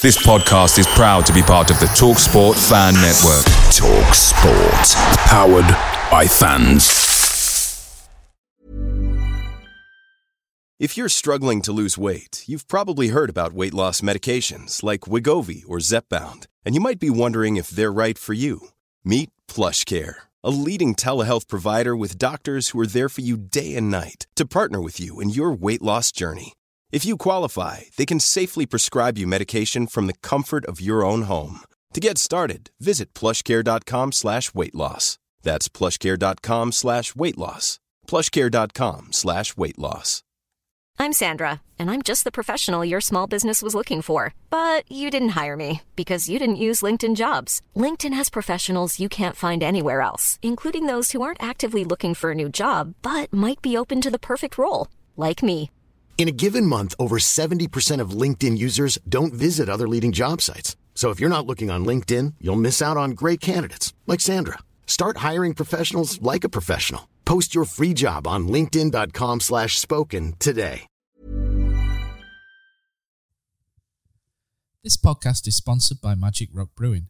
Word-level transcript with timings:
This 0.00 0.24
podcast 0.24 0.78
is 0.78 0.86
proud 0.86 1.26
to 1.26 1.32
be 1.32 1.42
part 1.42 1.72
of 1.72 1.80
the 1.80 1.86
TalkSport 1.86 2.54
Fan 2.68 2.94
Network. 2.94 3.44
TalkSport. 3.74 4.94
Powered 5.26 5.66
by 6.08 6.24
fans. 6.24 8.08
If 10.78 10.96
you're 10.96 11.08
struggling 11.08 11.62
to 11.62 11.72
lose 11.72 11.98
weight, 11.98 12.44
you've 12.46 12.68
probably 12.68 13.08
heard 13.08 13.28
about 13.28 13.54
weight 13.54 13.74
loss 13.74 14.00
medications 14.00 14.84
like 14.84 15.00
Wegovy 15.00 15.64
or 15.66 15.78
Zepbound, 15.78 16.46
and 16.64 16.76
you 16.76 16.80
might 16.80 17.00
be 17.00 17.10
wondering 17.10 17.56
if 17.56 17.70
they're 17.70 17.90
right 17.90 18.16
for 18.16 18.34
you. 18.34 18.68
Meet 19.04 19.30
Plush 19.48 19.82
Care, 19.82 20.28
a 20.44 20.50
leading 20.50 20.94
telehealth 20.94 21.48
provider 21.48 21.96
with 21.96 22.18
doctors 22.18 22.68
who 22.68 22.78
are 22.78 22.86
there 22.86 23.08
for 23.08 23.22
you 23.22 23.36
day 23.36 23.74
and 23.74 23.90
night 23.90 24.28
to 24.36 24.46
partner 24.46 24.80
with 24.80 25.00
you 25.00 25.18
in 25.18 25.28
your 25.28 25.50
weight 25.50 25.82
loss 25.82 26.12
journey. 26.12 26.52
If 26.90 27.04
you 27.04 27.18
qualify, 27.18 27.80
they 27.98 28.06
can 28.06 28.18
safely 28.18 28.64
prescribe 28.64 29.18
you 29.18 29.26
medication 29.26 29.86
from 29.86 30.06
the 30.06 30.16
comfort 30.22 30.64
of 30.64 30.80
your 30.80 31.04
own 31.04 31.22
home. 31.22 31.60
To 31.92 32.00
get 32.00 32.16
started, 32.16 32.70
visit 32.80 33.12
plushcare.com 33.12 34.12
slash 34.12 34.54
weight 34.54 34.74
loss. 34.74 35.18
That's 35.42 35.68
plushcare.com 35.68 36.72
slash 36.72 37.14
weight 37.14 37.36
loss. 37.36 37.78
plushcare.com 38.06 39.12
slash 39.12 39.56
weight 39.56 39.78
loss. 39.78 40.22
I'm 41.00 41.12
Sandra, 41.12 41.60
and 41.78 41.90
I'm 41.90 42.02
just 42.02 42.24
the 42.24 42.32
professional 42.32 42.84
your 42.84 43.02
small 43.02 43.26
business 43.26 43.62
was 43.62 43.74
looking 43.74 44.00
for. 44.00 44.34
But 44.48 44.90
you 44.90 45.10
didn't 45.10 45.40
hire 45.40 45.56
me 45.56 45.82
because 45.94 46.28
you 46.28 46.38
didn't 46.38 46.56
use 46.56 46.80
LinkedIn 46.80 47.16
jobs. 47.16 47.60
LinkedIn 47.76 48.14
has 48.14 48.30
professionals 48.30 48.98
you 48.98 49.10
can't 49.10 49.36
find 49.36 49.62
anywhere 49.62 50.00
else, 50.00 50.38
including 50.40 50.86
those 50.86 51.12
who 51.12 51.20
aren't 51.20 51.42
actively 51.42 51.84
looking 51.84 52.14
for 52.14 52.30
a 52.30 52.34
new 52.34 52.48
job, 52.48 52.94
but 53.02 53.30
might 53.30 53.60
be 53.60 53.76
open 53.76 54.00
to 54.00 54.10
the 54.10 54.18
perfect 54.18 54.56
role, 54.56 54.88
like 55.16 55.42
me. 55.42 55.70
In 56.18 56.26
a 56.26 56.32
given 56.32 56.66
month, 56.66 56.96
over 56.98 57.20
70% 57.20 58.00
of 58.00 58.10
LinkedIn 58.10 58.58
users 58.58 58.98
don't 59.08 59.32
visit 59.32 59.68
other 59.68 59.86
leading 59.86 60.10
job 60.10 60.42
sites. 60.42 60.76
So 60.96 61.10
if 61.10 61.20
you're 61.20 61.30
not 61.30 61.46
looking 61.46 61.70
on 61.70 61.86
LinkedIn, 61.86 62.34
you'll 62.40 62.56
miss 62.56 62.82
out 62.82 62.96
on 62.96 63.12
great 63.12 63.40
candidates 63.40 63.94
like 64.08 64.20
Sandra. 64.20 64.58
Start 64.84 65.18
hiring 65.18 65.54
professionals 65.54 66.20
like 66.20 66.42
a 66.42 66.48
professional. 66.48 67.08
Post 67.24 67.54
your 67.54 67.64
free 67.64 67.94
job 67.94 68.26
on 68.26 68.48
linkedin.com/spoken 68.48 69.40
slash 69.40 69.78
spoken 69.78 70.34
today. 70.40 70.88
This 74.82 74.96
podcast 74.96 75.46
is 75.46 75.56
sponsored 75.56 76.00
by 76.00 76.14
Magic 76.16 76.48
Rock 76.52 76.70
Brewing. 76.74 77.08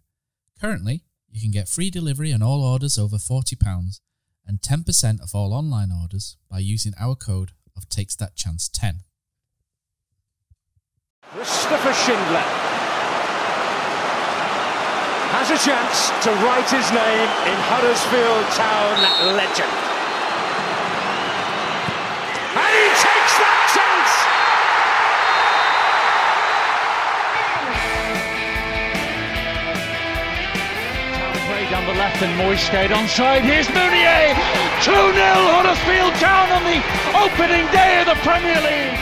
Currently, 0.61 1.05
you 1.31 1.41
can 1.41 1.51
get 1.51 1.69
free 1.69 1.91
delivery 1.91 2.33
on 2.33 2.43
all 2.43 2.63
orders 2.63 2.99
over 2.99 3.17
£40 3.17 4.01
and 4.47 4.61
10% 4.61 5.21
of 5.23 5.35
all 5.35 5.55
online 5.55 5.93
orders 5.93 6.37
by 6.51 6.59
using 6.59 6.95
our 6.99 7.15
code 7.15 7.53
of 7.79 7.89
Takes 7.89 8.17
That 8.17 8.35
Chance 8.35 8.69
10. 8.69 9.05
Christopher 11.23 11.95
Schindler 11.95 12.45
has 15.31 15.51
a 15.51 15.59
chance 15.65 16.11
to 16.25 16.31
write 16.45 16.69
his 16.69 16.91
name 16.91 17.29
in 17.47 17.59
Huddersfield 17.71 18.45
Town 18.59 19.37
legend. 19.37 19.88
The 31.89 31.97
left 31.97 32.21
and 32.21 32.37
Mooy 32.37 32.61
stayed 32.61 32.93
onside. 32.93 33.49
Here's 33.49 33.65
Mounié! 33.73 34.37
2 34.85 34.93
0 34.93 35.09
Huddersfield 35.57 36.13
Town 36.21 36.53
on 36.53 36.61
the 36.69 36.85
opening 37.17 37.65
day 37.73 38.05
of 38.05 38.13
the 38.13 38.19
Premier 38.21 38.61
League. 38.61 38.93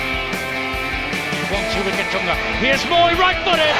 One 1.51 1.67
two 1.75 1.83
wicket 1.83 2.07
Tunga. 2.15 2.39
Here's 2.63 2.87
Mooy 2.87 3.19
right 3.19 3.43
footed. 3.43 3.75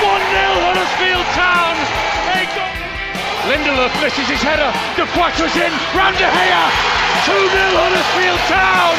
0 0.00 0.64
Huddersfield 0.64 1.28
Town. 1.36 1.76
A 2.40 2.48
goal. 2.56 2.72
Lindelof 3.52 3.92
misses 4.00 4.24
his 4.24 4.40
header. 4.40 4.72
Depoitre's 4.96 5.52
in. 5.52 5.72
Round 5.92 6.16
De 6.16 6.24
Gea. 6.24 6.64
2 7.28 7.52
0 7.52 7.52
Huddersfield 7.52 8.40
Town. 8.48 8.96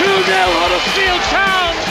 2 0.00 0.08
0 0.08 0.56
Huddersfield 0.56 1.20
Town. 1.28 1.89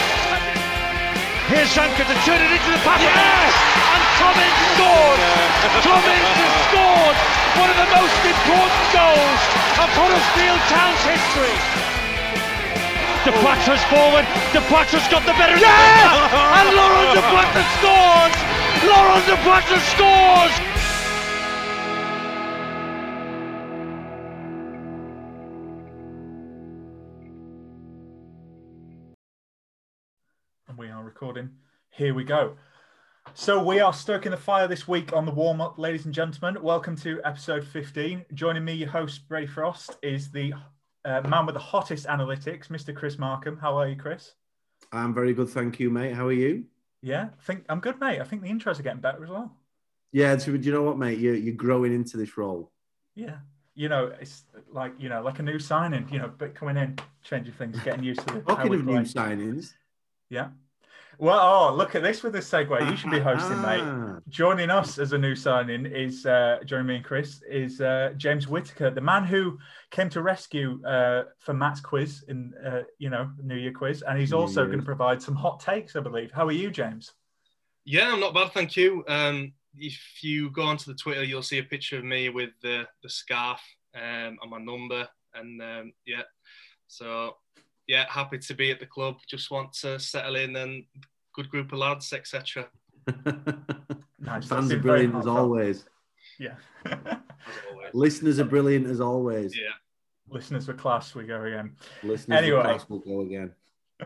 Here's 1.49 1.73
Sanka 1.73 2.05
to 2.05 2.17
turn 2.29 2.37
it 2.45 2.51
into 2.53 2.69
the 2.69 2.81
path. 2.85 3.01
Yes! 3.01 3.53
And 3.89 4.03
Cummins 4.21 4.61
scored! 4.77 5.19
Cummins 5.81 6.33
has 6.37 6.53
scored 6.69 7.17
one 7.57 7.69
of 7.73 7.77
the 7.81 7.89
most 7.89 8.21
important 8.21 8.85
goals 8.93 9.41
of 9.81 9.87
Huddersfield 9.97 10.61
Town's 10.69 11.03
history. 11.09 11.57
Depoitre's 13.25 13.81
forward. 13.89 14.29
Depoitre's 14.53 15.09
got 15.09 15.25
the 15.25 15.33
better. 15.41 15.57
Yes! 15.57 16.05
and 16.29 16.69
Laurent 16.77 17.17
De 17.17 17.23
Quattro 17.33 17.65
scores! 17.81 18.35
Laurent 18.85 19.25
Depoitre 19.25 19.81
scores! 19.89 20.68
We 30.79 30.89
are 30.89 31.03
recording. 31.03 31.49
Here 31.89 32.13
we 32.13 32.23
go. 32.23 32.55
So 33.33 33.61
we 33.61 33.81
are 33.81 33.91
stoking 33.91 34.31
the 34.31 34.37
fire 34.37 34.65
this 34.65 34.87
week 34.87 35.11
on 35.11 35.25
the 35.25 35.31
warm 35.31 35.59
up, 35.59 35.77
ladies 35.77 36.05
and 36.05 36.13
gentlemen. 36.13 36.63
Welcome 36.63 36.95
to 36.99 37.19
episode 37.25 37.67
15. 37.67 38.23
Joining 38.33 38.63
me, 38.63 38.71
your 38.75 38.87
host, 38.87 39.27
Brady 39.27 39.45
Frost, 39.45 39.97
is 40.01 40.31
the 40.31 40.53
uh, 41.03 41.19
man 41.27 41.45
with 41.45 41.55
the 41.55 41.59
hottest 41.59 42.07
analytics, 42.07 42.69
Mr. 42.69 42.95
Chris 42.95 43.19
Markham. 43.19 43.57
How 43.57 43.77
are 43.77 43.89
you, 43.89 43.97
Chris? 43.97 44.35
I'm 44.93 45.13
very 45.13 45.33
good, 45.33 45.49
thank 45.49 45.81
you, 45.81 45.89
mate. 45.89 46.13
How 46.13 46.27
are 46.27 46.31
you? 46.31 46.63
Yeah, 47.01 47.27
I 47.37 47.43
think 47.43 47.65
I'm 47.67 47.81
good, 47.81 47.99
mate. 47.99 48.21
I 48.21 48.23
think 48.23 48.41
the 48.41 48.47
intros 48.47 48.79
are 48.79 48.83
getting 48.83 49.01
better 49.01 49.21
as 49.21 49.29
well. 49.29 49.51
Yeah, 50.13 50.37
so, 50.37 50.55
do 50.55 50.59
you 50.59 50.71
know 50.71 50.83
what, 50.83 50.97
mate? 50.97 51.19
You're, 51.19 51.35
you're 51.35 51.55
growing 51.55 51.93
into 51.93 52.15
this 52.15 52.37
role. 52.37 52.71
Yeah. 53.15 53.39
You 53.75 53.89
know, 53.89 54.13
it's 54.21 54.45
like, 54.71 54.93
you 54.97 55.09
know, 55.09 55.21
like 55.23 55.39
a 55.39 55.43
new 55.43 55.59
signing, 55.59 56.07
you 56.09 56.19
know, 56.19 56.31
but 56.37 56.55
coming 56.55 56.77
in, 56.77 56.97
changing 57.21 57.53
things, 57.55 57.77
getting 57.81 58.05
used 58.05 58.25
to 58.29 58.39
Talking 58.39 58.73
of 58.75 58.85
new 58.85 59.01
signings, 59.01 59.73
Yeah. 60.29 60.51
Well, 61.21 61.37
oh, 61.37 61.75
look 61.75 61.95
at 61.95 62.01
this 62.01 62.23
with 62.23 62.31
this 62.31 62.49
segue. 62.49 62.89
You 62.89 62.95
should 62.95 63.11
be 63.11 63.19
hosting, 63.29 63.61
mate. 63.61 63.83
Joining 64.29 64.69
us 64.69 64.97
as 64.97 65.11
a 65.11 65.17
new 65.17 65.35
signing 65.35 65.85
is 65.85 66.25
uh, 66.25 66.59
joining 66.63 66.87
me 66.87 66.95
and 66.95 67.03
Chris 67.03 67.41
is 67.41 67.81
uh, 67.81 68.13
James 68.15 68.47
Whitaker, 68.47 68.89
the 68.89 69.01
man 69.01 69.25
who 69.25 69.59
came 69.91 70.09
to 70.11 70.21
rescue 70.21 70.81
uh, 70.85 71.23
for 71.39 71.53
Matt's 71.53 71.81
quiz 71.81 72.23
in 72.29 72.53
uh, 72.65 72.83
you 72.99 73.09
know 73.09 73.31
New 73.43 73.57
Year 73.57 73.73
quiz, 73.73 74.01
and 74.01 74.17
he's 74.17 74.31
also 74.31 74.65
going 74.65 74.79
to 74.79 74.85
provide 74.85 75.21
some 75.21 75.35
hot 75.35 75.59
takes, 75.59 75.97
I 75.97 75.99
believe. 75.99 76.31
How 76.31 76.47
are 76.47 76.53
you, 76.53 76.71
James? 76.71 77.11
Yeah, 77.83 78.13
I'm 78.13 78.21
not 78.21 78.33
bad, 78.33 78.53
thank 78.53 78.77
you. 78.77 79.03
Um, 79.09 79.51
if 79.75 80.23
you 80.23 80.49
go 80.51 80.61
onto 80.61 80.89
the 80.89 80.97
Twitter, 80.97 81.25
you'll 81.25 81.43
see 81.43 81.57
a 81.57 81.63
picture 81.63 81.97
of 81.97 82.05
me 82.05 82.29
with 82.29 82.51
the 82.61 82.87
the 83.03 83.09
scarf 83.09 83.59
um, 83.93 84.37
and 84.41 84.49
my 84.49 84.57
number, 84.57 85.05
and 85.33 85.61
um, 85.61 85.91
yeah, 86.05 86.21
so 86.87 87.35
yeah, 87.89 88.05
happy 88.07 88.37
to 88.37 88.53
be 88.53 88.69
at 88.71 88.79
the 88.79 88.85
club. 88.85 89.17
Just 89.27 89.49
want 89.49 89.73
to 89.81 89.99
settle 89.99 90.35
in 90.35 90.55
and 90.55 90.85
good 91.33 91.49
group 91.49 91.71
of 91.73 91.79
lads, 91.79 92.13
etc. 92.13 92.67
Nice. 94.21 94.47
Fans 94.47 94.71
are 94.71 94.77
brilliant 94.79 95.15
as 95.15 95.23
heartfelt. 95.25 95.37
always. 95.39 95.85
Yeah. 96.37 96.55
As 96.85 96.97
always. 97.71 97.93
Listeners 97.93 98.37
are 98.39 98.43
brilliant 98.45 98.85
as 98.87 98.99
always. 99.01 99.57
Yeah. 99.57 99.69
Listeners 100.29 100.67
were 100.67 100.73
class. 100.73 101.15
We 101.15 101.23
go 101.23 101.41
again. 101.43 101.77
Listeners 102.03 102.37
Anyway. 102.37 102.59
of 102.59 102.65
class 102.65 102.89
will 102.89 102.99
go 102.99 103.21
again. 103.21 103.51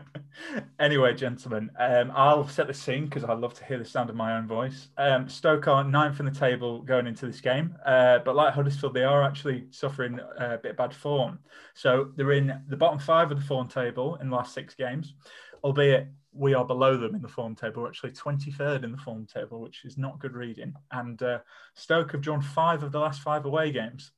anyway, 0.78 1.14
gentlemen, 1.14 1.70
um, 1.78 2.12
I'll 2.14 2.48
set 2.48 2.66
the 2.66 2.74
scene 2.74 3.04
because 3.04 3.24
I 3.24 3.32
love 3.34 3.54
to 3.54 3.64
hear 3.64 3.78
the 3.78 3.84
sound 3.84 4.10
of 4.10 4.16
my 4.16 4.36
own 4.36 4.46
voice. 4.46 4.88
Um, 4.96 5.28
Stoke 5.28 5.68
are 5.68 5.84
ninth 5.84 6.20
in 6.20 6.26
the 6.26 6.32
table 6.32 6.82
going 6.82 7.06
into 7.06 7.26
this 7.26 7.40
game, 7.40 7.76
uh, 7.86 8.18
but 8.24 8.34
like 8.34 8.54
Huddersfield, 8.54 8.94
they 8.94 9.04
are 9.04 9.22
actually 9.22 9.66
suffering 9.70 10.18
a 10.38 10.58
bit 10.58 10.72
of 10.72 10.76
bad 10.76 10.94
form. 10.94 11.38
So 11.74 12.12
they're 12.16 12.32
in 12.32 12.62
the 12.68 12.76
bottom 12.76 12.98
five 12.98 13.30
of 13.30 13.38
the 13.38 13.46
form 13.46 13.68
table 13.68 14.16
in 14.16 14.30
the 14.30 14.36
last 14.36 14.54
six 14.54 14.74
games, 14.74 15.14
albeit 15.62 16.08
we 16.32 16.54
are 16.54 16.64
below 16.64 16.96
them 16.96 17.14
in 17.14 17.22
the 17.22 17.28
form 17.28 17.54
table. 17.54 17.82
We're 17.82 17.88
actually 17.88 18.10
23rd 18.10 18.82
in 18.82 18.92
the 18.92 18.98
form 18.98 19.26
table, 19.26 19.60
which 19.60 19.84
is 19.84 19.96
not 19.96 20.18
good 20.18 20.34
reading. 20.34 20.74
And 20.90 21.22
uh, 21.22 21.38
Stoke 21.74 22.12
have 22.12 22.20
drawn 22.20 22.42
five 22.42 22.82
of 22.82 22.90
the 22.90 22.98
last 22.98 23.22
five 23.22 23.44
away 23.44 23.70
games. 23.70 24.10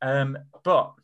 Um, 0.00 0.38
but 0.62 0.94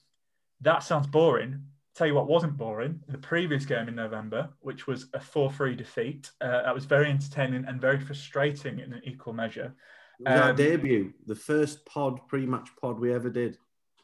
that 0.61 0.85
sounds 0.85 1.09
boring. 1.09 1.65
Tell 1.95 2.07
you 2.09 2.15
what 2.15 2.27
wasn't 2.27 2.57
boring. 2.57 3.01
The 3.09 3.19
previous 3.19 3.65
game 3.65 3.87
in 3.89 3.95
November, 3.95 4.49
which 4.61 4.87
was 4.89 5.07
a 5.15 5.21
4 5.21 5.53
3 5.53 5.77
defeat, 5.77 6.31
uh, 6.41 6.63
that 6.63 6.75
was 6.75 6.85
very 6.87 7.09
entertaining 7.09 7.65
and 7.67 7.81
very 7.81 8.01
frustrating 8.01 8.81
in 8.81 8.93
an 8.93 9.01
equal 9.05 9.33
measure. 9.33 9.75
Was 10.19 10.41
our 10.41 10.51
Um, 10.51 10.57
debut, 10.57 11.13
the 11.27 11.35
first 11.37 11.85
pod, 11.87 12.21
pre-match 12.29 12.69
pod 12.81 12.99
we 12.99 13.13
ever 13.13 13.31
did, 13.31 13.59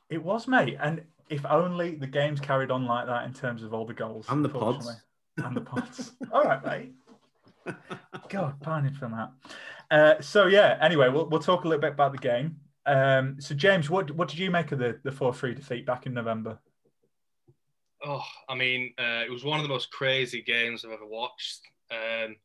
It 0.08 0.22
was, 0.22 0.46
mate. 0.48 0.76
And 0.80 1.04
if 1.28 1.44
only 1.46 1.94
the 1.96 2.06
games 2.06 2.40
carried 2.40 2.70
on 2.70 2.84
like 2.86 3.06
that 3.06 3.24
in 3.24 3.32
terms 3.32 3.62
of 3.62 3.72
all 3.74 3.86
the 3.86 3.94
goals. 3.94 4.26
and 4.28 4.44
the 4.44 4.48
pods. 4.48 4.88
And 5.36 5.56
the 5.56 5.60
pods. 5.60 6.12
all 6.32 6.42
right, 6.44 6.64
mate. 6.64 6.92
God, 8.28 8.60
pining 8.60 8.94
for 8.94 9.08
that. 9.08 9.30
Uh, 9.90 10.20
so, 10.22 10.46
yeah, 10.46 10.78
anyway, 10.80 11.08
we'll, 11.08 11.28
we'll 11.28 11.40
talk 11.40 11.64
a 11.64 11.68
little 11.68 11.80
bit 11.80 11.92
about 11.92 12.12
the 12.12 12.18
game. 12.18 12.56
Um, 12.86 13.36
so, 13.40 13.54
James, 13.54 13.90
what, 13.90 14.10
what 14.12 14.28
did 14.28 14.38
you 14.38 14.50
make 14.50 14.72
of 14.72 14.78
the, 14.78 14.98
the 15.04 15.12
4 15.12 15.32
3 15.34 15.54
defeat 15.54 15.86
back 15.86 16.06
in 16.06 16.14
November? 16.14 16.58
Oh, 18.04 18.24
I 18.48 18.54
mean, 18.54 18.94
uh, 18.98 19.24
it 19.26 19.30
was 19.30 19.44
one 19.44 19.58
of 19.58 19.62
the 19.62 19.72
most 19.72 19.90
crazy 19.90 20.42
games 20.42 20.84
I've 20.84 20.92
ever 20.92 21.06
watched. 21.06 21.60
Um, 21.90 22.36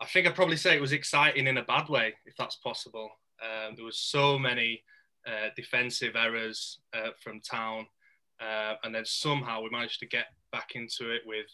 I 0.00 0.06
think 0.06 0.26
I'd 0.26 0.36
probably 0.36 0.56
say 0.56 0.76
it 0.76 0.80
was 0.80 0.92
exciting 0.92 1.48
in 1.48 1.58
a 1.58 1.64
bad 1.64 1.88
way, 1.88 2.14
if 2.26 2.36
that's 2.36 2.56
possible. 2.56 3.10
Um, 3.42 3.74
there 3.74 3.84
was 3.84 3.98
so 3.98 4.38
many 4.38 4.84
uh, 5.26 5.48
defensive 5.56 6.14
errors 6.14 6.78
uh, 6.94 7.10
from 7.20 7.40
Town, 7.40 7.86
uh, 8.40 8.74
and 8.84 8.94
then 8.94 9.04
somehow 9.04 9.62
we 9.62 9.70
managed 9.70 9.98
to 10.00 10.06
get 10.06 10.26
back 10.52 10.70
into 10.76 11.10
it 11.10 11.22
with 11.26 11.46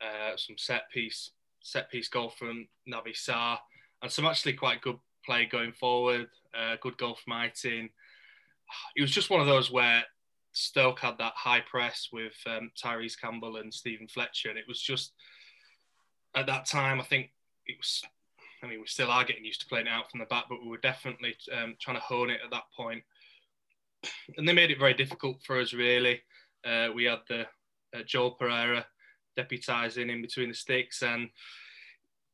uh, 0.00 0.36
some 0.36 0.56
set 0.56 0.82
piece 0.92 1.32
set 1.60 1.90
piece 1.90 2.08
goal 2.08 2.30
from 2.30 2.68
Naby 2.88 3.14
Sarr, 3.14 3.58
and 4.00 4.10
some 4.10 4.26
actually 4.26 4.52
quite 4.52 4.80
good 4.80 4.98
play 5.26 5.44
going 5.44 5.72
forward. 5.72 6.28
Uh, 6.56 6.76
good 6.80 6.96
goal 6.98 7.16
from 7.22 7.32
Eiting. 7.32 7.90
It 8.96 9.02
was 9.02 9.10
just 9.10 9.28
one 9.28 9.40
of 9.40 9.46
those 9.46 9.72
where 9.72 10.04
Stoke 10.52 11.00
had 11.00 11.18
that 11.18 11.34
high 11.36 11.60
press 11.60 12.08
with 12.12 12.34
um, 12.46 12.70
Tyrese 12.82 13.20
Campbell 13.20 13.56
and 13.56 13.72
Steven 13.72 14.08
Fletcher, 14.08 14.50
and 14.50 14.58
it 14.58 14.68
was 14.68 14.80
just 14.80 15.12
at 16.34 16.46
that 16.46 16.66
time. 16.66 17.00
I 17.00 17.04
think 17.04 17.30
it 17.66 17.76
was. 17.78 18.02
I 18.62 18.66
mean, 18.66 18.80
we 18.80 18.86
still 18.86 19.10
are 19.10 19.24
getting 19.24 19.44
used 19.44 19.60
to 19.60 19.68
playing 19.68 19.86
out 19.86 20.10
from 20.10 20.18
the 20.18 20.26
back, 20.26 20.46
but 20.48 20.60
we 20.60 20.68
were 20.68 20.78
definitely 20.78 21.36
um, 21.56 21.76
trying 21.80 21.96
to 21.96 22.02
hone 22.02 22.28
it 22.28 22.40
at 22.44 22.50
that 22.50 22.64
point. 22.76 23.04
And 24.36 24.48
they 24.48 24.52
made 24.52 24.72
it 24.72 24.80
very 24.80 24.94
difficult 24.94 25.42
for 25.44 25.60
us, 25.60 25.72
really. 25.72 26.22
Uh, 26.64 26.88
we 26.92 27.04
had 27.04 27.20
the 27.28 27.42
uh, 27.94 28.02
Joel 28.04 28.32
Pereira 28.32 28.84
deputising 29.38 30.10
in 30.10 30.22
between 30.22 30.48
the 30.48 30.54
sticks 30.54 31.02
and 31.02 31.28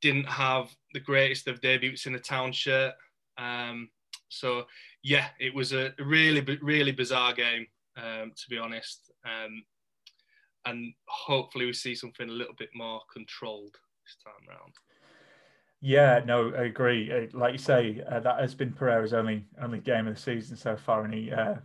didn't 0.00 0.28
have 0.28 0.74
the 0.94 1.00
greatest 1.00 1.46
of 1.46 1.60
debuts 1.60 2.06
in 2.06 2.12
the 2.12 2.18
town 2.18 2.52
shirt. 2.52 2.94
Um, 3.36 3.90
so, 4.28 4.64
yeah, 5.02 5.28
it 5.38 5.54
was 5.54 5.72
a 5.72 5.92
really, 5.98 6.40
really 6.62 6.92
bizarre 6.92 7.34
game, 7.34 7.66
um, 7.96 8.32
to 8.34 8.50
be 8.50 8.58
honest. 8.58 9.10
Um, 9.24 9.64
and 10.66 10.94
hopefully, 11.06 11.66
we 11.66 11.72
see 11.72 11.94
something 11.94 12.28
a 12.28 12.32
little 12.32 12.54
bit 12.58 12.70
more 12.74 13.00
controlled 13.12 13.74
this 14.04 14.16
time 14.24 14.48
round. 14.48 14.74
Yeah, 15.80 16.22
no, 16.24 16.52
I 16.56 16.64
agree. 16.64 17.12
Uh, 17.12 17.26
like 17.38 17.52
you 17.52 17.58
say, 17.58 18.02
uh, 18.10 18.20
that 18.20 18.40
has 18.40 18.54
been 18.54 18.72
Pereira's 18.72 19.12
only 19.12 19.44
only 19.60 19.80
game 19.80 20.06
of 20.06 20.14
the 20.14 20.20
season 20.20 20.56
so 20.56 20.76
far, 20.76 21.04
and 21.04 21.12
he 21.12 21.30
uh, 21.30 21.56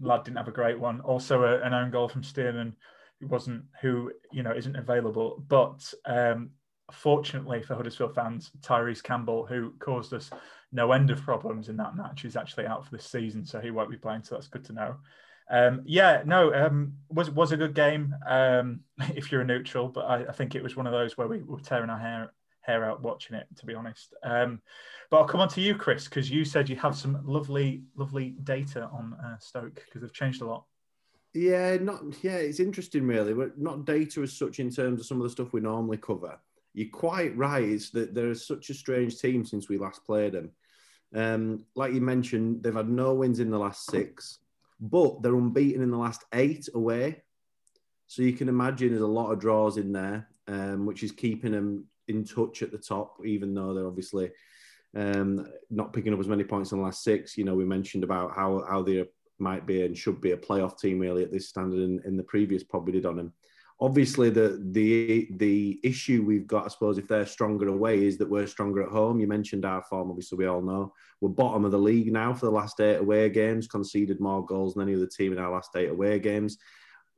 lad 0.00 0.24
didn't 0.24 0.38
have 0.38 0.48
a 0.48 0.52
great 0.52 0.78
one. 0.78 1.00
Also, 1.02 1.44
a, 1.44 1.60
an 1.60 1.72
own 1.72 1.90
goal 1.90 2.08
from 2.08 2.22
Stearman, 2.22 2.72
who 3.20 3.28
wasn't 3.28 3.62
who 3.80 4.10
you 4.32 4.42
know 4.42 4.52
isn't 4.52 4.74
available. 4.74 5.44
But 5.46 5.92
um, 6.06 6.50
fortunately 6.92 7.62
for 7.62 7.74
Huddersfield 7.74 8.14
fans, 8.14 8.50
Tyrese 8.60 9.02
Campbell, 9.02 9.46
who 9.46 9.72
caused 9.78 10.12
us 10.12 10.30
no 10.72 10.92
end 10.92 11.10
of 11.10 11.22
problems 11.22 11.68
in 11.68 11.76
that 11.76 11.96
match, 11.96 12.24
is 12.24 12.36
actually 12.36 12.66
out 12.66 12.84
for 12.84 12.90
this 12.96 13.06
season, 13.06 13.44
so 13.44 13.60
he 13.60 13.70
won't 13.70 13.90
be 13.90 13.96
playing. 13.96 14.24
So 14.24 14.34
that's 14.34 14.48
good 14.48 14.64
to 14.66 14.72
know. 14.72 14.96
Um, 15.50 15.82
yeah, 15.84 16.22
no, 16.24 16.54
um, 16.54 16.94
was 17.08 17.30
was 17.30 17.50
a 17.50 17.56
good 17.56 17.74
game 17.74 18.14
um, 18.26 18.80
if 19.16 19.32
you're 19.32 19.40
a 19.40 19.44
neutral, 19.44 19.88
but 19.88 20.02
I, 20.02 20.26
I, 20.26 20.32
think 20.32 20.54
it 20.54 20.62
was 20.62 20.76
one 20.76 20.86
of 20.86 20.92
those 20.92 21.18
where 21.18 21.26
we 21.26 21.42
were 21.42 21.58
tearing 21.58 21.90
our 21.90 21.98
hair 21.98 22.32
hair 22.60 22.84
out 22.84 23.02
watching 23.02 23.36
it, 23.36 23.46
to 23.56 23.66
be 23.66 23.74
honest. 23.74 24.14
Um, 24.22 24.60
but 25.10 25.18
I'll 25.18 25.26
come 25.26 25.40
on 25.40 25.48
to 25.48 25.60
you, 25.60 25.74
Chris, 25.74 26.04
because 26.04 26.30
you 26.30 26.44
said 26.44 26.68
you 26.68 26.76
have 26.76 26.96
some 26.96 27.20
lovely, 27.24 27.82
lovely 27.96 28.36
data 28.44 28.84
on 28.92 29.14
uh, 29.24 29.38
Stoke 29.38 29.82
because 29.84 30.02
they've 30.02 30.12
changed 30.12 30.40
a 30.40 30.46
lot. 30.46 30.64
Yeah, 31.34 31.76
not 31.76 32.02
yeah, 32.22 32.36
it's 32.36 32.60
interesting 32.60 33.06
really, 33.06 33.34
but 33.34 33.58
not 33.58 33.84
data 33.84 34.22
as 34.22 34.32
such 34.32 34.60
in 34.60 34.70
terms 34.70 35.00
of 35.00 35.06
some 35.06 35.18
of 35.18 35.24
the 35.24 35.30
stuff 35.30 35.52
we 35.52 35.60
normally 35.60 35.96
cover. 35.96 36.38
You're 36.74 36.90
quite 36.90 37.36
right. 37.36 37.64
It's 37.64 37.90
that 37.90 38.14
they're 38.14 38.34
such 38.34 38.70
a 38.70 38.74
strange 38.74 39.18
team 39.18 39.44
since 39.44 39.68
we 39.68 39.78
last 39.78 40.04
played 40.04 40.32
them. 40.32 40.52
Um, 41.12 41.64
like 41.74 41.92
you 41.92 42.00
mentioned, 42.00 42.62
they've 42.62 42.74
had 42.74 42.88
no 42.88 43.14
wins 43.14 43.40
in 43.40 43.50
the 43.50 43.58
last 43.58 43.86
six, 43.86 44.38
but 44.80 45.22
they're 45.22 45.34
unbeaten 45.34 45.82
in 45.82 45.90
the 45.90 45.98
last 45.98 46.24
eight 46.34 46.68
away. 46.74 47.22
So 48.06 48.22
you 48.22 48.32
can 48.32 48.48
imagine 48.48 48.90
there's 48.90 49.02
a 49.02 49.06
lot 49.06 49.30
of 49.30 49.38
draws 49.38 49.76
in 49.76 49.92
there, 49.92 50.28
um, 50.48 50.86
which 50.86 51.02
is 51.02 51.12
keeping 51.12 51.52
them 51.52 51.86
in 52.08 52.24
touch 52.24 52.62
at 52.62 52.72
the 52.72 52.78
top, 52.78 53.18
even 53.24 53.54
though 53.54 53.72
they're 53.72 53.86
obviously 53.86 54.30
um, 54.96 55.46
not 55.70 55.92
picking 55.92 56.12
up 56.12 56.18
as 56.18 56.28
many 56.28 56.42
points 56.42 56.72
in 56.72 56.78
the 56.78 56.84
last 56.84 57.04
six. 57.04 57.38
You 57.38 57.44
know, 57.44 57.54
we 57.54 57.64
mentioned 57.64 58.02
about 58.02 58.34
how 58.34 58.64
how 58.68 58.82
they 58.82 59.04
might 59.38 59.66
be 59.66 59.82
and 59.84 59.96
should 59.96 60.20
be 60.20 60.32
a 60.32 60.36
playoff 60.36 60.78
team 60.78 60.98
really 60.98 61.22
at 61.22 61.32
this 61.32 61.48
standard 61.48 61.80
in, 61.80 62.00
in 62.04 62.16
the 62.16 62.22
previous 62.22 62.64
we 62.84 62.92
did 62.92 63.06
on 63.06 63.16
them. 63.16 63.32
Obviously, 63.80 64.28
the 64.30 64.60
the 64.72 65.28
the 65.36 65.80
issue 65.82 66.22
we've 66.22 66.46
got, 66.46 66.66
I 66.66 66.68
suppose, 66.68 66.98
if 66.98 67.08
they're 67.08 67.26
stronger 67.26 67.68
away, 67.68 68.04
is 68.04 68.18
that 68.18 68.28
we're 68.28 68.46
stronger 68.46 68.82
at 68.82 68.90
home. 68.90 69.20
You 69.20 69.26
mentioned 69.26 69.64
our 69.64 69.82
form, 69.82 70.10
obviously, 70.10 70.38
we 70.38 70.46
all 70.46 70.60
know 70.60 70.92
we're 71.20 71.30
bottom 71.30 71.64
of 71.64 71.70
the 71.70 71.78
league 71.78 72.12
now 72.12 72.34
for 72.34 72.46
the 72.46 72.52
last 72.52 72.80
eight 72.80 72.96
away 72.96 73.28
games, 73.30 73.66
conceded 73.66 74.20
more 74.20 74.44
goals 74.44 74.74
than 74.74 74.82
any 74.82 74.96
other 74.96 75.06
team 75.06 75.32
in 75.32 75.38
our 75.38 75.50
last 75.50 75.74
eight 75.76 75.90
away 75.90 76.18
games, 76.18 76.58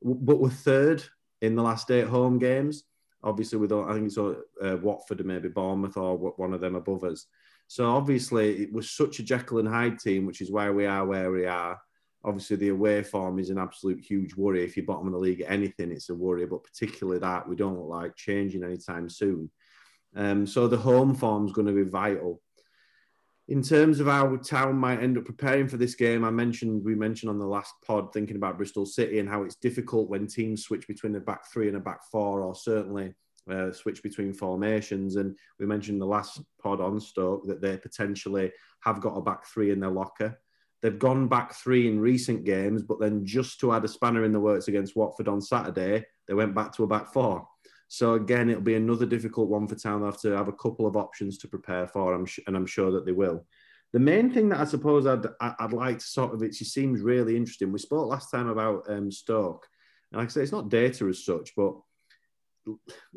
but 0.01 0.39
we're 0.39 0.49
third 0.49 1.03
in 1.41 1.55
the 1.55 1.63
last 1.63 1.91
eight 1.91 2.07
home 2.07 2.39
games 2.39 2.85
obviously 3.23 3.57
with 3.57 3.71
I 3.71 3.93
think 3.93 4.07
it's 4.07 4.17
uh, 4.17 4.77
Watford 4.81 5.19
and 5.19 5.27
maybe 5.27 5.49
Bournemouth 5.49 5.97
or 5.97 6.17
one 6.17 6.53
of 6.53 6.61
them 6.61 6.75
above 6.75 7.03
us. 7.03 7.25
So 7.67 7.89
obviously 7.89 8.63
it 8.63 8.73
was 8.73 8.91
such 8.91 9.19
a 9.19 9.23
Jekyll 9.23 9.59
and 9.59 9.67
Hyde 9.67 9.99
team, 9.99 10.25
which 10.25 10.41
is 10.41 10.51
why 10.51 10.69
we 10.69 10.85
are 10.85 11.05
where 11.05 11.31
we 11.31 11.45
are. 11.45 11.79
Obviously 12.25 12.55
the 12.55 12.69
away 12.69 13.03
form 13.03 13.39
is 13.39 13.49
an 13.49 13.57
absolute 13.57 13.99
huge 13.99 14.35
worry. 14.35 14.63
If 14.63 14.77
you're 14.77 14.85
bottom 14.85 15.07
of 15.07 15.13
the 15.13 15.19
league 15.19 15.41
at 15.41 15.51
anything, 15.51 15.91
it's 15.91 16.09
a 16.09 16.15
worry, 16.15 16.45
but 16.45 16.63
particularly 16.63 17.19
that 17.19 17.47
we 17.47 17.55
don't 17.55 17.77
look 17.77 17.89
like 17.89 18.15
changing 18.15 18.63
anytime 18.63 19.09
soon. 19.09 19.51
Um, 20.15 20.47
so 20.47 20.67
the 20.67 20.77
home 20.77 21.15
form 21.15 21.45
is 21.45 21.53
going 21.53 21.67
to 21.67 21.73
be 21.73 21.89
vital. 21.89 22.41
In 23.49 23.61
terms 23.61 23.99
of 23.99 24.07
how 24.07 24.37
Town 24.37 24.77
might 24.77 25.03
end 25.03 25.17
up 25.17 25.25
preparing 25.25 25.67
for 25.67 25.75
this 25.75 25.95
game, 25.95 26.23
I 26.23 26.29
mentioned 26.29 26.85
we 26.85 26.95
mentioned 26.95 27.29
on 27.29 27.39
the 27.39 27.45
last 27.45 27.73
pod 27.85 28.13
thinking 28.13 28.37
about 28.37 28.55
Bristol 28.55 28.85
City 28.85 29.19
and 29.19 29.27
how 29.27 29.43
it's 29.43 29.57
difficult 29.57 30.09
when 30.09 30.27
teams 30.27 30.63
switch 30.63 30.87
between 30.87 31.13
a 31.15 31.19
back 31.19 31.51
three 31.51 31.67
and 31.67 31.75
a 31.75 31.81
back 31.81 31.99
four, 32.09 32.41
or 32.41 32.55
certainly 32.55 33.13
uh, 33.51 33.73
switch 33.73 34.01
between 34.01 34.31
formations. 34.31 35.17
And 35.17 35.37
we 35.59 35.65
mentioned 35.65 35.99
the 35.99 36.05
last 36.05 36.41
pod 36.61 36.79
on 36.79 37.01
Stoke 37.01 37.45
that 37.47 37.61
they 37.61 37.75
potentially 37.75 38.53
have 38.79 39.01
got 39.01 39.17
a 39.17 39.21
back 39.21 39.45
three 39.45 39.71
in 39.71 39.81
their 39.81 39.89
locker. 39.89 40.39
They've 40.83 40.99
gone 40.99 41.29
back 41.29 41.55
three 41.55 41.87
in 41.87 41.99
recent 41.99 42.43
games, 42.43 42.83
but 42.83 42.99
then 42.99 43.25
just 43.25 43.59
to 43.61 43.71
add 43.71 43.85
a 43.85 43.87
spanner 43.87 44.25
in 44.25 44.33
the 44.33 44.39
works 44.39 44.67
against 44.67 44.97
Watford 44.97 45.29
on 45.29 45.39
Saturday, 45.39 46.05
they 46.27 46.33
went 46.33 46.53
back 46.53 46.73
to 46.73 46.83
a 46.83 46.87
back 46.87 47.13
four. 47.13 47.47
So 47.87 48.15
again, 48.15 48.49
it'll 48.49 48.61
be 48.61 48.75
another 48.75 49.05
difficult 49.05 49.47
one 49.47 49.65
for 49.65 49.75
Town. 49.75 50.01
They'll 50.01 50.11
have 50.11 50.21
to 50.21 50.35
have 50.35 50.49
a 50.49 50.53
couple 50.53 50.85
of 50.85 50.97
options 50.97 51.37
to 51.37 51.47
prepare 51.47 51.87
for, 51.87 52.13
and 52.13 52.57
I'm 52.57 52.65
sure 52.65 52.91
that 52.91 53.05
they 53.05 53.13
will. 53.13 53.45
The 53.93 53.99
main 53.99 54.29
thing 54.29 54.49
that 54.49 54.59
I 54.59 54.65
suppose 54.65 55.07
I'd, 55.07 55.25
I'd 55.39 55.71
like 55.71 55.99
to 55.99 56.05
sort 56.05 56.33
of, 56.33 56.43
it 56.43 56.53
seems 56.53 56.99
really 56.99 57.37
interesting. 57.37 57.71
We 57.71 57.79
spoke 57.79 58.09
last 58.09 58.29
time 58.29 58.49
about 58.49 58.83
um, 58.89 59.09
Stoke, 59.09 59.65
and 60.11 60.19
like 60.19 60.27
I 60.27 60.31
say, 60.31 60.41
it's 60.41 60.51
not 60.51 60.69
data 60.69 61.07
as 61.07 61.23
such, 61.23 61.53
but 61.55 61.75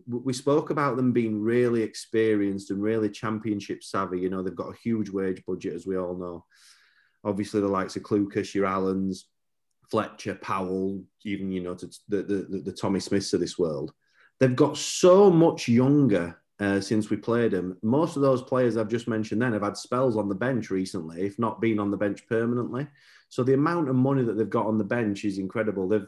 we 0.06 0.32
spoke 0.32 0.70
about 0.70 0.96
them 0.96 1.12
being 1.12 1.40
really 1.40 1.82
experienced 1.82 2.70
and 2.70 2.82
really 2.82 3.08
championship 3.08 3.82
savvy. 3.82 4.20
You 4.20 4.28
know, 4.28 4.42
they've 4.42 4.54
got 4.54 4.72
a 4.72 4.78
huge 4.78 5.10
wage 5.10 5.42
budget, 5.46 5.74
as 5.74 5.86
we 5.86 5.96
all 5.96 6.16
know. 6.16 6.44
Obviously, 7.26 7.60
the 7.60 7.68
likes 7.68 7.96
of 7.96 8.02
Clucas, 8.02 8.54
your 8.54 8.64
Allens, 8.66 9.26
Fletcher, 9.90 10.36
Powell, 10.36 11.04
even 11.24 11.52
you 11.52 11.60
know, 11.60 11.74
to 11.74 11.90
the, 12.08 12.22
the 12.22 12.62
the 12.64 12.72
Tommy 12.72 13.00
Smiths 13.00 13.34
of 13.34 13.40
this 13.40 13.58
world 13.58 13.92
they've 14.38 14.56
got 14.56 14.76
so 14.76 15.30
much 15.30 15.68
younger 15.68 16.40
uh, 16.58 16.80
since 16.80 17.10
we 17.10 17.16
played 17.16 17.52
them. 17.52 17.76
Most 17.82 18.16
of 18.16 18.22
those 18.22 18.42
players 18.42 18.76
I've 18.76 18.88
just 18.88 19.08
mentioned 19.08 19.42
then 19.42 19.52
have 19.52 19.62
had 19.62 19.76
spells 19.76 20.16
on 20.16 20.28
the 20.28 20.34
bench 20.34 20.70
recently, 20.70 21.22
if 21.22 21.38
not 21.38 21.60
been 21.60 21.78
on 21.78 21.90
the 21.90 21.96
bench 21.96 22.26
permanently. 22.28 22.86
So 23.28 23.42
the 23.42 23.54
amount 23.54 23.88
of 23.88 23.96
money 23.96 24.22
that 24.22 24.36
they've 24.36 24.48
got 24.48 24.66
on 24.66 24.78
the 24.78 24.84
bench 24.84 25.24
is 25.24 25.38
incredible. 25.38 25.88
They've 25.88 26.06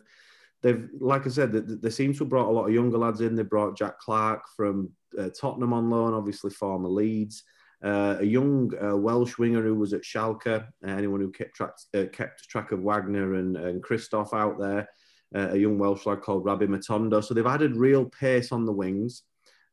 they've 0.62 0.88
like 1.00 1.26
I 1.26 1.30
said, 1.30 1.52
they, 1.52 1.60
they 1.60 1.90
seem 1.90 2.12
to 2.14 2.20
have 2.20 2.28
brought 2.28 2.48
a 2.48 2.52
lot 2.52 2.66
of 2.66 2.74
younger 2.74 2.98
lads 2.98 3.20
in. 3.20 3.34
They 3.34 3.42
brought 3.42 3.76
Jack 3.76 3.98
Clarke 3.98 4.44
from 4.56 4.90
uh, 5.18 5.28
Tottenham 5.38 5.72
on 5.72 5.90
loan, 5.90 6.14
obviously 6.14 6.50
former 6.50 6.88
Leeds. 6.88 7.44
Uh, 7.82 8.16
a 8.18 8.24
young 8.24 8.72
uh, 8.82 8.96
Welsh 8.96 9.38
winger 9.38 9.62
who 9.62 9.74
was 9.74 9.92
at 9.92 10.02
Schalke. 10.02 10.46
Uh, 10.46 10.62
anyone 10.82 11.20
who 11.20 11.30
kept 11.30 11.54
track, 11.54 11.72
uh, 11.94 12.04
kept 12.12 12.48
track 12.48 12.72
of 12.72 12.80
Wagner 12.80 13.34
and, 13.34 13.56
and 13.56 13.82
Christoph 13.82 14.34
out 14.34 14.58
there 14.58 14.88
uh, 15.34 15.50
a 15.50 15.56
young 15.56 15.78
Welsh 15.78 16.06
lad 16.06 16.22
called 16.22 16.44
Rabbi 16.44 16.66
Matondo. 16.66 17.22
So 17.22 17.34
they've 17.34 17.46
added 17.46 17.76
real 17.76 18.06
pace 18.06 18.50
on 18.50 18.64
the 18.64 18.72
wings. 18.72 19.22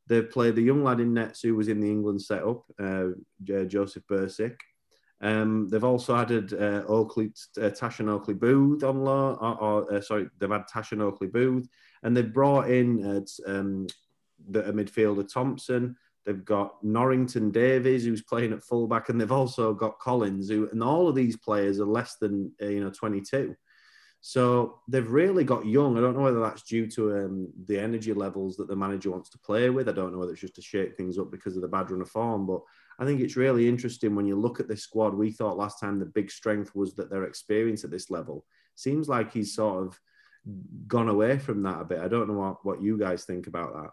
They've 0.08 0.30
played 0.30 0.56
the 0.56 0.62
young 0.62 0.84
lad 0.84 1.00
in 1.00 1.16
nets 1.16 1.42
who 1.42 1.56
was 1.56 1.68
in 1.68 1.80
the 1.80 1.90
England 1.90 2.22
setup, 2.22 2.64
Josef 3.44 4.04
Bursik. 4.08 4.58
Um, 5.22 5.68
they've 5.70 5.84
also 5.84 6.16
added 6.16 6.54
Oakley, 6.54 7.32
uh, 7.58 7.70
Tashan 7.70 8.10
Oakley 8.10 8.36
Boothe 8.36 8.84
on 8.84 9.04
loan, 9.04 9.38
or, 9.42 9.92
or 9.92 10.02
sorry, 10.04 10.28
they've 10.38 10.52
had 10.52 10.68
Tashan 10.72 11.02
Oakley 11.02 11.28
Boothe, 11.28 11.66
and 12.04 12.16
they've 12.16 12.32
brought 12.32 12.70
in 12.70 13.26
um, 13.48 13.88
the 14.50 14.62
midfielder 14.64 15.28
Thompson. 15.28 15.96
They've 16.26 16.44
got 16.44 16.84
Norrington 16.84 17.52
Davies, 17.52 18.04
who's 18.04 18.24
playing 18.24 18.54
at 18.54 18.64
fullback, 18.64 19.10
and 19.10 19.22
they've 19.22 19.32
also 19.32 19.74
got 19.74 20.00
Collins, 20.00 20.50
who, 20.50 20.68
and 20.72 20.84
all 20.84 21.08
of 21.08 21.16
these 21.16 21.38
players 21.38 21.80
are 21.80 21.86
less 21.86 22.16
than 22.16 22.52
uh, 22.62 22.68
you 22.68 22.84
know 22.84 22.90
22. 22.90 23.56
So 24.28 24.80
they've 24.88 25.12
really 25.12 25.44
got 25.44 25.68
young. 25.68 25.96
I 25.96 26.02
don't 26.02 26.18
know 26.18 26.24
whether 26.24 26.40
that's 26.40 26.64
due 26.64 26.88
to 26.88 27.16
um, 27.16 27.54
the 27.68 27.80
energy 27.80 28.12
levels 28.12 28.58
that 28.58 28.68
the 28.68 28.76
manager 28.76 29.12
wants 29.12 29.30
to 29.30 29.38
play 29.38 29.70
with. 29.70 29.88
I 29.88 29.92
don't 29.92 30.12
know 30.12 30.18
whether 30.18 30.32
it's 30.32 30.42
just 30.42 30.56
to 30.56 30.64
shake 30.64 30.98
things 30.98 31.20
up 31.20 31.30
because 31.30 31.56
of 31.56 31.62
the 31.62 31.68
bad 31.68 31.92
run 31.92 32.02
of 32.02 32.10
form. 32.10 32.48
But 32.48 32.62
I 32.98 33.06
think 33.06 33.22
it's 33.22 33.36
really 33.36 33.70
interesting 33.70 34.16
when 34.16 34.26
you 34.26 34.36
look 34.36 34.60
at 34.60 34.68
this 34.68 34.82
squad. 34.82 35.14
We 35.14 35.30
thought 35.30 35.58
last 35.58 35.80
time 35.80 36.00
the 36.00 36.08
big 36.08 36.32
strength 36.32 36.74
was 36.74 36.96
that 36.96 37.12
their 37.12 37.26
experience 37.26 37.84
at 37.84 37.92
this 37.92 38.10
level. 38.10 38.46
Seems 38.74 39.08
like 39.08 39.32
he's 39.32 39.54
sort 39.54 39.86
of 39.86 40.00
gone 40.88 41.10
away 41.10 41.38
from 41.38 41.62
that 41.62 41.82
a 41.82 41.86
bit. 41.86 42.00
I 42.00 42.08
don't 42.08 42.28
know 42.28 42.40
what, 42.40 42.66
what 42.66 42.82
you 42.82 42.98
guys 42.98 43.26
think 43.26 43.46
about 43.46 43.74
that. 43.76 43.92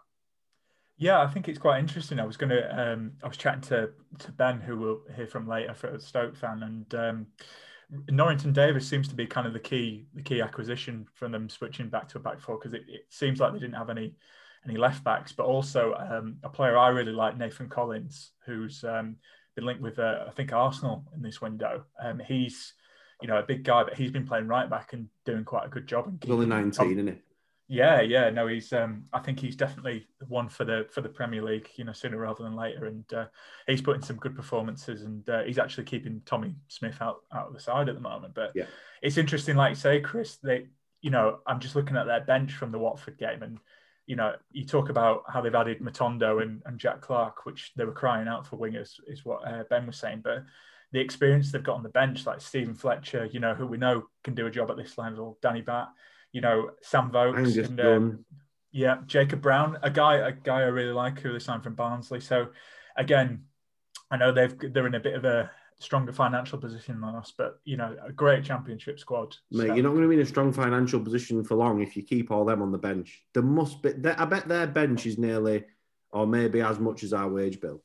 Yeah, 0.97 1.21
I 1.21 1.27
think 1.27 1.49
it's 1.49 1.59
quite 1.59 1.79
interesting. 1.79 2.19
I 2.19 2.25
was 2.25 2.37
going 2.37 2.51
to, 2.51 2.91
um, 2.93 3.13
I 3.23 3.27
was 3.27 3.37
chatting 3.37 3.61
to 3.61 3.89
to 4.19 4.31
Ben, 4.31 4.61
who 4.61 4.77
we'll 4.77 5.01
hear 5.15 5.27
from 5.27 5.47
later 5.47 5.73
for 5.73 5.87
a 5.87 5.99
Stoke 5.99 6.35
fan, 6.35 6.63
and 6.63 6.95
um, 6.95 7.27
Norrington 8.09 8.53
Davies 8.53 8.87
seems 8.87 9.07
to 9.07 9.15
be 9.15 9.25
kind 9.25 9.47
of 9.47 9.53
the 9.53 9.59
key 9.59 10.05
the 10.13 10.21
key 10.21 10.41
acquisition 10.41 11.07
from 11.13 11.31
them 11.31 11.49
switching 11.49 11.89
back 11.89 12.07
to 12.09 12.17
a 12.17 12.21
back 12.21 12.39
four 12.39 12.57
because 12.57 12.73
it, 12.73 12.83
it, 12.87 13.05
seems 13.09 13.39
like 13.39 13.53
they 13.53 13.59
didn't 13.59 13.75
have 13.75 13.89
any 13.89 14.13
any 14.65 14.77
left 14.77 15.03
backs, 15.03 15.31
but 15.31 15.45
also 15.45 15.93
um, 15.95 16.37
a 16.43 16.49
player 16.49 16.77
I 16.77 16.89
really 16.89 17.11
like, 17.11 17.37
Nathan 17.37 17.67
Collins, 17.67 18.31
who's 18.45 18.83
um, 18.83 19.17
been 19.55 19.65
linked 19.65 19.81
with 19.81 19.99
uh, 19.99 20.25
I 20.27 20.31
think 20.31 20.53
Arsenal 20.53 21.05
in 21.15 21.21
this 21.21 21.41
window. 21.41 21.85
Um, 22.01 22.21
he's 22.25 22.73
you 23.21 23.27
know 23.27 23.39
a 23.39 23.43
big 23.43 23.63
guy, 23.63 23.83
but 23.83 23.95
he's 23.95 24.11
been 24.11 24.27
playing 24.27 24.47
right 24.47 24.69
back 24.69 24.93
and 24.93 25.07
doing 25.25 25.43
quite 25.43 25.65
a 25.65 25.69
good 25.69 25.87
job. 25.87 26.17
He's 26.21 26.31
only 26.31 26.45
nineteen, 26.45 26.93
isn't 26.93 27.07
he? 27.07 27.21
Yeah, 27.67 28.01
yeah, 28.01 28.29
no, 28.29 28.47
he's. 28.47 28.73
Um, 28.73 29.05
I 29.13 29.19
think 29.19 29.39
he's 29.39 29.55
definitely 29.55 30.05
one 30.27 30.49
for 30.49 30.65
the 30.65 30.85
for 30.91 31.01
the 31.01 31.09
Premier 31.09 31.41
League. 31.41 31.69
You 31.75 31.85
know, 31.85 31.93
sooner 31.93 32.17
rather 32.17 32.43
than 32.43 32.55
later, 32.55 32.85
and 32.85 33.13
uh, 33.13 33.25
he's 33.67 33.81
putting 33.81 34.03
some 34.03 34.17
good 34.17 34.35
performances, 34.35 35.03
and 35.03 35.27
uh, 35.29 35.43
he's 35.43 35.57
actually 35.57 35.85
keeping 35.85 36.21
Tommy 36.25 36.55
Smith 36.67 36.97
out 37.01 37.21
out 37.33 37.47
of 37.47 37.53
the 37.53 37.59
side 37.61 37.87
at 37.87 37.95
the 37.95 38.01
moment. 38.01 38.33
But 38.35 38.51
yeah. 38.53 38.65
it's 39.01 39.17
interesting, 39.17 39.55
like 39.55 39.71
you 39.71 39.75
say, 39.75 40.01
Chris. 40.01 40.37
They, 40.37 40.67
you 41.01 41.09
know, 41.09 41.39
I'm 41.47 41.61
just 41.61 41.75
looking 41.75 41.95
at 41.95 42.05
their 42.05 42.21
bench 42.21 42.51
from 42.53 42.71
the 42.71 42.79
Watford 42.79 43.17
game, 43.17 43.41
and 43.41 43.59
you 44.07 44.17
know, 44.17 44.35
you 44.51 44.65
talk 44.65 44.89
about 44.89 45.23
how 45.29 45.39
they've 45.39 45.55
added 45.55 45.79
Matondo 45.79 46.41
and, 46.41 46.61
and 46.65 46.77
Jack 46.77 46.99
Clarke, 46.99 47.45
which 47.45 47.71
they 47.77 47.85
were 47.85 47.93
crying 47.93 48.27
out 48.27 48.45
for 48.45 48.57
wingers, 48.57 48.99
is 49.07 49.23
what 49.23 49.47
uh, 49.47 49.63
Ben 49.69 49.87
was 49.87 49.97
saying. 49.97 50.19
But 50.21 50.43
the 50.91 50.99
experience 50.99 51.51
they've 51.51 51.63
got 51.63 51.77
on 51.77 51.83
the 51.83 51.89
bench, 51.89 52.25
like 52.25 52.41
Steven 52.41 52.75
Fletcher, 52.75 53.29
you 53.31 53.39
know, 53.39 53.53
who 53.53 53.65
we 53.65 53.77
know 53.77 54.03
can 54.25 54.35
do 54.35 54.47
a 54.47 54.51
job 54.51 54.69
at 54.69 54.75
this 54.75 54.97
level, 54.97 55.37
Danny 55.41 55.61
Batth 55.61 55.87
you 56.33 56.41
know, 56.41 56.71
Sam 56.81 57.11
Vokes 57.11 57.55
and 57.57 57.79
um, 57.79 58.25
yeah, 58.71 58.97
Jacob 59.05 59.41
Brown, 59.41 59.77
a 59.83 59.89
guy, 59.89 60.15
a 60.15 60.31
guy 60.31 60.61
I 60.61 60.65
really 60.65 60.91
like 60.91 61.19
who 61.19 61.31
they 61.31 61.39
signed 61.39 61.63
from 61.63 61.75
Barnsley. 61.75 62.19
So 62.19 62.47
again, 62.97 63.45
I 64.11 64.17
know 64.17 64.33
they've 64.33 64.73
they're 64.73 64.87
in 64.87 64.95
a 64.95 64.99
bit 64.99 65.13
of 65.13 65.23
a 65.23 65.49
stronger 65.79 66.11
financial 66.11 66.57
position 66.57 66.99
than 66.99 67.15
us, 67.15 67.33
but 67.37 67.59
you 67.65 67.77
know, 67.77 67.95
a 68.05 68.11
great 68.11 68.43
championship 68.43 68.99
squad. 68.99 69.35
Mate, 69.51 69.67
so. 69.67 69.73
you're 69.75 69.83
not 69.83 69.91
going 69.91 70.01
to 70.01 70.07
be 70.09 70.15
in 70.15 70.21
a 70.21 70.25
strong 70.25 70.51
financial 70.51 70.99
position 70.99 71.43
for 71.43 71.55
long 71.55 71.81
if 71.81 71.95
you 71.95 72.03
keep 72.03 72.31
all 72.31 72.45
them 72.45 72.61
on 72.61 72.71
the 72.71 72.77
bench. 72.77 73.23
There 73.33 73.43
must 73.43 73.81
be. 73.83 73.93
I 74.05 74.25
bet 74.25 74.47
their 74.47 74.67
bench 74.67 75.05
is 75.05 75.19
nearly, 75.19 75.65
or 76.11 76.25
maybe 76.25 76.61
as 76.61 76.79
much 76.79 77.03
as 77.03 77.13
our 77.13 77.29
wage 77.29 77.61
bill. 77.61 77.83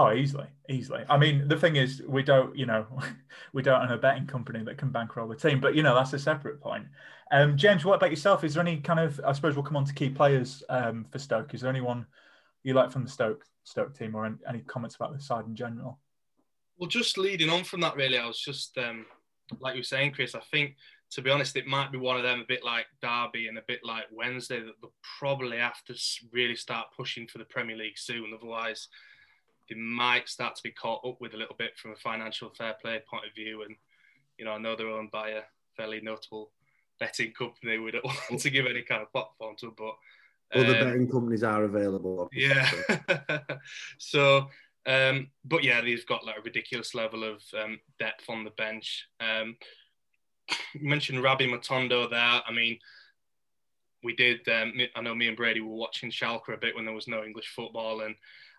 Oh, 0.00 0.12
easily, 0.12 0.46
easily. 0.68 1.02
I 1.08 1.18
mean, 1.18 1.48
the 1.48 1.56
thing 1.56 1.74
is, 1.74 2.04
we 2.06 2.22
don't, 2.22 2.56
you 2.56 2.66
know, 2.66 2.86
we 3.52 3.62
don't 3.62 3.82
own 3.82 3.90
a 3.90 3.98
betting 3.98 4.28
company 4.28 4.62
that 4.62 4.78
can 4.78 4.90
bankroll 4.90 5.26
the 5.26 5.34
team, 5.34 5.58
but 5.58 5.74
you 5.74 5.82
know, 5.82 5.92
that's 5.92 6.12
a 6.12 6.20
separate 6.20 6.60
point. 6.60 6.86
Um, 7.32 7.56
James, 7.56 7.84
what 7.84 7.94
about 7.94 8.10
yourself? 8.10 8.44
Is 8.44 8.54
there 8.54 8.60
any 8.60 8.76
kind 8.76 9.00
of, 9.00 9.20
I 9.26 9.32
suppose 9.32 9.56
we'll 9.56 9.64
come 9.64 9.76
on 9.76 9.84
to 9.86 9.92
key 9.92 10.08
players 10.08 10.62
um, 10.68 11.04
for 11.10 11.18
Stoke. 11.18 11.52
Is 11.52 11.62
there 11.62 11.70
anyone 11.70 12.06
you 12.62 12.74
like 12.74 12.92
from 12.92 13.02
the 13.02 13.10
Stoke 13.10 13.44
Stoke 13.64 13.98
team, 13.98 14.14
or 14.14 14.24
any, 14.24 14.36
any 14.48 14.60
comments 14.60 14.94
about 14.94 15.16
the 15.16 15.20
side 15.20 15.46
in 15.46 15.56
general? 15.56 15.98
Well, 16.78 16.88
just 16.88 17.18
leading 17.18 17.50
on 17.50 17.64
from 17.64 17.80
that, 17.80 17.96
really, 17.96 18.18
I 18.18 18.26
was 18.26 18.38
just 18.38 18.78
um, 18.78 19.04
like 19.58 19.74
you 19.74 19.80
were 19.80 19.84
saying, 19.84 20.12
Chris. 20.12 20.36
I 20.36 20.40
think, 20.52 20.76
to 21.10 21.22
be 21.22 21.30
honest, 21.30 21.56
it 21.56 21.66
might 21.66 21.90
be 21.90 21.98
one 21.98 22.16
of 22.16 22.22
them, 22.22 22.38
a 22.38 22.46
bit 22.46 22.62
like 22.64 22.86
Derby 23.02 23.48
and 23.48 23.58
a 23.58 23.64
bit 23.66 23.80
like 23.82 24.04
Wednesday, 24.12 24.60
that 24.60 24.74
they'll 24.80 24.92
probably 25.18 25.58
have 25.58 25.82
to 25.86 25.94
really 26.32 26.54
start 26.54 26.86
pushing 26.96 27.26
for 27.26 27.38
the 27.38 27.44
Premier 27.46 27.76
League 27.76 27.98
soon. 27.98 28.32
Otherwise, 28.32 28.86
they 29.68 29.76
might 29.76 30.28
start 30.28 30.56
to 30.56 30.62
be 30.62 30.70
caught 30.70 31.04
up 31.06 31.20
with 31.20 31.34
a 31.34 31.36
little 31.36 31.56
bit 31.58 31.76
from 31.76 31.92
a 31.92 31.96
financial 31.96 32.50
fair 32.50 32.74
play 32.80 33.02
point 33.08 33.26
of 33.26 33.34
view. 33.34 33.62
And 33.62 33.76
you 34.38 34.44
know, 34.44 34.52
I 34.52 34.58
know 34.58 34.76
they're 34.76 34.88
owned 34.88 35.10
by 35.10 35.30
a 35.30 35.42
fairly 35.76 36.00
notable 36.00 36.50
betting 36.98 37.32
company. 37.32 37.78
We 37.78 37.90
don't 37.90 38.04
want 38.30 38.40
to 38.40 38.50
give 38.50 38.66
any 38.66 38.82
kind 38.82 39.02
of 39.02 39.12
platform 39.12 39.56
to, 39.60 39.74
but 39.76 39.94
other 40.54 40.78
um, 40.78 40.84
betting 40.84 41.10
companies 41.10 41.42
are 41.42 41.64
available. 41.64 42.20
Obviously. 42.22 42.54
Yeah. 42.98 43.38
so, 43.98 44.48
um, 44.86 45.28
but 45.44 45.62
yeah, 45.62 45.80
they've 45.80 46.06
got 46.06 46.24
like 46.24 46.38
a 46.38 46.42
ridiculous 46.42 46.94
level 46.94 47.24
of 47.24 47.42
um, 47.62 47.78
depth 47.98 48.28
on 48.28 48.44
the 48.44 48.50
bench. 48.50 49.08
Um, 49.20 49.56
you 50.74 50.88
mentioned 50.88 51.22
Rabbi 51.22 51.44
Matondo 51.44 52.08
there. 52.08 52.20
I 52.46 52.52
mean, 52.52 52.78
we 54.02 54.14
did. 54.14 54.48
Um, 54.48 54.72
I 54.94 55.02
know 55.02 55.14
me 55.14 55.28
and 55.28 55.36
Brady 55.36 55.60
were 55.60 55.74
watching 55.74 56.10
Schalke 56.10 56.54
a 56.54 56.56
bit 56.56 56.74
when 56.74 56.84
there 56.84 56.94
was 56.94 57.08
no 57.08 57.24
English 57.24 57.52
football, 57.54 58.02
and 58.02 58.14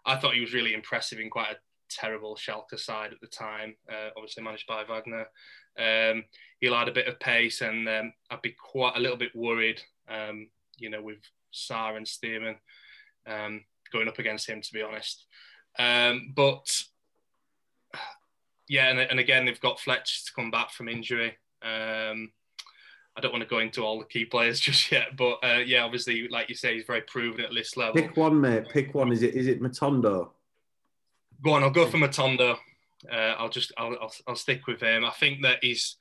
I 0.06 0.18
thought 0.18 0.34
he 0.34 0.41
was 0.41 0.53
really 0.53 0.74
impressive 0.74 1.20
in 1.20 1.29
quite 1.29 1.51
a 1.51 1.58
terrible 1.89 2.36
Schalke 2.36 2.79
side 2.79 3.12
at 3.12 3.22
the 3.22 3.27
time, 3.27 3.75
uh, 3.91 4.10
obviously 4.15 4.44
managed 4.44 4.68
by 4.68 4.84
Wagner. 4.84 5.27
Um, 5.77 6.25
he'll 6.60 6.75
add 6.75 6.89
a 6.89 6.94
bit 6.94 7.08
of 7.08 7.20
pace, 7.20 7.62
and 7.62 7.88
um, 7.88 8.13
I'd 8.29 8.41
be 8.41 8.56
quite 8.60 8.96
a 8.96 9.00
little 9.00 9.18
bit 9.18 9.36
worried, 9.36 9.82
um, 10.08 10.48
you 10.77 10.89
know, 10.89 11.01
with 11.01 11.20
Sarr 11.53 11.98
and 11.98 12.06
Stearman 12.06 12.56
um, 13.27 13.63
going 13.91 14.08
up 14.08 14.20
against 14.20 14.48
him, 14.48 14.62
to 14.62 14.74
be 14.74 14.82
honest. 14.82 15.25
Um, 15.77 16.34
but 16.36 16.68
yeah, 18.68 18.89
and, 18.89 19.00
and, 19.00 19.20
again, 19.20 19.46
they've 19.46 19.60
got 19.60 19.79
Fletch 19.79 20.25
to 20.25 20.34
come 20.34 20.51
back 20.51 20.72
from 20.72 20.89
injury. 20.89 21.38
Um, 21.62 22.32
I 23.16 23.22
don't 23.22 23.32
want 23.32 23.44
to 23.44 23.50
go 23.50 23.60
into 23.60 23.84
all 23.84 24.00
the 24.00 24.06
key 24.06 24.25
players 24.25 24.60
just 24.68 24.92
yet, 24.92 25.18
but 25.18 25.39
uh, 25.44 25.60
yeah, 25.66 25.84
obviously, 25.84 26.28
like 26.30 26.50
you 26.50 26.56
say, 26.56 26.75
he's 26.75 26.86
very 26.86 27.01
proven 27.01 27.46
at 27.46 27.54
this 27.54 27.75
level. 27.75 27.96
Pick 27.96 28.16
one, 28.16 28.39
mate. 28.39 28.70
Pick 28.70 28.94
one. 28.94 29.12
Is 29.12 29.24
it 29.24 29.36
is 29.36 29.48
it 29.48 29.62
Matondo? 29.62 30.30
Go 31.42 31.51
on, 31.51 31.63
I'll 31.63 31.70
go 31.70 31.88
for 31.88 31.98
Matondo. 31.98 32.58
Uh, 33.10 33.36
I'll 33.38 33.50
just 33.50 33.72
I'll, 33.78 33.96
I'll, 34.01 34.13
I'll 34.28 34.36
stick 34.36 34.68
with 34.68 34.82
him. 34.82 35.06
I 35.06 35.12
think 35.12 35.42
that 35.44 35.60
he's. 35.62 35.98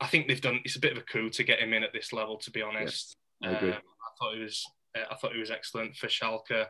I 0.00 0.06
think 0.08 0.26
they've 0.26 0.40
done. 0.40 0.60
It's 0.64 0.76
a 0.76 0.80
bit 0.80 0.92
of 0.92 0.98
a 0.98 1.02
coup 1.02 1.30
to 1.30 1.44
get 1.44 1.60
him 1.60 1.72
in 1.72 1.82
at 1.82 1.92
this 1.92 2.12
level. 2.12 2.36
To 2.38 2.50
be 2.50 2.62
honest, 2.62 3.16
yeah, 3.40 3.50
I, 3.50 3.52
agree. 3.52 3.70
Um, 3.70 3.76
I 3.76 4.18
thought 4.18 4.34
he 4.34 4.42
was. 4.42 4.64
Uh, 4.96 5.04
I 5.10 5.14
thought 5.16 5.32
he 5.32 5.40
was 5.40 5.50
excellent 5.50 5.96
for 5.96 6.08
Schalke. 6.08 6.66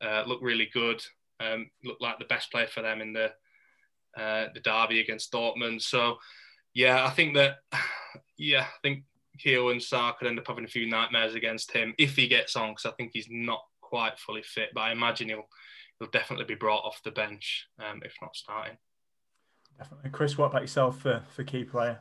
Uh, 0.00 0.24
looked 0.26 0.42
really 0.42 0.68
good. 0.72 1.02
Um, 1.40 1.70
looked 1.84 2.02
like 2.02 2.18
the 2.18 2.24
best 2.24 2.50
player 2.50 2.66
for 2.66 2.82
them 2.82 3.00
in 3.00 3.12
the 3.12 3.32
uh, 4.16 4.46
the 4.54 4.60
derby 4.60 5.00
against 5.00 5.32
Dortmund. 5.32 5.82
So 5.82 6.16
yeah, 6.74 7.04
I 7.04 7.10
think 7.10 7.34
that 7.34 7.58
yeah, 8.36 8.62
I 8.62 8.78
think 8.82 9.04
Keogh 9.38 9.70
and 9.70 9.80
Sarr 9.80 10.16
could 10.16 10.28
end 10.28 10.38
up 10.38 10.46
having 10.46 10.64
a 10.64 10.68
few 10.68 10.88
nightmares 10.88 11.34
against 11.34 11.72
him 11.72 11.94
if 11.98 12.16
he 12.16 12.28
gets 12.28 12.56
on, 12.56 12.70
because 12.70 12.86
I 12.86 12.92
think 12.92 13.10
he's 13.12 13.28
not 13.30 13.62
quite 13.80 14.18
fully 14.18 14.42
fit. 14.42 14.70
But 14.74 14.82
I 14.82 14.92
imagine 14.92 15.28
he'll 15.28 15.48
he'll 15.98 16.10
definitely 16.10 16.46
be 16.46 16.54
brought 16.54 16.84
off 16.84 17.02
the 17.04 17.10
bench, 17.10 17.66
um, 17.78 18.00
if 18.04 18.14
not 18.20 18.36
starting. 18.36 18.76
Definitely, 19.78 20.10
Chris. 20.10 20.36
What 20.36 20.46
about 20.46 20.62
yourself 20.62 21.00
for, 21.00 21.22
for 21.34 21.44
key 21.44 21.64
player? 21.64 22.00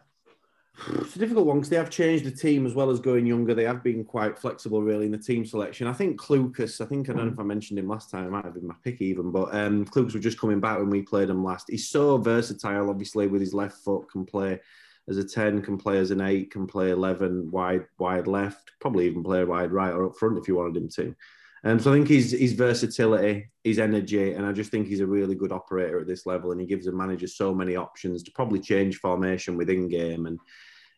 It's 0.95 1.15
a 1.15 1.19
difficult 1.19 1.45
one 1.45 1.57
because 1.57 1.69
they 1.69 1.75
have 1.75 1.89
changed 1.89 2.23
the 2.23 2.31
team 2.31 2.65
as 2.65 2.73
well 2.73 2.89
as 2.89 2.99
going 2.99 3.25
younger. 3.25 3.53
They 3.53 3.65
have 3.65 3.83
been 3.83 4.05
quite 4.05 4.37
flexible, 4.37 4.81
really, 4.81 5.05
in 5.05 5.11
the 5.11 5.17
team 5.17 5.45
selection. 5.45 5.87
I 5.87 5.93
think 5.93 6.19
Clucas, 6.19 6.79
I 6.79 6.85
think 6.85 7.09
I 7.09 7.13
don't 7.13 7.25
know 7.25 7.33
if 7.33 7.39
I 7.39 7.43
mentioned 7.43 7.79
him 7.79 7.87
last 7.87 8.09
time, 8.09 8.25
it 8.25 8.31
might 8.31 8.45
have 8.45 8.53
been 8.53 8.67
my 8.67 8.75
pick 8.83 9.01
even, 9.01 9.31
but 9.31 9.53
um, 9.53 9.85
Clucas 9.85 10.13
was 10.13 10.23
just 10.23 10.39
coming 10.39 10.59
back 10.59 10.77
when 10.77 10.89
we 10.89 11.01
played 11.01 11.29
him 11.29 11.43
last. 11.43 11.67
He's 11.69 11.89
so 11.89 12.17
versatile, 12.17 12.89
obviously, 12.89 13.27
with 13.27 13.41
his 13.41 13.53
left 13.53 13.77
foot, 13.77 14.09
can 14.09 14.25
play 14.25 14.61
as 15.09 15.17
a 15.17 15.23
10, 15.23 15.61
can 15.63 15.77
play 15.77 15.97
as 15.97 16.11
an 16.11 16.21
8, 16.21 16.51
can 16.51 16.67
play 16.67 16.91
11 16.91 17.49
wide 17.51 17.85
wide 17.97 18.27
left, 18.27 18.71
probably 18.79 19.07
even 19.07 19.23
play 19.23 19.43
wide 19.43 19.71
right 19.71 19.91
or 19.91 20.05
up 20.05 20.15
front 20.15 20.37
if 20.37 20.47
you 20.47 20.55
wanted 20.55 20.77
him 20.77 20.89
to. 20.89 21.15
Um, 21.63 21.79
so 21.79 21.91
I 21.91 21.95
think 21.95 22.07
his, 22.07 22.31
his 22.31 22.53
versatility, 22.53 23.49
his 23.63 23.79
energy, 23.79 24.33
and 24.33 24.45
I 24.45 24.53
just 24.53 24.71
think 24.71 24.87
he's 24.87 25.01
a 25.01 25.07
really 25.07 25.35
good 25.35 25.51
operator 25.51 25.99
at 25.99 26.07
this 26.07 26.25
level. 26.25 26.51
And 26.51 26.61
he 26.61 26.67
gives 26.67 26.87
a 26.87 26.91
manager 26.91 27.27
so 27.27 27.53
many 27.53 27.75
options 27.75 28.23
to 28.23 28.31
probably 28.31 28.59
change 28.59 28.97
formation 28.97 29.57
within 29.57 29.89
game. 29.89 30.25
And, 30.25 30.39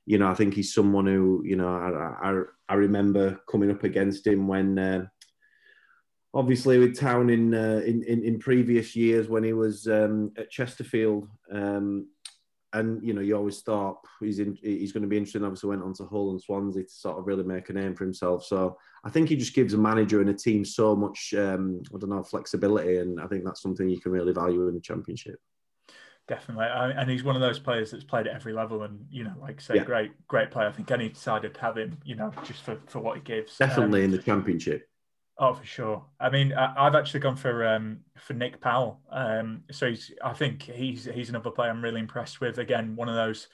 you 0.06 0.20
know, 0.20 0.30
I 0.30 0.36
think 0.36 0.54
he's 0.54 0.74
someone 0.74 1.08
who, 1.08 1.42
you 1.46 1.56
know, 1.56 1.68
I, 1.68 2.30
I, 2.30 2.42
I 2.70 2.76
remember 2.76 3.40
coming 3.50 3.72
up 3.72 3.84
against 3.84 4.28
him 4.28 4.48
when, 4.48 4.78
uh, 4.78 5.06
obviously 6.34 6.78
with 6.78 6.98
Town 6.98 7.30
in, 7.30 7.54
uh, 7.56 7.82
in, 7.86 8.04
in, 8.04 8.24
in 8.24 8.40
previous 8.40 8.96
years 8.96 9.28
when 9.28 9.44
he 9.44 9.54
was 9.54 9.88
um, 9.88 10.32
at 10.38 10.52
Chesterfield. 10.52 11.28
Um, 11.52 12.08
and 12.74 13.06
you 13.06 13.14
know, 13.14 13.22
you 13.22 13.36
always 13.36 13.62
thought 13.62 14.00
he's 14.20 14.40
in, 14.40 14.56
he's 14.56 14.92
going 14.92 15.04
to 15.04 15.10
be 15.10 15.18
interesting. 15.18 15.44
Obviously, 15.44 15.70
went 15.70 15.84
on 15.84 15.94
to 15.96 16.06
Hull 16.06 16.32
and 16.32 16.42
Swansea 16.42 16.84
to 16.84 16.90
sort 16.90 17.18
of 17.18 17.28
really 17.28 17.44
make 17.44 17.70
a 17.70 17.74
name 17.74 17.96
for 17.96 18.04
himself. 18.04 18.46
So 18.46 18.78
I 19.04 19.10
think 19.10 19.30
he 19.30 19.36
just 19.36 19.54
gives 19.54 19.74
a 19.74 19.78
manager 19.78 20.22
and 20.22 20.30
a 20.30 20.34
team 20.34 20.64
so 20.64 20.96
much, 20.96 21.34
um, 21.38 21.82
I 21.94 21.98
don't 21.98 22.10
know, 22.10 22.24
flexibility, 22.24 22.98
and 22.98 23.20
I 23.20 23.28
think 23.28 23.44
that's 23.44 23.62
something 23.62 23.90
you 23.90 24.00
can 24.00 24.12
really 24.12 24.34
value 24.34 24.68
in 24.68 24.76
the 24.76 24.82
Championship. 24.82 25.40
Definitely, 26.28 26.68
and 26.68 27.10
he's 27.10 27.24
one 27.24 27.36
of 27.36 27.42
those 27.42 27.60
players 27.60 27.92
that's 27.92 28.06
played 28.06 28.28
at 28.28 28.36
every 28.36 28.54
level, 28.54 28.84
and 28.84 29.06
you 29.10 29.24
know, 29.24 29.34
like 29.42 29.60
say, 29.60 29.76
yeah. 29.76 29.84
great, 29.84 30.12
great 30.28 30.50
player. 30.50 30.68
I 30.68 30.72
think 30.72 30.90
any 30.92 31.14
side 31.14 31.44
would 31.44 31.58
have 31.58 31.78
him, 31.78 31.98
you 32.06 32.16
know, 32.16 32.32
just 32.46 32.62
for, 32.62 32.78
for 32.88 33.00
what 33.00 33.18
he 33.18 33.22
gives. 33.22 33.58
Definitely 33.58 34.02
um, 34.02 34.06
in 34.06 34.12
the 34.12 34.18
Championship. 34.20 34.88
Oh, 35.44 35.56
for 35.56 35.66
sure. 35.66 36.06
I 36.20 36.30
mean, 36.30 36.54
I've 36.54 36.94
actually 36.94 37.22
gone 37.22 37.36
for 37.36 37.68
um, 37.68 38.02
for 38.16 38.36
Nick 38.36 38.62
Powell. 38.62 39.00
Um, 39.12 39.64
so 39.72 39.90
he's, 39.90 40.12
I 40.24 40.34
think 40.34 40.62
he's 40.62 41.06
he's 41.06 41.30
another 41.30 41.50
player 41.50 41.72
I'm 41.72 41.84
really 41.84 42.00
impressed 42.00 42.40
with. 42.40 42.60
Again, 42.60 42.96
one 42.96 43.10
of 43.10 43.16
those 43.16 43.48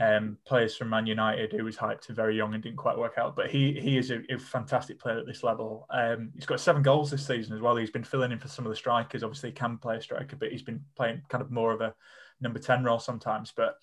um, 0.00 0.38
players 0.46 0.76
from 0.76 0.90
Man 0.90 1.08
United 1.08 1.50
who 1.50 1.64
was 1.64 1.76
hyped 1.76 2.02
to 2.02 2.12
very 2.12 2.36
young 2.36 2.54
and 2.54 2.62
didn't 2.62 2.76
quite 2.76 2.96
work 2.96 3.14
out. 3.18 3.34
But 3.34 3.50
he 3.50 3.72
he 3.80 3.98
is 3.98 4.12
a, 4.12 4.20
a 4.32 4.38
fantastic 4.38 5.00
player 5.00 5.18
at 5.18 5.26
this 5.26 5.42
level. 5.42 5.88
Um, 5.90 6.30
he's 6.36 6.46
got 6.46 6.60
seven 6.60 6.82
goals 6.82 7.10
this 7.10 7.26
season 7.26 7.56
as 7.56 7.60
well. 7.60 7.74
He's 7.74 7.90
been 7.90 8.04
filling 8.04 8.30
in 8.30 8.38
for 8.38 8.46
some 8.46 8.64
of 8.64 8.70
the 8.70 8.76
strikers. 8.76 9.24
Obviously, 9.24 9.50
he 9.50 9.54
can 9.54 9.76
play 9.76 9.96
a 9.96 10.00
striker, 10.00 10.36
but 10.36 10.52
he's 10.52 10.62
been 10.62 10.84
playing 10.94 11.20
kind 11.28 11.42
of 11.42 11.50
more 11.50 11.72
of 11.72 11.80
a 11.80 11.96
number 12.40 12.60
ten 12.60 12.84
role 12.84 13.00
sometimes. 13.00 13.52
But 13.56 13.74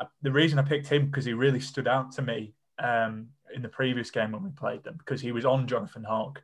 I, 0.00 0.06
the 0.22 0.30
reason 0.30 0.60
I 0.60 0.62
picked 0.62 0.86
him 0.86 1.06
because 1.06 1.24
he 1.24 1.32
really 1.32 1.60
stood 1.60 1.88
out 1.88 2.12
to 2.12 2.22
me 2.22 2.54
um, 2.78 3.30
in 3.52 3.62
the 3.62 3.68
previous 3.68 4.12
game 4.12 4.30
when 4.30 4.44
we 4.44 4.50
played 4.50 4.84
them 4.84 4.94
because 4.96 5.20
he 5.20 5.32
was 5.32 5.44
on 5.44 5.66
Jonathan 5.66 6.04
Hogg 6.04 6.38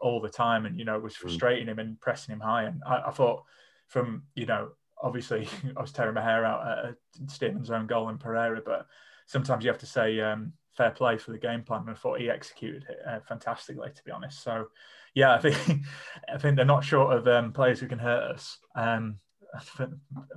all 0.00 0.20
the 0.20 0.28
time, 0.28 0.66
and 0.66 0.78
you 0.78 0.84
know, 0.84 0.96
it 0.96 1.02
was 1.02 1.16
frustrating 1.16 1.68
him 1.68 1.78
and 1.78 2.00
pressing 2.00 2.32
him 2.32 2.40
high. 2.40 2.64
And 2.64 2.82
I, 2.86 3.02
I 3.06 3.10
thought, 3.10 3.44
from 3.88 4.24
you 4.34 4.46
know, 4.46 4.70
obviously, 5.00 5.48
I 5.76 5.80
was 5.80 5.92
tearing 5.92 6.14
my 6.14 6.22
hair 6.22 6.44
out 6.44 6.86
at 6.88 6.94
Stearman's 7.26 7.70
own 7.70 7.86
goal 7.86 8.08
in 8.08 8.18
Pereira, 8.18 8.60
but 8.64 8.86
sometimes 9.26 9.64
you 9.64 9.70
have 9.70 9.80
to 9.80 9.86
say 9.86 10.20
um, 10.20 10.52
fair 10.76 10.90
play 10.90 11.18
for 11.18 11.32
the 11.32 11.38
game 11.38 11.62
plan. 11.62 11.82
And 11.82 11.90
I 11.90 11.94
thought 11.94 12.20
he 12.20 12.30
executed 12.30 12.84
it 12.88 12.98
uh, 13.06 13.20
fantastically, 13.28 13.90
to 13.94 14.04
be 14.04 14.10
honest. 14.10 14.42
So, 14.42 14.66
yeah, 15.14 15.34
I 15.34 15.38
think 15.38 15.56
I 16.32 16.38
think 16.38 16.56
they're 16.56 16.64
not 16.64 16.84
short 16.84 17.16
of 17.16 17.28
um, 17.28 17.52
players 17.52 17.80
who 17.80 17.88
can 17.88 17.98
hurt 17.98 18.34
us. 18.34 18.58
Um, 18.74 19.18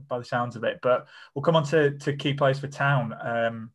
by 0.09 0.17
the 0.17 0.25
sounds 0.25 0.55
of 0.55 0.63
it, 0.63 0.79
but 0.81 1.07
we'll 1.33 1.43
come 1.43 1.55
on 1.55 1.63
to, 1.63 1.91
to 1.99 2.15
key 2.15 2.33
players 2.33 2.59
for 2.59 2.67
town. 2.67 3.13
Um, 3.21 3.69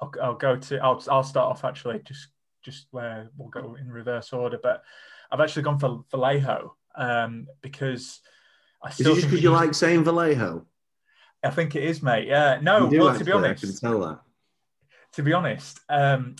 I'll, 0.00 0.12
I'll 0.22 0.34
go 0.34 0.56
to 0.56 0.78
I'll, 0.78 1.02
I'll 1.10 1.22
start 1.22 1.50
off 1.50 1.64
actually 1.64 2.00
just 2.04 2.28
just 2.62 2.86
where 2.90 3.30
we'll 3.36 3.48
go 3.48 3.76
in 3.80 3.90
reverse 3.90 4.32
order, 4.32 4.58
but 4.62 4.82
I've 5.30 5.40
actually 5.40 5.62
gone 5.62 5.78
for 5.78 6.04
Vallejo 6.10 6.76
um, 6.96 7.46
because 7.62 8.20
I 8.82 8.90
still 8.90 9.12
is 9.12 9.18
it 9.18 9.20
just 9.20 9.30
because 9.30 9.42
you 9.42 9.50
like 9.50 9.74
saying 9.74 10.04
Vallejo? 10.04 10.66
I 11.42 11.50
think 11.50 11.76
it 11.76 11.84
is, 11.84 12.02
mate. 12.02 12.26
Yeah, 12.26 12.58
no. 12.62 12.86
Well, 12.86 13.08
actually, 13.08 13.18
to 13.18 13.24
be 13.24 13.32
honest, 13.32 13.64
I 13.64 13.66
can 13.66 13.76
tell 13.76 14.00
that. 14.00 14.20
To 15.12 15.22
be 15.22 15.32
honest, 15.32 15.80
um, 15.88 16.36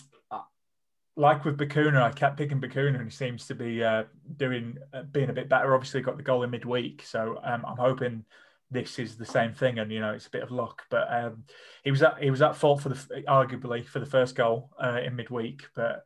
like 1.17 1.45
with 1.45 1.57
Bacuna, 1.57 2.01
I 2.01 2.11
kept 2.11 2.37
picking 2.37 2.61
Bacuna, 2.61 2.95
and 2.95 3.03
he 3.03 3.09
seems 3.09 3.47
to 3.47 3.55
be 3.55 3.83
uh, 3.83 4.03
doing 4.37 4.77
uh, 4.93 5.03
being 5.03 5.29
a 5.29 5.33
bit 5.33 5.49
better. 5.49 5.73
Obviously, 5.73 6.01
got 6.01 6.17
the 6.17 6.23
goal 6.23 6.43
in 6.43 6.51
midweek, 6.51 7.03
so 7.03 7.39
um, 7.43 7.65
I'm 7.65 7.77
hoping 7.77 8.23
this 8.69 8.99
is 8.99 9.17
the 9.17 9.25
same 9.25 9.53
thing, 9.53 9.79
and 9.79 9.91
you 9.91 9.99
know 9.99 10.13
it's 10.13 10.27
a 10.27 10.31
bit 10.31 10.43
of 10.43 10.51
luck. 10.51 10.83
But 10.89 11.07
um, 11.11 11.43
he 11.83 11.91
was 11.91 12.03
at 12.03 12.21
he 12.21 12.29
was 12.29 12.41
at 12.41 12.55
fault 12.55 12.81
for 12.81 12.89
the 12.89 12.95
arguably 13.27 13.85
for 13.85 13.99
the 13.99 14.05
first 14.05 14.35
goal 14.35 14.69
uh, 14.81 14.99
in 15.03 15.15
midweek, 15.15 15.63
but 15.75 16.05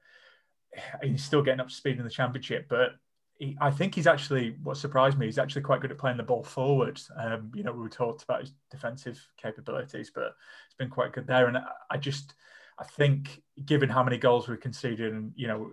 he's 1.03 1.23
still 1.23 1.41
getting 1.41 1.59
up 1.59 1.69
to 1.69 1.73
speed 1.73 1.97
in 1.97 2.03
the 2.03 2.09
championship. 2.09 2.67
But 2.69 2.91
he, 3.37 3.57
I 3.59 3.71
think 3.71 3.95
he's 3.95 4.07
actually 4.07 4.55
what 4.63 4.77
surprised 4.77 5.17
me. 5.17 5.25
He's 5.25 5.39
actually 5.39 5.63
quite 5.63 5.81
good 5.81 5.91
at 5.91 5.97
playing 5.97 6.17
the 6.17 6.23
ball 6.23 6.43
forward. 6.43 7.01
Um, 7.17 7.51
you 7.55 7.63
know, 7.63 7.71
we 7.71 7.89
talked 7.89 8.23
about 8.23 8.41
his 8.41 8.53
defensive 8.69 9.19
capabilities, 9.37 10.11
but 10.13 10.35
it's 10.67 10.75
been 10.77 10.89
quite 10.89 11.13
good 11.13 11.27
there. 11.27 11.47
And 11.47 11.57
I 11.89 11.97
just 11.97 12.33
I 12.79 12.83
think, 12.83 13.41
given 13.65 13.89
how 13.89 14.03
many 14.03 14.17
goals 14.17 14.47
we've 14.47 14.59
conceded, 14.59 15.13
and 15.13 15.31
you 15.35 15.47
know, 15.47 15.71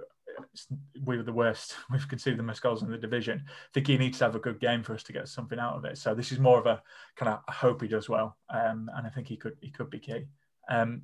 we 1.04 1.16
were 1.16 1.22
the 1.22 1.32
worst. 1.32 1.76
We've 1.90 2.06
conceded 2.06 2.38
the 2.38 2.44
most 2.44 2.62
goals 2.62 2.82
in 2.82 2.90
the 2.90 2.98
division. 2.98 3.44
I 3.46 3.68
think 3.72 3.86
he 3.86 3.96
needs 3.96 4.18
to 4.18 4.24
have 4.24 4.34
a 4.34 4.40
good 4.40 4.60
game 4.60 4.82
for 4.82 4.94
us 4.94 5.02
to 5.04 5.12
get 5.12 5.28
something 5.28 5.58
out 5.58 5.76
of 5.76 5.84
it. 5.84 5.98
So 5.98 6.14
this 6.14 6.32
is 6.32 6.38
more 6.38 6.58
of 6.58 6.66
a 6.66 6.82
kind 7.16 7.32
of. 7.32 7.40
I 7.48 7.52
hope 7.52 7.82
he 7.82 7.88
does 7.88 8.08
well, 8.08 8.36
um, 8.50 8.90
and 8.94 9.06
I 9.06 9.10
think 9.10 9.26
he 9.26 9.36
could. 9.36 9.56
He 9.60 9.70
could 9.70 9.90
be 9.90 9.98
key. 9.98 10.26
Um, 10.68 11.02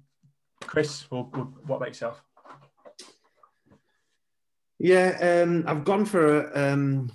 Chris, 0.60 1.10
what 1.10 1.28
about 1.68 1.88
yourself? 1.88 2.22
Yeah, 4.78 5.43
um, 5.45 5.64
I've 5.66 5.85
gone 5.85 6.04
for 6.04 6.43
a. 6.43 6.73
Um, 6.73 7.12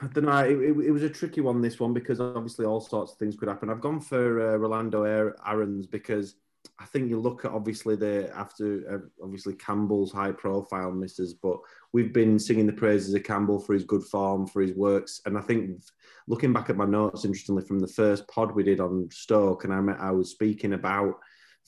I 0.00 0.06
don't 0.06 0.24
know. 0.24 0.38
It, 0.38 0.58
it, 0.58 0.86
it, 0.86 0.90
was 0.90 1.02
a 1.02 1.10
tricky 1.10 1.40
one. 1.40 1.60
This 1.60 1.78
one 1.78 1.92
because 1.92 2.20
obviously 2.20 2.64
all 2.64 2.80
sorts 2.80 3.12
of 3.12 3.18
things 3.18 3.36
could 3.36 3.48
happen. 3.48 3.70
I've 3.70 3.80
gone 3.80 4.00
for 4.00 4.54
uh, 4.54 4.56
Rolando 4.56 5.04
Aarons 5.04 5.86
because 5.86 6.36
I 6.78 6.86
think 6.86 7.08
you 7.08 7.20
look 7.20 7.44
at 7.44 7.50
obviously 7.50 7.96
the 7.96 8.30
after 8.34 8.82
uh, 8.90 9.24
obviously 9.24 9.54
Campbell's 9.54 10.12
high 10.12 10.32
profile 10.32 10.90
misses, 10.92 11.34
but 11.34 11.58
we've 11.92 12.12
been 12.12 12.38
singing 12.38 12.66
the 12.66 12.72
praises 12.72 13.14
of 13.14 13.24
Campbell 13.24 13.58
for 13.58 13.74
his 13.74 13.84
good 13.84 14.04
form, 14.04 14.46
for 14.46 14.62
his 14.62 14.74
works, 14.74 15.20
and 15.26 15.36
I 15.36 15.40
think 15.40 15.80
looking 16.26 16.52
back 16.52 16.70
at 16.70 16.76
my 16.76 16.84
notes, 16.84 17.24
interestingly 17.24 17.64
from 17.64 17.80
the 17.80 17.88
first 17.88 18.26
pod 18.28 18.52
we 18.52 18.62
did 18.62 18.80
on 18.80 19.08
Stoke, 19.10 19.64
and 19.64 19.72
I 19.72 19.80
met, 19.80 20.00
I 20.00 20.10
was 20.12 20.30
speaking 20.30 20.72
about 20.72 21.18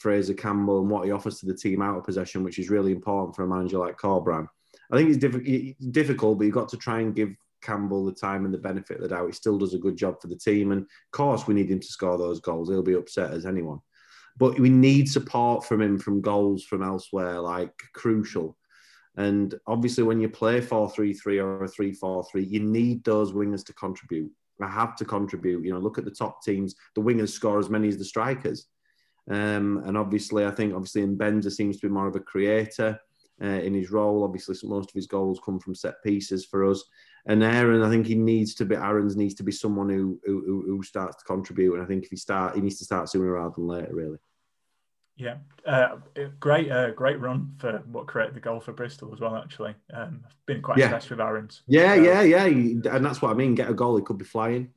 Fraizer 0.02 0.36
Campbell 0.36 0.80
and 0.80 0.90
what 0.90 1.04
he 1.04 1.12
offers 1.12 1.40
to 1.40 1.46
the 1.46 1.54
team 1.56 1.82
out 1.82 1.98
of 1.98 2.04
possession, 2.04 2.44
which 2.44 2.58
is 2.58 2.70
really 2.70 2.92
important 2.92 3.34
for 3.34 3.44
a 3.44 3.48
manager 3.48 3.78
like 3.78 3.98
Corberán. 3.98 4.46
I 4.92 4.96
think 4.96 5.10
it's 5.10 5.18
diff- 5.18 5.92
difficult, 5.92 6.38
but 6.38 6.44
you've 6.44 6.54
got 6.54 6.68
to 6.70 6.76
try 6.76 7.00
and 7.00 7.14
give 7.14 7.34
Campbell 7.62 8.04
the 8.04 8.12
time 8.12 8.44
and 8.44 8.52
the 8.52 8.58
benefit 8.58 8.96
of 8.96 9.02
the 9.02 9.08
doubt. 9.08 9.26
He 9.26 9.32
still 9.32 9.58
does 9.58 9.74
a 9.74 9.78
good 9.78 9.96
job 9.96 10.20
for 10.20 10.28
the 10.28 10.36
team, 10.36 10.72
and 10.72 10.82
of 10.82 11.10
course 11.12 11.46
we 11.46 11.54
need 11.54 11.70
him 11.70 11.80
to 11.80 11.86
score 11.86 12.18
those 12.18 12.40
goals. 12.40 12.68
He'll 12.68 12.82
be 12.82 12.94
upset 12.94 13.32
as 13.32 13.46
anyone 13.46 13.80
but 14.40 14.58
we 14.58 14.70
need 14.70 15.08
support 15.08 15.64
from 15.64 15.82
him 15.82 15.98
from 15.98 16.22
goals 16.22 16.64
from 16.64 16.82
elsewhere, 16.82 17.38
like 17.40 17.72
crucial. 17.92 18.56
And 19.16 19.54
obviously, 19.66 20.02
when 20.04 20.20
you 20.20 20.28
play 20.30 20.60
4 20.60 20.90
3 20.90 21.12
3 21.12 21.38
or 21.40 21.64
a 21.64 21.68
3 21.68 21.92
4 21.92 22.24
3, 22.24 22.44
you 22.44 22.60
need 22.60 23.04
those 23.04 23.32
wingers 23.32 23.64
to 23.66 23.74
contribute. 23.74 24.30
I 24.62 24.68
have 24.68 24.96
to 24.96 25.04
contribute. 25.04 25.64
You 25.64 25.72
know, 25.72 25.78
look 25.78 25.98
at 25.98 26.04
the 26.04 26.10
top 26.10 26.42
teams, 26.42 26.74
the 26.94 27.02
wingers 27.02 27.30
score 27.30 27.58
as 27.58 27.70
many 27.70 27.88
as 27.88 27.98
the 27.98 28.04
strikers. 28.04 28.66
Um, 29.30 29.82
and 29.84 29.96
obviously, 29.96 30.46
I 30.46 30.50
think 30.50 30.74
obviously 30.74 31.02
Mbenza 31.02 31.52
seems 31.52 31.78
to 31.78 31.88
be 31.88 31.92
more 31.92 32.08
of 32.08 32.16
a 32.16 32.20
creator 32.20 32.98
uh, 33.42 33.46
in 33.46 33.74
his 33.74 33.90
role. 33.90 34.24
Obviously, 34.24 34.56
most 34.68 34.90
of 34.90 34.94
his 34.94 35.06
goals 35.06 35.40
come 35.44 35.58
from 35.58 35.74
set 35.74 36.02
pieces 36.02 36.44
for 36.44 36.64
us. 36.64 36.84
And 37.26 37.42
Aaron, 37.42 37.82
I 37.82 37.90
think 37.90 38.06
he 38.06 38.14
needs 38.14 38.54
to 38.56 38.64
be. 38.64 38.76
Aarons 38.76 39.16
needs 39.16 39.34
to 39.34 39.42
be 39.42 39.52
someone 39.52 39.88
who, 39.88 40.20
who 40.24 40.64
who 40.66 40.82
starts 40.82 41.18
to 41.18 41.24
contribute. 41.24 41.74
And 41.74 41.82
I 41.82 41.86
think 41.86 42.04
if 42.04 42.10
he 42.10 42.16
start, 42.16 42.54
he 42.54 42.62
needs 42.62 42.78
to 42.78 42.84
start 42.84 43.08
sooner 43.10 43.32
rather 43.32 43.54
than 43.56 43.66
later. 43.66 43.94
Really. 43.94 44.18
Yeah, 45.16 45.36
uh, 45.66 45.96
great, 46.38 46.70
uh, 46.70 46.92
great 46.92 47.20
run 47.20 47.52
for 47.58 47.82
what 47.92 48.06
created 48.06 48.34
the 48.34 48.40
goal 48.40 48.58
for 48.58 48.72
Bristol 48.72 49.12
as 49.12 49.20
well. 49.20 49.36
Actually, 49.36 49.74
um, 49.92 50.22
I've 50.24 50.46
been 50.46 50.62
quite 50.62 50.78
yeah. 50.78 50.86
impressed 50.86 51.10
with 51.10 51.20
Aarons. 51.20 51.62
Yeah, 51.66 51.92
uh, 51.92 51.94
yeah, 51.96 52.22
yeah, 52.22 52.44
and 52.46 53.04
that's 53.04 53.20
what 53.20 53.30
I 53.30 53.34
mean. 53.34 53.54
Get 53.54 53.68
a 53.68 53.74
goal, 53.74 53.98
he 53.98 54.02
could 54.02 54.16
be 54.16 54.24
flying. 54.24 54.70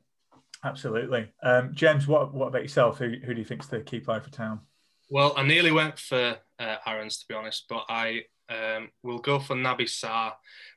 Absolutely, 0.62 1.32
um, 1.42 1.70
James. 1.72 2.06
What 2.06 2.34
what 2.34 2.48
about 2.48 2.60
yourself? 2.60 2.98
Who 2.98 3.14
who 3.24 3.32
do 3.32 3.40
you 3.40 3.44
think's 3.46 3.68
the 3.68 3.80
key 3.80 4.00
player 4.00 4.20
for 4.20 4.30
Town? 4.30 4.60
Well, 5.08 5.32
I 5.34 5.44
nearly 5.44 5.72
went 5.72 5.98
for 5.98 6.36
uh, 6.58 6.76
Aarons 6.86 7.18
to 7.20 7.26
be 7.26 7.34
honest, 7.34 7.64
but 7.70 7.86
I 7.88 8.24
um, 8.48 8.90
we'll 9.02 9.18
go 9.18 9.38
for 9.38 9.54
Naby 9.54 9.82
Sarr, 9.82 10.32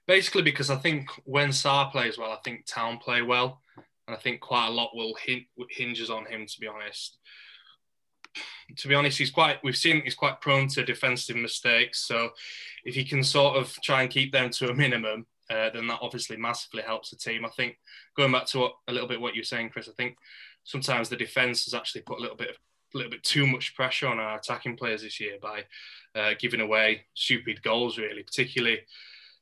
basically 0.08 0.44
because 0.44 0.70
I 0.70 0.76
think 0.76 1.10
when 1.26 1.50
Sarr 1.50 1.92
plays 1.92 2.18
well, 2.18 2.32
I 2.32 2.38
think 2.44 2.66
Town 2.66 2.98
play 2.98 3.22
well, 3.22 3.62
and 4.08 4.16
I 4.16 4.20
think 4.20 4.42
quite 4.42 4.68
a 4.68 4.72
lot 4.72 4.96
will 4.96 5.16
hinges 5.70 6.10
on 6.10 6.26
him. 6.26 6.46
To 6.46 6.60
be 6.60 6.68
honest 6.68 7.18
to 8.78 8.88
be 8.88 8.96
honest, 8.96 9.18
he's 9.18 9.32
quite. 9.32 9.58
We've 9.64 9.76
seen 9.76 10.02
he's 10.02 10.16
quite 10.16 10.42
prone 10.42 10.68
to 10.70 10.84
defensive 10.84 11.36
mistakes. 11.36 12.06
So 12.06 12.30
if 12.84 12.96
he 12.96 13.04
can 13.04 13.24
sort 13.24 13.58
of 13.58 13.74
try 13.82 14.02
and 14.02 14.12
keep 14.12 14.32
them 14.32 14.50
to 14.52 14.70
a 14.70 14.74
minimum, 14.74 15.26
uh, 15.50 15.70
then 15.74 15.88
that 15.88 16.00
obviously 16.02 16.38
massively 16.38 16.84
helps 16.84 17.10
the 17.10 17.16
team. 17.16 17.46
I 17.46 17.50
think 17.50 17.78
going 18.16 18.32
back 18.32 18.46
to 18.48 18.60
what, 18.60 18.74
a 18.88 18.94
little 18.94 19.08
bit 19.08 19.22
what 19.22 19.36
you're 19.36 19.44
saying, 19.44 19.70
Chris. 19.70 19.90
I 19.90 19.94
think 19.94 20.18
sometimes 20.64 21.10
the 21.10 21.16
defense 21.16 21.66
has 21.66 21.74
actually 21.74 22.02
put 22.02 22.20
a 22.20 22.22
little 22.22 22.38
bit 22.38 22.50
of 22.50 22.58
a 22.94 22.98
little 22.98 23.12
bit 23.12 23.24
too 23.24 23.46
much 23.46 23.76
pressure 23.76 24.08
on 24.08 24.20
our 24.20 24.38
attacking 24.38 24.78
players 24.78 25.02
this 25.02 25.20
year 25.20 25.38
by 25.42 25.64
uh, 26.16 26.34
giving 26.40 26.62
away 26.62 27.06
stupid 27.14 27.62
goals. 27.62 27.98
Really, 27.98 28.24
particularly 28.24 28.82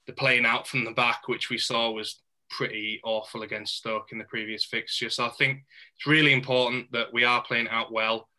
the 0.08 0.13
playing 0.13 0.45
out 0.45 0.67
from 0.67 0.86
the 0.86 0.91
back, 0.91 1.27
which 1.27 1.49
we 1.49 1.58
saw 1.58 1.91
was 1.91 2.21
pretty 2.49 2.99
awful 3.03 3.41
against 3.41 3.77
Stoke 3.77 4.12
in 4.12 4.17
the 4.17 4.23
previous 4.23 4.63
fixture. 4.63 5.10
So 5.10 5.25
I 5.25 5.29
think 5.29 5.63
it's 5.95 6.08
really 6.08 6.34
important 6.34 6.91
that 6.91 7.12
we 7.12 7.23
are 7.23 7.43
playing 7.43 7.67
out 7.69 7.91
well 7.91 8.29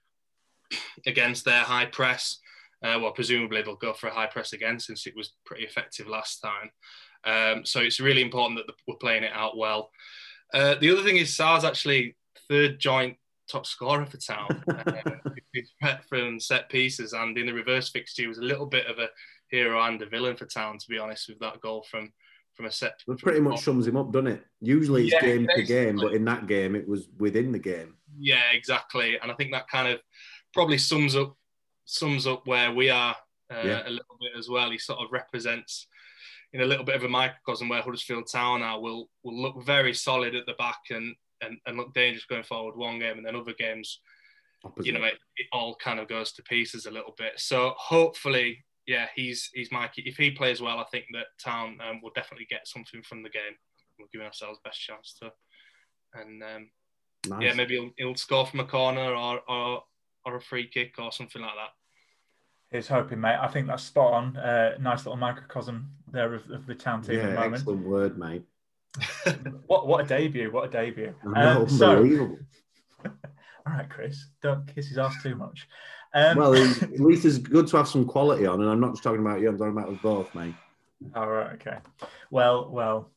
against 1.06 1.44
their 1.44 1.62
high 1.62 1.86
press. 1.86 2.38
Uh, 2.82 2.98
well, 3.00 3.12
presumably 3.12 3.62
they'll 3.62 3.76
go 3.76 3.92
for 3.92 4.08
a 4.08 4.14
high 4.14 4.26
press 4.26 4.52
again 4.52 4.78
since 4.78 5.06
it 5.06 5.16
was 5.16 5.32
pretty 5.44 5.64
effective 5.64 6.06
last 6.06 6.40
time. 6.40 6.70
Um, 7.24 7.64
so 7.64 7.80
it's 7.80 8.00
really 8.00 8.22
important 8.22 8.58
that 8.58 8.74
we're 8.86 8.96
playing 8.96 9.24
it 9.24 9.32
out 9.32 9.56
well. 9.56 9.90
Uh, 10.54 10.76
the 10.76 10.90
other 10.90 11.02
thing 11.02 11.16
is 11.16 11.34
Sarr's 11.34 11.64
actually 11.64 12.16
third 12.48 12.78
joint 12.78 13.16
top 13.48 13.66
scorer 13.66 14.06
for 14.06 14.18
Town 14.18 14.64
uh, 15.82 15.96
from 16.08 16.40
set 16.40 16.68
pieces, 16.68 17.12
and 17.12 17.36
in 17.38 17.46
the 17.46 17.52
reverse 17.52 17.90
fixture 17.90 18.22
he 18.22 18.28
was 18.28 18.38
a 18.38 18.42
little 18.42 18.66
bit 18.66 18.86
of 18.86 18.98
a 18.98 19.08
hero 19.48 19.80
and 19.82 20.00
a 20.02 20.06
villain 20.06 20.36
for 20.36 20.46
Town, 20.46 20.78
to 20.78 20.88
be 20.88 20.98
honest, 20.98 21.28
with 21.28 21.38
that 21.40 21.60
goal 21.60 21.84
from 21.90 22.12
from 22.54 22.66
a 22.66 22.72
set. 22.72 23.02
It 23.06 23.18
pretty 23.18 23.40
much 23.40 23.60
sums 23.60 23.86
him 23.86 23.98
up, 23.98 24.12
doesn't 24.12 24.28
it? 24.28 24.44
Usually 24.60 25.04
it's 25.04 25.12
yeah, 25.12 25.20
game 25.20 25.46
to 25.54 25.62
game, 25.62 25.96
but 25.96 26.14
in 26.14 26.24
that 26.24 26.46
game 26.46 26.74
it 26.74 26.88
was 26.88 27.08
within 27.18 27.52
the 27.52 27.58
game. 27.58 27.94
Yeah, 28.18 28.42
exactly, 28.52 29.18
and 29.20 29.30
I 29.30 29.34
think 29.34 29.52
that 29.52 29.68
kind 29.68 29.88
of 29.88 30.00
probably 30.54 30.78
sums 30.78 31.14
up 31.14 31.36
sums 31.84 32.26
up 32.26 32.46
where 32.46 32.72
we 32.72 32.90
are 32.90 33.14
uh, 33.52 33.62
yeah. 33.62 33.82
a 33.86 33.90
little 33.90 34.16
bit 34.20 34.32
as 34.38 34.48
well. 34.48 34.70
He 34.70 34.78
sort 34.78 35.00
of 35.00 35.12
represents 35.12 35.86
in 36.52 36.62
a 36.62 36.66
little 36.66 36.84
bit 36.84 36.96
of 36.96 37.04
a 37.04 37.08
microcosm 37.08 37.68
where 37.68 37.82
Huddersfield 37.82 38.28
Town 38.30 38.62
are 38.62 38.80
will 38.80 39.10
will 39.22 39.40
look 39.40 39.64
very 39.64 39.94
solid 39.94 40.34
at 40.34 40.46
the 40.46 40.54
back 40.54 40.80
and 40.90 41.14
and, 41.40 41.58
and 41.66 41.76
look 41.76 41.92
dangerous 41.94 42.24
going 42.24 42.42
forward 42.42 42.76
one 42.76 42.98
game 42.98 43.16
and 43.16 43.26
then 43.26 43.36
other 43.36 43.54
games 43.58 44.00
Opposite. 44.64 44.86
you 44.86 44.92
know 44.92 45.04
it, 45.04 45.18
it, 45.36 45.46
all 45.52 45.76
kind 45.76 46.00
of 46.00 46.08
goes 46.08 46.32
to 46.32 46.42
pieces 46.42 46.86
a 46.86 46.90
little 46.90 47.14
bit 47.18 47.32
so 47.36 47.74
hopefully 47.76 48.64
yeah 48.86 49.06
he's 49.14 49.50
he's 49.52 49.70
Mikey 49.70 50.02
if 50.06 50.16
he 50.16 50.30
plays 50.30 50.60
well 50.60 50.78
I 50.78 50.84
think 50.90 51.06
that 51.12 51.26
Town 51.42 51.78
um, 51.88 52.00
will 52.02 52.12
definitely 52.14 52.46
get 52.48 52.66
something 52.66 53.02
from 53.02 53.22
the 53.22 53.30
game 53.30 53.54
we're 53.98 54.06
giving 54.12 54.26
ourselves 54.26 54.58
best 54.64 54.80
chance 54.80 55.14
to 55.20 55.32
and 56.14 56.42
um, 56.42 56.70
nice. 57.28 57.42
yeah 57.42 57.52
maybe 57.54 57.74
he'll, 57.74 57.90
he'll, 57.96 58.14
score 58.14 58.46
from 58.46 58.60
a 58.60 58.64
corner 58.64 59.14
or, 59.14 59.40
or 59.48 59.82
or 60.26 60.36
a 60.36 60.40
free 60.40 60.66
kick 60.66 60.96
or 60.98 61.12
something 61.12 61.40
like 61.40 61.54
that. 61.54 61.70
Here's 62.70 62.88
hoping, 62.88 63.20
mate. 63.20 63.38
I 63.40 63.46
think 63.46 63.68
that's 63.68 63.84
spot 63.84 64.12
on. 64.12 64.36
Uh, 64.36 64.76
nice 64.80 65.06
little 65.06 65.16
microcosm 65.16 65.88
there 66.10 66.34
of, 66.34 66.50
of 66.50 66.66
the 66.66 66.74
town 66.74 67.00
team 67.00 67.16
yeah, 67.16 67.22
at 67.22 67.28
the 67.28 67.34
moment. 67.36 67.54
Excellent 67.54 67.86
word, 67.86 68.18
mate. 68.18 68.42
what 69.66 69.86
what 69.86 70.04
a 70.04 70.08
debut! 70.08 70.50
What 70.50 70.68
a 70.68 70.70
debut! 70.70 71.14
Um, 71.24 71.34
unbelievable. 71.36 72.38
So, 73.04 73.10
all 73.66 73.72
right, 73.72 73.88
Chris, 73.88 74.26
don't 74.42 74.66
kiss 74.74 74.88
his 74.88 74.98
ass 74.98 75.14
too 75.22 75.34
much. 75.34 75.68
Um, 76.14 76.38
well, 76.38 76.54
at 76.54 77.00
least 77.00 77.24
it's 77.24 77.38
good 77.38 77.66
to 77.68 77.76
have 77.76 77.88
some 77.88 78.06
quality 78.06 78.46
on, 78.46 78.60
and 78.60 78.70
I'm 78.70 78.80
not 78.80 78.92
just 78.92 79.02
talking 79.02 79.20
about 79.20 79.40
you. 79.40 79.48
I'm 79.48 79.58
talking 79.58 79.76
about 79.76 79.90
us 79.90 79.98
both, 80.02 80.34
mate. 80.34 80.54
All 81.14 81.28
right. 81.28 81.54
Okay. 81.54 81.78
Well, 82.30 82.70
well. 82.70 83.10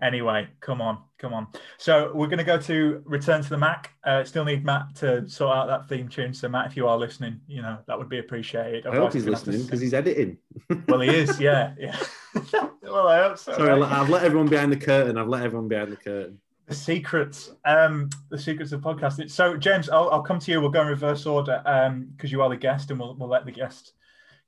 Anyway, 0.00 0.48
come 0.60 0.80
on, 0.80 0.98
come 1.18 1.34
on. 1.34 1.46
So 1.76 2.12
we're 2.14 2.26
going 2.26 2.38
to 2.38 2.44
go 2.44 2.58
to 2.58 3.02
return 3.04 3.42
to 3.42 3.48
the 3.48 3.58
Mac. 3.58 3.92
Uh, 4.04 4.24
still 4.24 4.44
need 4.44 4.64
Matt 4.64 4.94
to 4.96 5.28
sort 5.28 5.56
out 5.56 5.66
that 5.66 5.88
theme 5.88 6.08
tune. 6.08 6.32
So 6.32 6.48
Matt, 6.48 6.66
if 6.66 6.76
you 6.76 6.86
are 6.86 6.96
listening, 6.96 7.40
you 7.46 7.62
know 7.62 7.78
that 7.86 7.98
would 7.98 8.08
be 8.08 8.18
appreciated. 8.18 8.86
I 8.86 8.94
hope 8.96 9.12
he's 9.12 9.26
listening 9.26 9.62
because 9.64 9.80
he's 9.80 9.94
editing. 9.94 10.38
well, 10.88 11.00
he 11.00 11.10
is. 11.10 11.40
Yeah, 11.40 11.74
yeah. 11.78 11.98
well, 12.82 13.08
I 13.08 13.22
hope 13.22 13.38
so. 13.38 13.54
Sorry, 13.54 13.80
right? 13.80 13.92
I've 13.92 14.08
let 14.08 14.24
everyone 14.24 14.48
behind 14.48 14.72
the 14.72 14.76
curtain. 14.76 15.18
I've 15.18 15.28
let 15.28 15.42
everyone 15.42 15.68
behind 15.68 15.92
the 15.92 15.96
curtain. 15.96 16.40
The 16.66 16.74
secrets, 16.74 17.50
um, 17.64 18.10
the 18.28 18.38
secrets 18.38 18.72
of 18.72 18.82
podcasting. 18.82 19.30
So, 19.30 19.56
James, 19.56 19.88
I'll, 19.88 20.10
I'll 20.10 20.22
come 20.22 20.38
to 20.38 20.50
you. 20.50 20.60
We'll 20.60 20.70
go 20.70 20.82
in 20.82 20.88
reverse 20.88 21.24
order 21.24 21.62
because 21.64 21.88
um, 21.88 22.12
you 22.22 22.42
are 22.42 22.50
the 22.50 22.58
guest, 22.58 22.90
and 22.90 23.00
we'll, 23.00 23.14
we'll 23.14 23.30
let 23.30 23.46
the 23.46 23.52
guest 23.52 23.94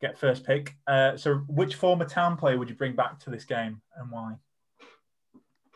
get 0.03 0.19
first 0.19 0.45
pick. 0.45 0.77
Uh, 0.87 1.17
so, 1.17 1.37
which 1.49 1.77
former 1.77 2.05
town 2.05 2.37
player 2.37 2.59
would 2.59 2.69
you 2.69 2.75
bring 2.75 2.95
back 2.95 3.19
to 3.21 3.31
this 3.31 3.45
game, 3.45 3.81
and 3.97 4.11
why? 4.11 4.35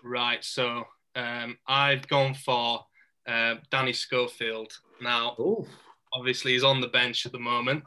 Right. 0.04 0.44
So, 0.44 0.84
um, 1.16 1.56
I've 1.66 2.06
gone 2.08 2.34
for 2.34 2.84
uh, 3.26 3.56
Danny 3.70 3.92
Schofield. 3.92 4.72
Now, 5.00 5.34
Ooh. 5.40 5.66
obviously, 6.12 6.52
he's 6.52 6.64
on 6.64 6.80
the 6.80 6.88
bench 6.88 7.26
at 7.26 7.32
the 7.32 7.38
moment, 7.38 7.82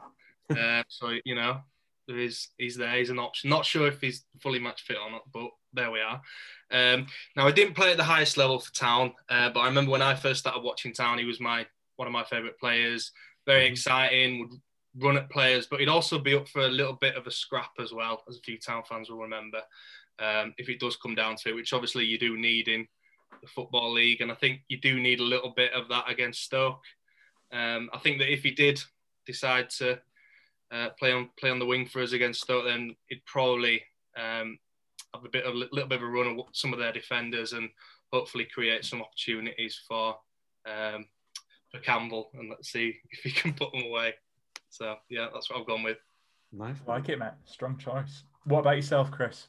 uh, 0.50 0.82
so 0.88 1.14
you 1.24 1.34
know 1.34 1.60
there 2.06 2.18
is 2.18 2.48
he's 2.56 2.76
there. 2.76 2.96
He's 2.96 3.10
an 3.10 3.18
option. 3.18 3.50
Not 3.50 3.64
sure 3.64 3.86
if 3.86 4.00
he's 4.00 4.24
fully 4.40 4.58
match 4.58 4.82
fit 4.82 4.96
or 4.96 5.10
not, 5.10 5.22
but 5.32 5.50
there 5.72 5.90
we 5.90 6.00
are. 6.00 6.20
Um, 6.70 7.06
now 7.36 7.46
I 7.46 7.52
didn't 7.52 7.74
play 7.74 7.90
at 7.90 7.96
the 7.96 8.04
highest 8.04 8.36
level 8.36 8.58
for 8.58 8.72
Town, 8.74 9.12
uh, 9.28 9.50
but 9.50 9.60
I 9.60 9.66
remember 9.66 9.92
when 9.92 10.02
I 10.02 10.14
first 10.14 10.40
started 10.40 10.62
watching 10.62 10.92
Town, 10.92 11.18
he 11.18 11.24
was 11.24 11.40
my 11.40 11.66
one 11.96 12.08
of 12.08 12.12
my 12.12 12.24
favourite 12.24 12.58
players. 12.58 13.12
Very 13.46 13.64
mm-hmm. 13.64 13.72
exciting, 13.72 14.40
would 14.40 14.60
run 15.04 15.16
at 15.16 15.30
players, 15.30 15.66
but 15.66 15.80
he'd 15.80 15.88
also 15.88 16.18
be 16.18 16.34
up 16.34 16.48
for 16.48 16.62
a 16.62 16.68
little 16.68 16.94
bit 16.94 17.14
of 17.14 17.26
a 17.26 17.30
scrap 17.30 17.70
as 17.80 17.92
well, 17.92 18.22
as 18.28 18.36
a 18.36 18.40
few 18.40 18.58
Town 18.58 18.82
fans 18.88 19.10
will 19.10 19.18
remember, 19.18 19.60
um, 20.18 20.54
if 20.58 20.68
it 20.68 20.80
does 20.80 20.96
come 20.96 21.14
down 21.14 21.36
to 21.36 21.50
it, 21.50 21.54
which 21.54 21.72
obviously 21.72 22.04
you 22.04 22.18
do 22.18 22.36
need 22.36 22.68
in 22.68 22.86
the 23.40 23.48
football 23.48 23.92
league, 23.92 24.20
and 24.20 24.32
I 24.32 24.34
think 24.34 24.60
you 24.68 24.78
do 24.78 24.98
need 24.98 25.20
a 25.20 25.24
little 25.24 25.50
bit 25.50 25.72
of 25.72 25.88
that 25.88 26.10
against 26.10 26.44
Stoke. 26.44 26.82
Um, 27.52 27.90
I 27.92 27.98
think 27.98 28.18
that 28.18 28.32
if 28.32 28.42
he 28.42 28.50
did 28.50 28.82
decide 29.26 29.70
to 29.70 29.98
uh, 30.70 30.90
play 30.98 31.12
on 31.12 31.30
play 31.38 31.50
on 31.50 31.58
the 31.58 31.66
wing 31.66 31.86
for 31.86 32.02
us 32.02 32.12
against 32.12 32.42
Stoke, 32.42 32.64
then 32.64 32.94
he'd 33.08 33.24
probably 33.24 33.82
um, 34.16 34.58
have 35.14 35.24
a 35.24 35.28
bit 35.28 35.44
of 35.44 35.54
a 35.54 35.56
little 35.56 35.88
bit 35.88 36.02
of 36.02 36.02
a 36.02 36.06
run 36.06 36.26
of 36.26 36.46
some 36.52 36.72
of 36.72 36.78
their 36.78 36.92
defenders 36.92 37.52
and 37.52 37.70
hopefully 38.12 38.46
create 38.52 38.84
some 38.84 39.02
opportunities 39.02 39.80
for 39.86 40.16
um, 40.66 41.06
for 41.70 41.78
Campbell 41.80 42.30
and 42.34 42.50
let's 42.50 42.70
see 42.70 42.96
if 43.10 43.20
he 43.20 43.30
can 43.30 43.52
put 43.52 43.72
them 43.72 43.84
away. 43.84 44.14
So 44.70 44.96
yeah, 45.08 45.28
that's 45.32 45.50
what 45.50 45.60
I've 45.60 45.66
gone 45.66 45.82
with. 45.82 45.98
Nice, 46.52 46.76
I 46.86 46.90
like 46.92 47.08
it, 47.08 47.18
Matt. 47.18 47.36
Strong 47.44 47.78
choice. 47.78 48.24
What 48.44 48.60
about 48.60 48.76
yourself, 48.76 49.10
Chris? 49.10 49.48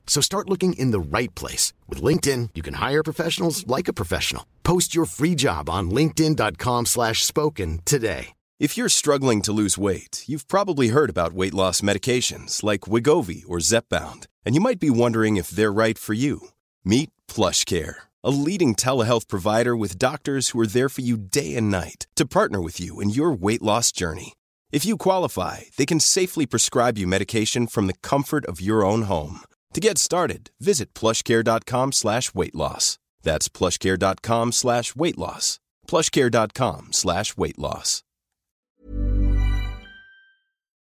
So 0.11 0.19
start 0.19 0.49
looking 0.49 0.73
in 0.73 0.91
the 0.91 0.99
right 0.99 1.33
place. 1.35 1.71
With 1.87 2.01
LinkedIn, 2.01 2.49
you 2.53 2.61
can 2.61 2.73
hire 2.73 3.01
professionals 3.01 3.65
like 3.65 3.87
a 3.87 3.93
professional. 3.93 4.45
Post 4.61 4.93
your 4.93 5.05
free 5.05 5.35
job 5.35 5.69
on 5.69 5.89
linkedin.com 5.89 6.87
slash 6.87 7.23
spoken 7.23 7.79
today. 7.85 8.33
If 8.59 8.75
you're 8.75 8.89
struggling 8.89 9.41
to 9.43 9.53
lose 9.53 9.77
weight, 9.77 10.25
you've 10.27 10.49
probably 10.49 10.89
heard 10.89 11.09
about 11.09 11.31
weight 11.31 11.53
loss 11.53 11.79
medications 11.79 12.61
like 12.61 12.81
Wegovy 12.81 13.45
or 13.47 13.59
Zepbound, 13.59 14.25
and 14.45 14.53
you 14.53 14.59
might 14.59 14.81
be 14.81 14.89
wondering 14.89 15.37
if 15.37 15.49
they're 15.49 15.71
right 15.71 15.97
for 15.97 16.11
you. 16.11 16.49
Meet 16.83 17.11
PlushCare, 17.29 17.95
a 18.21 18.31
leading 18.31 18.75
telehealth 18.75 19.29
provider 19.29 19.77
with 19.77 19.97
doctors 19.97 20.49
who 20.49 20.59
are 20.59 20.67
there 20.67 20.89
for 20.89 21.01
you 21.01 21.15
day 21.15 21.55
and 21.55 21.71
night 21.71 22.05
to 22.17 22.25
partner 22.25 22.59
with 22.59 22.81
you 22.81 22.99
in 22.99 23.11
your 23.11 23.31
weight 23.31 23.61
loss 23.61 23.93
journey. 23.93 24.33
If 24.73 24.85
you 24.85 24.97
qualify, 24.97 25.71
they 25.77 25.85
can 25.85 26.01
safely 26.01 26.45
prescribe 26.45 26.97
you 26.97 27.07
medication 27.07 27.65
from 27.65 27.87
the 27.87 27.99
comfort 28.03 28.45
of 28.47 28.59
your 28.59 28.83
own 28.83 29.03
home. 29.03 29.45
To 29.73 29.79
get 29.79 29.97
started, 29.97 30.51
visit 30.59 30.93
plushcare.com 30.93 31.93
slash 31.93 32.33
weight 32.33 32.53
loss. 32.53 32.99
That's 33.23 33.47
plushcare.com 33.47 34.51
slash 34.51 34.95
weight 34.95 35.17
loss. 35.17 35.59
Plushcare.com 35.87 36.89
slash 36.91 37.37
weight 37.37 37.57
loss. 37.57 38.03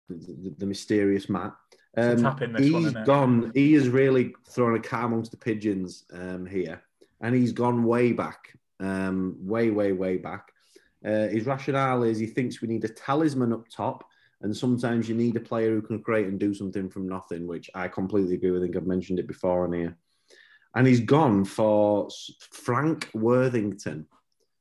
The, 0.09 0.55
the, 0.57 0.65
mysterious 0.65 1.29
Matt. 1.29 1.53
Um, 1.99 2.55
he's 2.57 2.73
one, 2.73 3.05
gone. 3.05 3.53
He 3.55 3.75
has 3.75 3.91
really 3.91 4.35
thrown 4.49 4.77
a 4.77 4.81
cat 4.81 5.05
amongst 5.05 5.33
the 5.33 5.37
pigeons 5.37 6.05
um, 6.15 6.47
here, 6.47 6.83
and 7.21 7.35
he's 7.35 7.53
gone 7.53 7.85
way 7.85 8.13
back, 8.13 8.57
um, 8.81 9.37
way, 9.41 9.69
way, 9.69 9.93
way 9.93 10.17
back. 10.17 10.51
Uh, 11.05 11.29
his 11.29 11.45
rationale 11.45 12.05
is 12.05 12.19
he 12.19 12.27
thinks 12.27 12.63
we 12.63 12.69
need 12.69 12.85
a 12.85 12.89
talisman 12.89 13.53
up 13.53 13.69
top, 13.69 14.05
and 14.43 14.57
sometimes 14.57 15.09
you 15.09 15.15
need 15.15 15.37
a 15.37 15.41
player 15.41 15.71
who 15.71 15.83
can 15.83 16.03
create 16.03 16.27
and 16.27 16.39
do 16.39 16.55
something 16.55 16.89
from 16.89 17.09
nothing, 17.09 17.47
which 17.47 17.71
I 17.75 17.89
completely 17.89 18.35
agree 18.35 18.51
with. 18.51 18.63
I 18.63 18.67
think 18.67 18.77
I've 18.77 18.87
mentioned 18.87 19.19
it 19.19 19.27
before 19.27 19.65
on 19.65 19.73
here. 19.73 19.97
And 20.75 20.87
he's 20.87 21.01
gone 21.01 21.45
for 21.45 22.09
Frank 22.53 23.09
Worthington. 23.15 24.07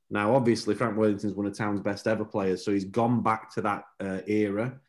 Now, 0.10 0.36
obviously, 0.36 0.74
Frank 0.74 0.98
Worthington 0.98 1.30
is 1.30 1.36
one 1.36 1.46
of 1.46 1.56
town's 1.56 1.82
best 1.82 2.08
ever 2.08 2.26
players, 2.26 2.64
so 2.64 2.72
he's 2.72 2.86
gone 2.86 3.22
back 3.22 3.54
to 3.54 3.62
that 3.62 3.84
uh, 4.00 4.20
era. 4.26 4.80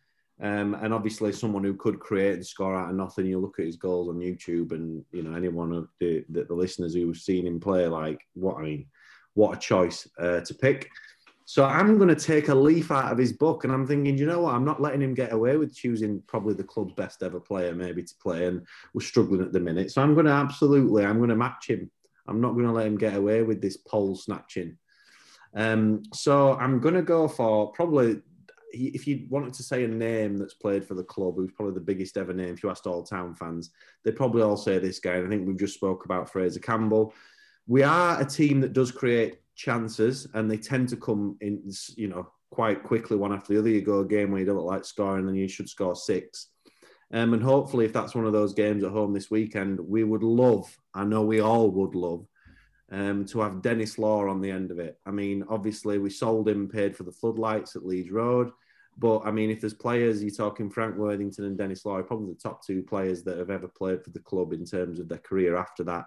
Um, 0.41 0.75
and 0.75 0.95
obviously, 0.95 1.33
someone 1.33 1.65
who 1.65 1.75
could 1.75 1.99
create 1.99 2.35
and 2.35 2.47
score 2.47 2.77
out 2.77 2.91
of 2.91 2.97
nothing. 2.97 3.27
You 3.27 3.41
look 3.41 3.59
at 3.59 3.67
his 3.67 3.77
goals 3.77 4.09
on 4.09 4.21
YouTube, 4.21 4.71
and 4.71 5.05
you 5.11 5.25
know 5.25 5.37
anyone 5.37 5.73
of 5.73 5.89
the, 5.99 6.25
the, 6.29 6.45
the 6.45 6.55
listeners 6.55 6.95
who've 6.95 7.17
seen 7.17 7.47
him 7.47 7.59
play, 7.59 7.89
like 7.89 8.25
what 8.35 8.59
I 8.59 8.63
mean, 8.63 8.87
what 9.35 9.57
a 9.57 9.61
choice 9.61 10.09
uh, 10.21 10.41
to 10.41 10.55
pick. 10.55 10.89
So 11.49 11.65
I'm 11.65 11.97
going 11.97 12.15
to 12.15 12.15
take 12.15 12.49
a 12.49 12.55
leaf 12.55 12.91
out 12.91 13.11
of 13.11 13.17
his 13.17 13.33
book, 13.33 13.65
and 13.65 13.73
I'm 13.73 13.87
thinking, 13.87 14.19
you 14.19 14.27
know 14.27 14.43
what? 14.43 14.55
I'm 14.55 14.67
not 14.67 14.83
letting 14.83 15.01
him 15.01 15.15
get 15.15 15.33
away 15.33 15.57
with 15.57 15.75
choosing 15.75 16.23
probably 16.27 16.53
the 16.53 16.63
club's 16.63 16.93
best 16.93 17.23
ever 17.23 17.41
player, 17.41 17.75
maybe 17.75 18.03
to 18.03 18.15
play, 18.23 18.45
and 18.45 18.67
we're 18.93 19.01
struggling 19.01 19.41
at 19.41 19.55
the 19.55 19.59
minute. 19.59 19.91
So 19.91 20.03
I'm 20.03 20.13
going 20.13 20.27
to 20.27 20.33
absolutely, 20.33 21.07
I'm 21.07 21.17
going 21.17 21.31
to 21.31 21.37
match 21.37 21.71
him. 21.71 21.91
I'm 22.27 22.43
not 22.43 22.53
going 22.53 22.67
to 22.67 22.73
let 22.73 22.87
him 22.87 22.99
get 22.99 23.15
away 23.15 23.45
with 23.45 23.63
this 23.63 23.79
pole 23.79 24.15
snatching. 24.15 24.77
Um, 25.55 26.03
so 26.13 26.53
I'm 26.53 26.81
going 26.81 26.97
to 26.97 27.03
go 27.03 27.27
for 27.27 27.73
probably, 27.73 28.21
if 28.75 29.07
you 29.07 29.27
wanted 29.31 29.55
to 29.55 29.63
say 29.63 29.85
a 29.85 29.89
name 29.89 30.37
that's 30.37 30.53
played 30.53 30.87
for 30.87 30.93
the 30.93 31.03
club, 31.03 31.37
who's 31.37 31.53
probably 31.53 31.73
the 31.73 31.81
biggest 31.81 32.19
ever 32.19 32.35
name, 32.35 32.53
if 32.53 32.63
you 32.63 32.69
asked 32.69 32.87
all 32.87 33.03
town 33.03 33.35
fans, 33.35 33.71
they'd 34.05 34.17
probably 34.17 34.43
all 34.43 34.59
say 34.59 34.79
this 34.79 34.99
guy. 34.99 35.15
And 35.15 35.27
I 35.27 35.31
think 35.31 35.49
we've 35.49 35.57
just 35.57 35.77
spoke 35.77 36.05
about 36.05 36.31
Fraizer 36.31 36.63
Campbell. 36.63 37.15
We 37.67 37.85
are 37.85 38.21
a 38.21 38.27
team 38.27 38.61
that 38.61 38.75
does 38.75 38.93
create 38.93 39.39
chances, 39.59 40.29
and 40.35 40.51
they 40.51 40.57
tend 40.57 40.89
to 40.89 40.97
come 40.97 41.37
in, 41.41 41.61
you 41.97 42.09
know, 42.09 42.31
quite 42.51 42.83
quickly 42.83 43.17
one 43.17 43.33
after 43.33 43.53
the 43.53 43.59
other. 43.59 43.69
You 43.69 43.83
go 43.83 44.01
a 44.01 44.07
game 44.07 44.31
where 44.31 44.41
you 44.41 44.47
don't 44.47 44.65
like 44.65 44.85
scoring, 44.85 45.27
then 45.27 45.35
you 45.35 45.49
should 45.49 45.69
score 45.69 45.97
six. 45.97 46.49
Um, 47.13 47.35
and 47.35 47.43
hopefully, 47.43 47.85
if 47.85 47.93
that's 47.93 48.15
one 48.15 48.25
of 48.25 48.33
those 48.33 48.55
games 48.55 48.85
at 48.85 48.93
home 48.93 49.13
this 49.13 49.31
weekend, 49.31 49.81
we 49.81 50.05
would 50.05 50.23
love, 50.23 50.65
I 50.95 51.05
know 51.05 51.23
we 51.23 51.41
all 51.41 51.71
would 51.71 51.95
love, 51.95 52.27
um, 52.93 53.25
to 53.27 53.41
have 53.41 53.61
Denis 53.61 53.99
Law 53.99 54.29
on 54.29 54.41
the 54.41 54.51
end 54.51 54.71
of 54.71 54.79
it. 54.79 54.99
I 55.05 55.11
mean, 55.11 55.45
obviously, 55.49 55.99
we 55.99 56.11
sold 56.11 56.49
him, 56.49 56.69
paid 56.69 56.97
for 56.97 57.03
the 57.03 57.13
floodlights 57.13 57.75
at 57.77 57.85
Leeds 57.85 58.11
Road. 58.11 58.51
But 58.97 59.23
I 59.25 59.31
mean, 59.31 59.51
if 59.51 59.61
there's 59.61 59.75
players, 59.75 60.23
you're 60.23 60.31
talking 60.31 60.71
Frank 60.71 60.97
Worthington 60.97 61.45
and 61.45 61.59
Denis 61.59 61.85
Law, 61.85 62.01
probably 62.03 62.33
the 62.33 62.41
top 62.41 62.65
two 62.65 62.83
players 62.83 63.23
that 63.25 63.39
have 63.39 63.51
ever 63.51 63.69
played 63.69 64.03
for 64.05 64.11
the 64.11 64.21
club 64.21 64.53
in 64.53 64.65
terms 64.65 64.99
of 64.99 65.09
their 65.09 65.19
career 65.19 65.57
after 65.57 65.85
that 65.85 66.07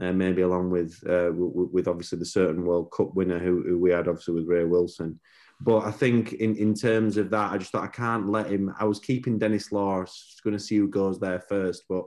uh, 0.00 0.12
maybe 0.12 0.42
along 0.42 0.70
with, 0.70 0.98
uh, 1.08 1.30
with, 1.32 1.70
with 1.72 1.88
obviously 1.88 2.18
the 2.18 2.24
certain 2.24 2.64
World 2.64 2.92
Cup 2.96 3.14
winner 3.14 3.38
who, 3.38 3.62
who 3.62 3.78
we 3.78 3.90
had 3.90 4.08
obviously 4.08 4.34
with 4.34 4.46
Ray 4.46 4.64
Wilson. 4.64 5.20
But 5.60 5.84
I 5.84 5.92
think 5.92 6.32
in, 6.34 6.56
in 6.56 6.74
terms 6.74 7.16
of 7.16 7.30
that, 7.30 7.52
I 7.52 7.58
just 7.58 7.70
thought 7.70 7.84
I 7.84 7.88
can't 7.88 8.28
let 8.28 8.50
him. 8.50 8.74
I 8.80 8.84
was 8.84 8.98
keeping 8.98 9.38
Denis 9.38 9.70
Law, 9.70 10.04
going 10.42 10.56
to 10.56 10.58
see 10.58 10.76
who 10.76 10.88
goes 10.88 11.20
there 11.20 11.40
first. 11.40 11.84
But 11.88 12.04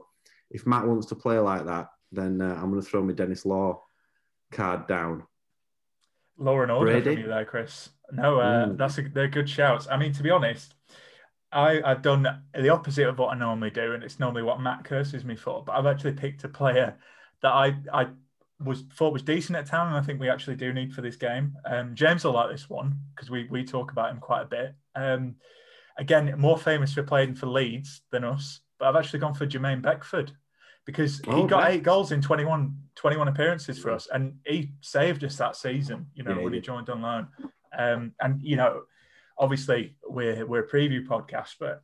if 0.52 0.67
Matt 0.67 0.86
wants 0.86 1.08
to 1.08 1.15
play 1.15 1.39
like 1.39 1.65
that, 1.65 1.88
then 2.12 2.41
uh, 2.41 2.56
I'm 2.56 2.69
going 2.69 2.82
to 2.82 2.88
throw 2.88 3.02
my 3.02 3.13
Denis 3.13 3.45
Law 3.45 3.82
card 4.52 4.88
down. 4.88 5.24
Lower 6.38 6.63
and 6.63 6.71
order 6.71 7.02
from 7.02 7.17
you 7.17 7.28
there, 7.28 7.45
Chris. 7.45 7.89
No, 8.12 8.39
uh, 8.39 8.65
mm. 8.65 8.78
that's 8.78 8.98
a, 8.98 9.04
they're 9.04 9.30
good 9.30 9.50
shouts. 9.50 9.88
I 9.89 9.98
mean, 9.98 10.12
to 10.13 10.24
be 10.24 10.32
honest, 10.32 10.76
I, 11.52 11.82
I've 11.84 12.02
done 12.02 12.28
the 12.54 12.69
opposite 12.69 13.08
of 13.08 13.17
what 13.17 13.34
I 13.34 13.39
normally 13.39 13.69
do, 13.69 13.93
and 13.93 14.04
it's 14.04 14.19
normally 14.19 14.43
what 14.43 14.60
Matt 14.60 14.84
curses 14.84 15.24
me 15.24 15.38
for. 15.38 15.63
But 15.63 15.78
I've 15.78 15.86
actually 15.86 16.13
picked 16.13 16.43
a 16.43 16.50
player 16.50 16.98
that 17.46 17.54
I 17.54 17.76
I 17.94 18.08
was 18.60 18.82
thought 18.98 19.14
was 19.14 19.22
decent 19.22 19.56
at 19.58 19.68
town, 19.68 19.88
and 19.88 19.96
I 19.96 20.02
think 20.02 20.20
we 20.20 20.30
actually 20.30 20.56
do 20.56 20.74
need 20.74 20.94
for 20.94 21.02
this 21.02 21.16
game. 21.16 21.54
Um, 21.66 21.94
James 21.94 22.24
will 22.24 22.32
like 22.34 22.50
this 22.52 22.68
one 22.70 22.98
because 23.14 23.30
we 23.30 23.48
we 23.52 23.64
talk 23.64 23.92
about 23.92 24.10
him 24.12 24.20
quite 24.20 24.42
a 24.42 24.46
bit. 24.46 24.74
Um, 24.96 25.36
again, 26.00 26.34
more 26.38 26.58
famous 26.58 26.94
for 26.94 27.04
playing 27.04 27.36
for 27.36 27.46
Leeds 27.46 28.02
than 28.12 28.24
us, 28.24 28.62
but 28.80 28.88
I've 28.88 28.96
actually 28.96 29.20
gone 29.20 29.36
for 29.36 29.46
Jermaine 29.46 29.82
Beckford 29.84 30.32
because 30.86 31.20
he 31.20 31.32
Oh, 31.32 31.46
got 31.48 31.70
eight 31.72 31.84
goals 31.84 32.12
in 32.12 32.22
21, 32.22 32.76
21 32.96 33.28
appearances 33.28 33.78
for 33.78 33.92
us, 33.92 34.08
and 34.12 34.36
he 34.46 34.72
saved 34.82 35.24
us 35.24 35.38
that 35.38 35.56
season. 35.56 36.08
You 36.16 36.24
know 36.24 36.36
Yeah, 36.36 36.44
when 36.44 36.54
he 36.54 36.62
joined 36.62 36.90
on 36.90 37.02
loan, 37.04 37.28
um, 37.78 38.14
and 38.22 38.42
you 38.42 38.56
know, 38.56 38.84
obviously 39.38 39.96
we're 40.08 40.46
we're 40.48 40.64
a 40.64 40.68
preview 40.68 41.06
podcast, 41.06 41.56
but 41.60 41.84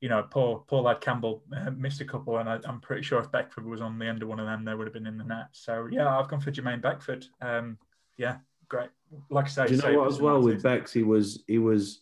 you 0.00 0.08
know, 0.08 0.26
poor 0.30 0.64
poor 0.66 0.82
lad 0.82 1.00
Campbell 1.00 1.42
uh, 1.54 1.70
missed 1.70 2.00
a 2.00 2.04
couple, 2.04 2.38
and 2.38 2.48
I, 2.48 2.58
I'm 2.64 2.80
pretty 2.80 3.02
sure 3.02 3.20
if 3.20 3.30
Beckford 3.30 3.66
was 3.66 3.80
on 3.80 3.98
the 3.98 4.06
end 4.06 4.22
of 4.22 4.28
one 4.28 4.40
of 4.40 4.46
them, 4.46 4.64
they 4.64 4.74
would 4.74 4.86
have 4.86 4.94
been 4.94 5.06
in 5.06 5.18
the 5.18 5.24
net. 5.24 5.48
So 5.52 5.88
yeah, 5.90 6.18
I've 6.18 6.28
gone 6.28 6.40
for 6.40 6.50
Jermaine 6.50 6.80
Beckford. 6.80 7.26
Um, 7.42 7.76
yeah, 8.16 8.36
great. 8.68 8.88
Like 9.28 9.46
I 9.46 9.48
say, 9.48 9.66
Do 9.66 9.74
you 9.74 9.82
know 9.82 9.98
what 10.00 10.08
as 10.08 10.20
well 10.20 10.40
with. 10.40 10.62
Bex? 10.62 10.92
He 10.92 11.02
was 11.02 11.44
he 11.46 11.58
was 11.58 12.00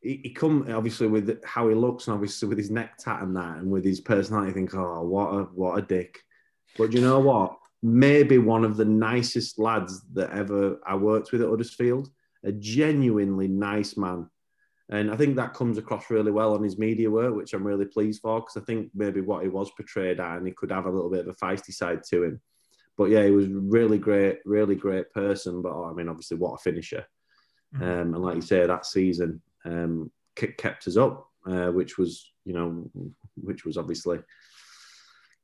he, 0.00 0.20
he 0.22 0.30
come 0.30 0.66
obviously 0.70 1.06
with 1.06 1.44
how 1.44 1.68
he 1.68 1.74
looks 1.74 2.06
and 2.06 2.14
obviously 2.14 2.48
with 2.48 2.58
his 2.58 2.70
neck 2.70 2.96
tat 2.98 3.22
and 3.22 3.36
that 3.36 3.58
and 3.58 3.70
with 3.70 3.84
his 3.84 4.00
personality. 4.00 4.52
Think, 4.52 4.74
oh, 4.74 5.02
what 5.02 5.28
a 5.28 5.42
what 5.54 5.78
a 5.78 5.82
dick. 5.82 6.18
But 6.78 6.92
you 6.92 7.02
know 7.02 7.20
what? 7.20 7.58
Maybe 7.82 8.38
one 8.38 8.64
of 8.64 8.76
the 8.76 8.84
nicest 8.84 9.58
lads 9.58 10.02
that 10.14 10.30
ever 10.30 10.80
I 10.86 10.94
worked 10.94 11.32
with 11.32 11.42
at 11.42 11.48
Huddersfield. 11.48 12.08
A 12.44 12.52
genuinely 12.52 13.48
nice 13.48 13.96
man. 13.96 14.28
And 14.92 15.10
I 15.10 15.16
think 15.16 15.36
that 15.36 15.54
comes 15.54 15.78
across 15.78 16.10
really 16.10 16.30
well 16.30 16.52
on 16.52 16.62
his 16.62 16.78
media 16.78 17.10
work, 17.10 17.34
which 17.34 17.54
I'm 17.54 17.66
really 17.66 17.86
pleased 17.86 18.20
for 18.20 18.40
because 18.40 18.58
I 18.58 18.64
think 18.66 18.90
maybe 18.94 19.22
what 19.22 19.42
he 19.42 19.48
was 19.48 19.70
portrayed 19.70 20.20
at, 20.20 20.36
and 20.36 20.46
he 20.46 20.52
could 20.52 20.70
have 20.70 20.84
a 20.84 20.90
little 20.90 21.08
bit 21.08 21.26
of 21.26 21.28
a 21.28 21.44
feisty 21.44 21.72
side 21.72 22.04
to 22.10 22.24
him. 22.24 22.40
But 22.98 23.06
yeah, 23.06 23.24
he 23.24 23.30
was 23.30 23.48
really 23.48 23.96
great, 23.96 24.40
really 24.44 24.74
great 24.74 25.10
person. 25.14 25.62
But 25.62 25.72
oh, 25.72 25.88
I 25.90 25.94
mean, 25.94 26.10
obviously, 26.10 26.36
what 26.36 26.56
a 26.56 26.58
finisher! 26.58 27.06
Mhm. 27.74 27.80
Um, 27.80 28.14
and 28.14 28.22
like 28.22 28.34
you 28.36 28.42
say, 28.42 28.66
that 28.66 28.84
season 28.84 29.40
um, 29.64 30.12
kept 30.36 30.86
us 30.86 30.98
up, 30.98 31.26
uh, 31.46 31.68
which 31.68 31.96
was 31.96 32.30
you 32.44 32.52
know, 32.52 32.90
which 33.36 33.64
was 33.64 33.78
obviously 33.78 34.18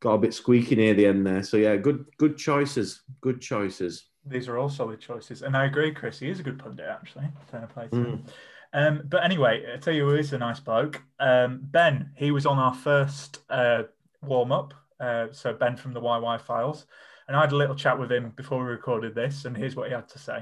got 0.00 0.12
a 0.12 0.18
bit 0.18 0.34
squeaky 0.34 0.76
near 0.76 0.92
the 0.92 1.06
end 1.06 1.26
there. 1.26 1.42
So 1.42 1.56
yeah, 1.56 1.76
good 1.76 2.04
good 2.18 2.36
choices, 2.36 3.00
good 3.22 3.40
choices. 3.40 4.10
These 4.26 4.46
are 4.46 4.58
all 4.58 4.68
solid 4.68 5.00
choices, 5.00 5.40
and 5.40 5.56
I 5.56 5.64
agree, 5.64 5.94
Chris. 5.94 6.18
He 6.18 6.28
is 6.28 6.38
a 6.38 6.42
good 6.42 6.58
pundit, 6.58 6.84
actually. 6.86 7.28
Fair 7.50 7.66
play 7.72 7.88
to. 7.88 7.96
Mm. 7.96 8.28
Um, 8.72 9.02
but 9.08 9.24
anyway, 9.24 9.64
I 9.74 9.78
tell 9.78 9.94
you 9.94 10.04
who 10.04 10.14
is 10.16 10.32
a 10.32 10.38
nice 10.38 10.60
bloke. 10.60 11.02
Um, 11.18 11.60
ben, 11.62 12.10
he 12.16 12.30
was 12.30 12.46
on 12.46 12.58
our 12.58 12.74
first 12.74 13.40
uh, 13.48 13.84
warm 14.22 14.52
up. 14.52 14.74
Uh, 15.00 15.28
so 15.30 15.52
Ben 15.54 15.76
from 15.76 15.92
the 15.92 16.00
YY 16.00 16.40
Files, 16.40 16.86
and 17.28 17.36
I 17.36 17.40
had 17.40 17.52
a 17.52 17.56
little 17.56 17.76
chat 17.76 17.98
with 17.98 18.10
him 18.10 18.32
before 18.36 18.58
we 18.58 18.64
recorded 18.64 19.14
this, 19.14 19.44
and 19.44 19.56
here's 19.56 19.76
what 19.76 19.88
he 19.88 19.94
had 19.94 20.08
to 20.08 20.18
say. 20.18 20.36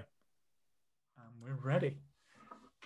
And 1.19 1.43
we're 1.43 1.55
ready. 1.63 1.99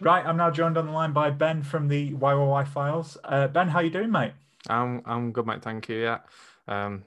Right, 0.00 0.24
I'm 0.24 0.36
now 0.36 0.50
joined 0.50 0.78
on 0.78 0.86
the 0.86 0.92
line 0.92 1.12
by 1.12 1.30
Ben 1.30 1.62
from 1.62 1.86
the 1.86 2.12
YYY 2.12 2.66
Files. 2.66 3.18
Uh, 3.22 3.46
ben, 3.46 3.68
how 3.68 3.80
you 3.80 3.90
doing, 3.90 4.10
mate? 4.10 4.32
I'm 4.68 5.02
I'm 5.06 5.32
good, 5.32 5.46
mate. 5.46 5.62
Thank 5.62 5.88
you. 5.88 6.02
Yeah, 6.02 6.18
um, 6.66 7.04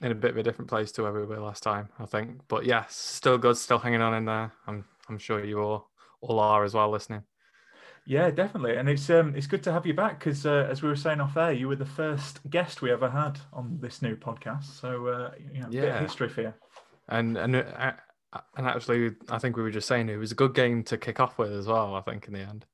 in 0.00 0.12
a 0.12 0.14
bit 0.14 0.30
of 0.30 0.36
a 0.38 0.42
different 0.42 0.68
place 0.68 0.92
to 0.92 1.02
where 1.02 1.12
we 1.12 1.24
were 1.24 1.40
last 1.40 1.62
time, 1.62 1.88
I 1.98 2.06
think. 2.06 2.40
But 2.48 2.64
yeah, 2.64 2.84
still 2.88 3.36
good. 3.36 3.56
Still 3.56 3.78
hanging 3.78 4.00
on 4.00 4.14
in 4.14 4.24
there. 4.24 4.52
I'm 4.66 4.84
I'm 5.08 5.18
sure 5.18 5.44
you 5.44 5.60
all 5.60 5.90
all 6.20 6.40
are 6.40 6.64
as 6.64 6.74
well 6.74 6.90
listening. 6.90 7.22
Yeah, 8.06 8.30
definitely, 8.30 8.76
and 8.76 8.88
it's 8.88 9.08
um 9.10 9.36
it's 9.36 9.46
good 9.46 9.62
to 9.64 9.72
have 9.72 9.86
you 9.86 9.94
back 9.94 10.18
because 10.18 10.44
uh, 10.44 10.66
as 10.70 10.82
we 10.82 10.88
were 10.88 10.96
saying 10.96 11.20
off 11.20 11.36
air, 11.36 11.52
you 11.52 11.68
were 11.68 11.76
the 11.76 11.86
first 11.86 12.40
guest 12.50 12.82
we 12.82 12.90
ever 12.90 13.08
had 13.08 13.38
on 13.52 13.78
this 13.80 14.02
new 14.02 14.16
podcast. 14.16 14.64
So 14.80 15.06
uh, 15.06 15.30
you 15.52 15.60
know, 15.60 15.68
a 15.68 15.70
bit 15.70 15.84
of 15.84 15.84
Yeah. 15.84 16.00
history 16.00 16.28
for 16.28 16.42
you. 16.42 16.54
And 17.08 17.36
and 17.36 17.56
uh, 17.56 17.92
and 18.56 18.66
actually, 18.66 19.12
I 19.28 19.38
think 19.38 19.56
we 19.56 19.62
were 19.62 19.70
just 19.70 19.86
saying 19.88 20.08
it 20.08 20.16
was 20.16 20.32
a 20.32 20.36
good 20.36 20.54
game 20.54 20.82
to 20.84 20.96
kick 20.98 21.20
off 21.20 21.38
with 21.38 21.52
as 21.52 21.66
well. 21.66 21.94
I 21.94 22.00
think 22.00 22.26
in 22.26 22.32
the 22.32 22.40
end. 22.40 22.66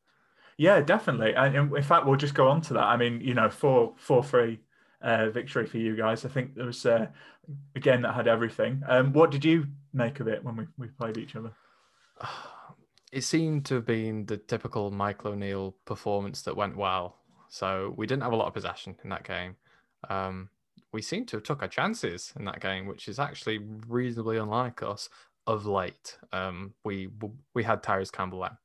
Yeah, 0.58 0.80
definitely. 0.80 1.34
And 1.34 1.54
in 1.76 1.82
fact, 1.82 2.06
we'll 2.06 2.16
just 2.16 2.34
go 2.34 2.48
on 2.48 2.60
to 2.62 2.74
that. 2.74 2.84
I 2.84 2.96
mean, 2.96 3.20
you 3.20 3.34
know, 3.34 3.50
four 3.50 3.94
four 3.98 4.22
three 4.22 4.60
uh, 5.02 5.28
victory 5.30 5.66
for 5.66 5.78
you 5.78 5.96
guys. 5.96 6.24
I 6.24 6.28
think 6.28 6.54
there 6.54 6.66
was 6.66 6.84
uh, 6.86 7.08
a 7.74 7.80
game 7.80 8.02
that 8.02 8.14
had 8.14 8.28
everything. 8.28 8.82
Um, 8.88 9.12
what 9.12 9.30
did 9.30 9.44
you 9.44 9.66
make 9.92 10.20
of 10.20 10.28
it 10.28 10.42
when 10.42 10.56
we, 10.56 10.66
we 10.78 10.88
played 10.88 11.18
each 11.18 11.36
other? 11.36 11.52
it 13.16 13.24
seemed 13.24 13.64
to 13.64 13.76
have 13.76 13.86
been 13.86 14.26
the 14.26 14.36
typical 14.36 14.90
Michael 14.90 15.32
O'Neill 15.32 15.74
performance 15.86 16.42
that 16.42 16.54
went 16.54 16.76
well. 16.76 17.16
So 17.48 17.94
we 17.96 18.06
didn't 18.06 18.24
have 18.24 18.34
a 18.34 18.36
lot 18.36 18.46
of 18.46 18.52
possession 18.52 18.94
in 19.02 19.08
that 19.08 19.24
game. 19.24 19.56
Um, 20.10 20.50
we 20.92 21.00
seemed 21.00 21.26
to 21.28 21.38
have 21.38 21.44
took 21.44 21.62
our 21.62 21.68
chances 21.68 22.34
in 22.38 22.44
that 22.44 22.60
game, 22.60 22.84
which 22.84 23.08
is 23.08 23.18
actually 23.18 23.60
reasonably 23.88 24.36
unlike 24.36 24.82
us 24.82 25.08
of 25.46 25.64
late. 25.64 26.18
Um, 26.30 26.74
we 26.84 27.08
we 27.54 27.62
had 27.62 27.82
Tyrese 27.82 28.12
Campbell 28.12 28.40
then, 28.40 28.58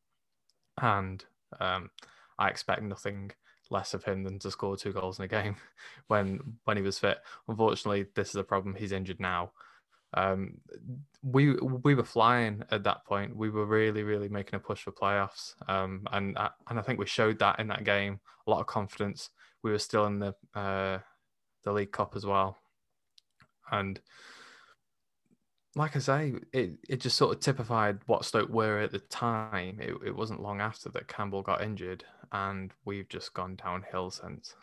and 0.81 1.25
um, 1.61 1.89
I 2.37 2.49
expect 2.49 2.83
nothing 2.83 3.31
less 3.69 3.93
of 3.93 4.03
him 4.03 4.23
than 4.23 4.37
to 4.39 4.51
score 4.51 4.75
two 4.75 4.91
goals 4.91 5.17
in 5.17 5.23
a 5.23 5.29
game 5.29 5.55
when 6.07 6.57
when 6.65 6.75
he 6.75 6.83
was 6.83 6.99
fit. 6.99 7.19
Unfortunately, 7.47 8.07
this 8.15 8.31
is 8.31 8.35
a 8.35 8.43
problem. 8.43 8.75
He's 8.75 8.91
injured 8.91 9.21
now. 9.21 9.53
Um, 10.13 10.59
we 11.23 11.53
we 11.53 11.95
were 11.95 12.03
flying 12.03 12.63
at 12.71 12.83
that 12.83 13.05
point. 13.05 13.35
We 13.35 13.49
were 13.49 13.65
really 13.65 14.03
really 14.03 14.29
making 14.29 14.55
a 14.55 14.59
push 14.59 14.81
for 14.81 14.91
playoffs, 14.91 15.53
um, 15.67 16.07
and 16.11 16.37
and 16.67 16.79
I 16.79 16.81
think 16.81 16.99
we 16.99 17.05
showed 17.05 17.39
that 17.39 17.59
in 17.59 17.67
that 17.67 17.83
game. 17.83 18.19
A 18.47 18.49
lot 18.49 18.59
of 18.59 18.67
confidence. 18.67 19.29
We 19.63 19.71
were 19.71 19.79
still 19.79 20.05
in 20.07 20.19
the 20.19 20.35
uh, 20.55 20.99
the 21.63 21.71
League 21.71 21.91
Cup 21.91 22.15
as 22.15 22.25
well, 22.25 22.57
and 23.71 23.99
like 25.75 25.95
I 25.95 25.99
say, 25.99 26.33
it, 26.51 26.71
it 26.89 26.99
just 26.99 27.17
sort 27.17 27.33
of 27.33 27.41
typified 27.41 27.99
what 28.05 28.25
Stoke 28.25 28.49
were 28.49 28.79
at 28.79 28.91
the 28.91 28.99
time. 28.99 29.79
It, 29.79 29.95
it 30.05 30.15
wasn't 30.15 30.41
long 30.41 30.59
after 30.59 30.89
that 30.89 31.07
Campbell 31.07 31.41
got 31.41 31.63
injured, 31.63 32.03
and 32.31 32.73
we've 32.83 33.07
just 33.07 33.33
gone 33.33 33.55
downhill 33.55 34.11
since. 34.11 34.55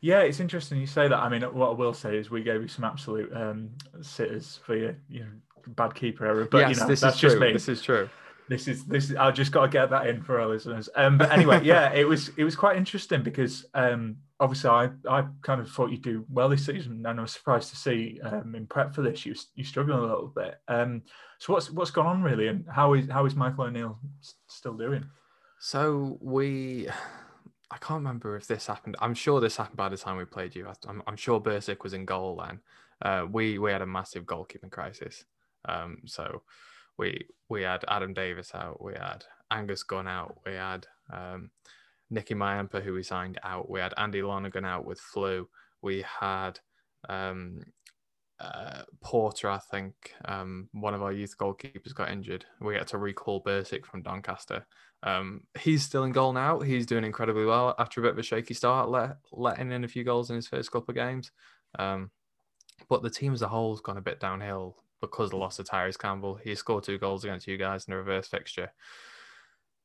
Yeah, 0.00 0.20
it's 0.20 0.40
interesting 0.40 0.80
you 0.80 0.86
say 0.86 1.08
that. 1.08 1.18
I 1.18 1.28
mean, 1.28 1.42
what 1.42 1.70
I 1.70 1.72
will 1.72 1.94
say 1.94 2.16
is 2.16 2.30
we 2.30 2.42
gave 2.42 2.62
you 2.62 2.68
some 2.68 2.84
absolute 2.84 3.32
um, 3.34 3.70
sitters 4.00 4.60
for 4.64 4.76
your, 4.76 4.96
you 5.08 5.20
know, 5.20 5.30
bad 5.68 5.94
keeper 5.94 6.26
error. 6.26 6.46
But 6.50 6.58
yes, 6.58 6.76
you 6.76 6.82
know, 6.82 6.88
this 6.88 7.00
that's 7.00 7.16
is 7.16 7.20
just 7.20 7.36
true. 7.36 7.46
me. 7.46 7.52
This 7.52 7.68
is 7.68 7.82
true. 7.82 8.08
This 8.48 8.68
is 8.68 8.84
this. 8.84 9.10
Is, 9.10 9.16
I 9.16 9.30
just 9.30 9.52
got 9.52 9.62
to 9.62 9.68
get 9.68 9.90
that 9.90 10.06
in 10.06 10.22
for 10.22 10.40
our 10.40 10.46
listeners. 10.46 10.88
Um, 10.94 11.18
but 11.18 11.30
anyway, 11.30 11.62
yeah, 11.64 11.92
it 11.92 12.06
was 12.06 12.30
it 12.36 12.44
was 12.44 12.56
quite 12.56 12.76
interesting 12.76 13.22
because 13.22 13.66
um, 13.74 14.16
obviously 14.40 14.70
I 14.70 14.90
I 15.08 15.26
kind 15.42 15.60
of 15.60 15.70
thought 15.70 15.90
you'd 15.90 16.02
do 16.02 16.24
well 16.30 16.48
this 16.48 16.64
season, 16.64 17.04
and 17.04 17.18
I 17.18 17.22
was 17.22 17.32
surprised 17.32 17.70
to 17.70 17.76
see 17.76 18.20
um, 18.22 18.54
in 18.54 18.66
prep 18.66 18.94
for 18.94 19.02
this 19.02 19.26
you 19.26 19.34
you 19.54 19.64
struggling 19.64 19.98
a 19.98 20.02
little 20.02 20.32
bit. 20.34 20.60
Um, 20.66 21.02
so 21.38 21.52
what's 21.52 21.70
what's 21.70 21.90
gone 21.90 22.06
on 22.06 22.22
really, 22.22 22.48
and 22.48 22.64
how 22.72 22.94
is 22.94 23.08
how 23.10 23.26
is 23.26 23.34
Michael 23.34 23.64
O'Neill 23.64 23.98
s- 24.22 24.34
still 24.46 24.74
doing? 24.74 25.04
So 25.60 26.18
we, 26.20 26.88
I 27.70 27.76
can't 27.76 27.98
remember 27.98 28.36
if 28.36 28.46
this 28.46 28.66
happened. 28.66 28.96
I'm 29.00 29.14
sure 29.14 29.40
this 29.40 29.56
happened 29.56 29.76
by 29.76 29.88
the 29.88 29.96
time 29.96 30.16
we 30.16 30.24
played 30.24 30.54
you. 30.54 30.66
I'm, 30.86 31.02
I'm 31.06 31.16
sure 31.16 31.40
Bursik 31.40 31.82
was 31.82 31.92
in 31.92 32.06
goal 32.06 32.42
then. 32.42 32.60
Uh, 33.00 33.26
we 33.30 33.58
we 33.58 33.70
had 33.70 33.82
a 33.82 33.86
massive 33.86 34.24
goalkeeping 34.24 34.70
crisis. 34.70 35.24
Um, 35.66 35.98
so 36.06 36.42
we 36.96 37.26
we 37.48 37.62
had 37.62 37.84
Adam 37.88 38.14
Davies 38.14 38.52
out. 38.54 38.82
We 38.82 38.94
had 38.94 39.24
Angus 39.50 39.82
Gunn 39.82 40.08
out. 40.08 40.38
We 40.46 40.54
had 40.54 40.86
um, 41.12 41.50
Nicky 42.10 42.34
Myampa, 42.34 42.80
who 42.80 42.94
we 42.94 43.02
signed 43.02 43.38
out. 43.42 43.70
We 43.70 43.80
had 43.80 43.94
Andy 43.96 44.22
Lonergan 44.22 44.64
out 44.64 44.84
with 44.84 44.98
flu. 44.98 45.48
We 45.82 46.04
had 46.20 46.58
um, 47.08 47.60
uh, 48.40 48.82
Porter, 49.00 49.50
I 49.50 49.58
think, 49.70 49.94
um, 50.24 50.68
one 50.72 50.94
of 50.94 51.02
our 51.02 51.12
youth 51.12 51.36
goalkeepers 51.38 51.94
got 51.94 52.10
injured. 52.10 52.44
We 52.60 52.76
had 52.76 52.86
to 52.88 52.98
recall 52.98 53.42
Bursik 53.42 53.84
from 53.84 54.02
Doncaster. 54.02 54.66
Um, 55.02 55.42
he's 55.58 55.82
still 55.82 56.04
in 56.04 56.12
goal 56.12 56.32
now. 56.32 56.60
He's 56.60 56.86
doing 56.86 57.04
incredibly 57.04 57.44
well 57.44 57.74
after 57.78 58.00
a 58.00 58.04
bit 58.04 58.12
of 58.12 58.18
a 58.18 58.22
shaky 58.22 58.54
start, 58.54 58.88
let, 58.88 59.16
letting 59.32 59.72
in 59.72 59.84
a 59.84 59.88
few 59.88 60.04
goals 60.04 60.30
in 60.30 60.36
his 60.36 60.48
first 60.48 60.72
couple 60.72 60.90
of 60.92 60.96
games. 60.96 61.30
Um, 61.78 62.10
but 62.88 63.02
the 63.02 63.10
team 63.10 63.32
as 63.32 63.42
a 63.42 63.48
whole 63.48 63.72
has 63.72 63.80
gone 63.80 63.96
a 63.96 64.02
bit 64.02 64.20
downhill 64.20 64.76
because 65.00 65.26
of 65.26 65.30
the 65.32 65.36
loss 65.36 65.58
of 65.58 65.66
Tyrese 65.66 65.98
Campbell. 65.98 66.34
He 66.36 66.54
scored 66.54 66.84
two 66.84 66.98
goals 66.98 67.24
against 67.24 67.46
you 67.46 67.56
guys 67.56 67.86
in 67.86 67.94
a 67.94 67.96
reverse 67.96 68.28
fixture. 68.28 68.72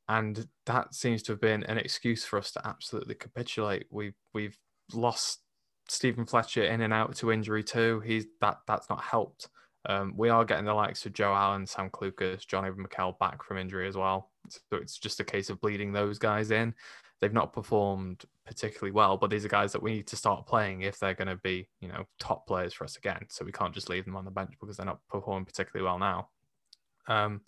And 0.08 0.46
that 0.66 0.94
seems 0.94 1.22
to 1.24 1.32
have 1.32 1.40
been 1.40 1.64
an 1.64 1.78
excuse 1.78 2.24
for 2.24 2.38
us 2.38 2.50
to 2.52 2.66
absolutely 2.66 3.14
capitulate. 3.14 3.86
We've 3.90 4.16
we've 4.34 4.58
lost 4.92 5.40
Steven 5.88 6.26
Fletcher 6.26 6.64
in 6.64 6.82
and 6.82 6.92
out 6.92 7.16
to 7.16 7.32
injury 7.32 7.62
too. 7.62 8.00
He's 8.00 8.26
that 8.40 8.58
that's 8.66 8.90
not 8.90 9.00
helped. 9.00 9.48
Um, 9.86 10.14
we 10.16 10.28
are 10.28 10.44
getting 10.44 10.64
the 10.64 10.74
likes 10.74 11.04
of 11.06 11.12
Joe 11.12 11.34
Allen, 11.34 11.66
Sam 11.66 11.90
Clucas, 11.90 12.46
John 12.46 12.64
McKell 12.64 13.18
back 13.18 13.42
from 13.42 13.58
injury 13.58 13.86
as 13.86 13.96
well. 13.96 14.30
So 14.48 14.60
it's 14.72 14.98
just 14.98 15.20
a 15.20 15.24
case 15.24 15.50
of 15.50 15.60
bleeding 15.60 15.92
those 15.92 16.18
guys 16.18 16.50
in. 16.50 16.74
They've 17.20 17.32
not 17.32 17.52
performed 17.52 18.24
particularly 18.46 18.92
well, 18.92 19.16
but 19.16 19.30
these 19.30 19.44
are 19.44 19.48
guys 19.48 19.72
that 19.72 19.82
we 19.82 19.92
need 19.92 20.06
to 20.08 20.16
start 20.16 20.46
playing 20.46 20.82
if 20.82 20.98
they're 20.98 21.14
going 21.14 21.28
to 21.28 21.36
be, 21.36 21.68
you 21.80 21.88
know, 21.88 22.04
top 22.18 22.46
players 22.46 22.74
for 22.74 22.84
us 22.84 22.96
again. 22.96 23.24
So 23.28 23.44
we 23.44 23.52
can't 23.52 23.74
just 23.74 23.88
leave 23.88 24.04
them 24.04 24.16
on 24.16 24.24
the 24.24 24.30
bench 24.30 24.52
because 24.60 24.76
they're 24.76 24.86
not 24.86 25.00
performing 25.08 25.46
particularly 25.46 25.84
well 25.84 25.98
now. 25.98 26.28
Um, 27.06 27.42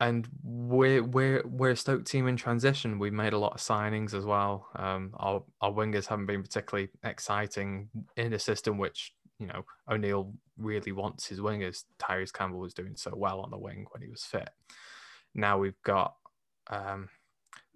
and 0.00 0.28
we're 0.42 1.02
we're 1.02 1.42
we're 1.46 1.70
a 1.70 1.76
Stoke 1.76 2.04
team 2.04 2.28
in 2.28 2.36
transition. 2.36 2.98
We've 2.98 3.12
made 3.12 3.32
a 3.32 3.38
lot 3.38 3.54
of 3.54 3.60
signings 3.60 4.12
as 4.12 4.26
well. 4.26 4.68
Um, 4.76 5.14
our 5.16 5.42
our 5.62 5.72
wingers 5.72 6.06
haven't 6.06 6.26
been 6.26 6.42
particularly 6.42 6.90
exciting 7.02 7.88
in 8.16 8.34
a 8.34 8.38
system 8.38 8.76
which 8.76 9.14
you 9.38 9.46
know 9.46 9.64
O'Neill 9.90 10.34
really 10.58 10.92
wants 10.92 11.26
his 11.26 11.40
wingers. 11.40 11.84
Tyrese 11.98 12.32
Campbell 12.32 12.60
was 12.60 12.74
doing 12.74 12.96
so 12.96 13.12
well 13.14 13.40
on 13.40 13.50
the 13.50 13.58
wing 13.58 13.86
when 13.90 14.02
he 14.02 14.08
was 14.08 14.24
fit. 14.24 14.50
Now 15.34 15.58
we've 15.58 15.80
got 15.82 16.14
um, 16.68 17.08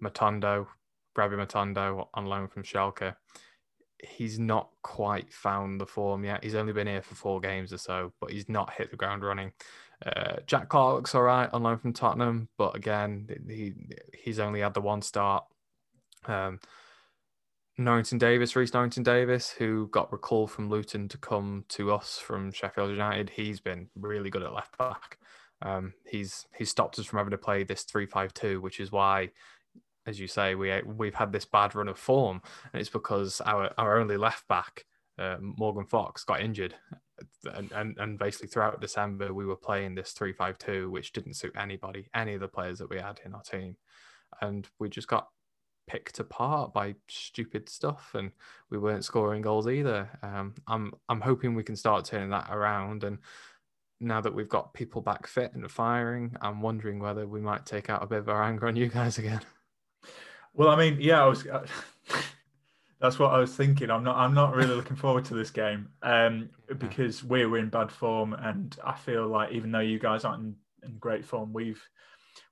Matondo, 0.01 0.67
Bradley 1.13 1.37
Matondo 1.37 2.07
on 2.13 2.25
loan 2.25 2.47
from 2.47 2.63
Schalke. 2.63 3.15
he's 4.03 4.39
not 4.39 4.69
quite 4.81 5.31
found 5.33 5.79
the 5.79 5.85
form 5.85 6.23
yet. 6.23 6.43
He's 6.43 6.55
only 6.55 6.73
been 6.73 6.87
here 6.87 7.01
for 7.01 7.15
four 7.15 7.39
games 7.39 7.71
or 7.71 7.77
so, 7.77 8.11
but 8.19 8.31
he's 8.31 8.49
not 8.49 8.73
hit 8.73 8.91
the 8.91 8.97
ground 8.97 9.23
running. 9.23 9.51
Uh, 10.05 10.37
Jack 10.47 10.69
Clarke 10.69 10.95
looks 10.95 11.15
all 11.15 11.21
right 11.21 11.49
on 11.53 11.63
loan 11.63 11.77
from 11.77 11.93
Tottenham, 11.93 12.49
but 12.57 12.75
again, 12.75 13.27
he 13.47 13.73
he's 14.17 14.39
only 14.39 14.61
had 14.61 14.73
the 14.73 14.81
one 14.81 15.01
start. 15.01 15.43
Um, 16.25 16.59
Norrington 17.77 18.17
Davies, 18.17 18.55
Reiss 18.55 18.73
Norrington 18.73 19.03
Davies, 19.03 19.49
who 19.49 19.87
got 19.87 20.11
recalled 20.11 20.51
from 20.51 20.69
Luton 20.69 21.07
to 21.07 21.17
come 21.17 21.65
to 21.69 21.91
us 21.93 22.17
from 22.17 22.51
Sheffield 22.51 22.91
United, 22.91 23.29
he's 23.29 23.59
been 23.59 23.89
really 23.95 24.29
good 24.29 24.43
at 24.43 24.53
left 24.53 24.77
back. 24.77 25.17
Um, 25.61 25.93
he's 26.05 26.45
he's 26.57 26.69
stopped 26.69 26.99
us 26.99 27.05
from 27.05 27.17
having 27.17 27.31
to 27.31 27.37
play 27.37 27.63
this 27.63 27.83
three 27.83 28.05
five 28.05 28.33
two, 28.33 28.61
which 28.61 28.79
is 28.79 28.91
why, 28.91 29.29
as 30.05 30.19
you 30.19 30.27
say, 30.27 30.55
we 30.55 30.81
we've 30.85 31.15
had 31.15 31.31
this 31.31 31.45
bad 31.45 31.75
run 31.75 31.87
of 31.87 31.97
form, 31.97 32.41
and 32.73 32.81
it's 32.81 32.89
because 32.89 33.41
our 33.41 33.71
our 33.77 33.99
only 33.99 34.17
left 34.17 34.47
back, 34.47 34.85
uh, 35.19 35.37
Morgan 35.39 35.85
Fox, 35.85 36.23
got 36.23 36.41
injured, 36.41 36.75
and, 37.53 37.71
and 37.71 37.97
and 37.99 38.19
basically 38.19 38.47
throughout 38.47 38.81
December 38.81 39.33
we 39.33 39.45
were 39.45 39.55
playing 39.55 39.95
this 39.95 40.11
three 40.11 40.33
five 40.33 40.57
two, 40.57 40.89
which 40.89 41.13
didn't 41.13 41.35
suit 41.35 41.53
anybody, 41.57 42.07
any 42.15 42.33
of 42.33 42.41
the 42.41 42.47
players 42.47 42.79
that 42.79 42.89
we 42.89 42.99
had 42.99 43.19
in 43.23 43.33
our 43.33 43.43
team, 43.43 43.77
and 44.41 44.67
we 44.79 44.89
just 44.89 45.07
got 45.07 45.27
picked 45.87 46.19
apart 46.19 46.73
by 46.73 46.95
stupid 47.07 47.69
stuff, 47.69 48.11
and 48.13 48.31
we 48.69 48.77
weren't 48.77 49.05
scoring 49.05 49.41
goals 49.41 49.67
either. 49.67 50.09
Um, 50.21 50.55
I'm 50.67 50.93
I'm 51.09 51.21
hoping 51.21 51.55
we 51.55 51.63
can 51.63 51.75
start 51.75 52.05
turning 52.05 52.29
that 52.29 52.49
around, 52.51 53.03
and 53.03 53.19
now 53.99 54.19
that 54.21 54.33
we've 54.33 54.49
got 54.49 54.73
people 54.73 55.01
back 55.01 55.27
fit 55.27 55.53
and 55.53 55.69
firing, 55.69 56.35
I'm 56.41 56.61
wondering 56.61 56.99
whether 56.99 57.27
we 57.27 57.39
might 57.39 57.65
take 57.65 57.89
out 57.89 58.03
a 58.03 58.07
bit 58.07 58.19
of 58.19 58.29
our 58.29 58.43
anger 58.43 58.67
on 58.67 58.75
you 58.75 58.87
guys 58.87 59.17
again. 59.17 59.41
Well, 60.53 60.69
I 60.69 60.75
mean, 60.75 60.97
yeah, 60.99 61.23
I 61.23 61.27
was. 61.27 61.45
Uh, 61.45 61.65
that's 62.99 63.17
what 63.17 63.31
I 63.31 63.39
was 63.39 63.55
thinking. 63.55 63.89
I'm 63.89 64.03
not. 64.03 64.17
I'm 64.17 64.33
not 64.33 64.55
really 64.55 64.75
looking 64.75 64.97
forward 64.97 65.25
to 65.25 65.33
this 65.33 65.51
game 65.51 65.89
um, 66.01 66.49
because 66.77 67.23
we're 67.23 67.57
in 67.57 67.69
bad 67.69 67.91
form, 67.91 68.33
and 68.33 68.75
I 68.83 68.93
feel 68.95 69.27
like 69.27 69.51
even 69.51 69.71
though 69.71 69.79
you 69.79 69.99
guys 69.99 70.25
aren't 70.25 70.43
in, 70.43 70.55
in 70.83 70.97
great 70.97 71.23
form, 71.23 71.53
we've 71.53 71.81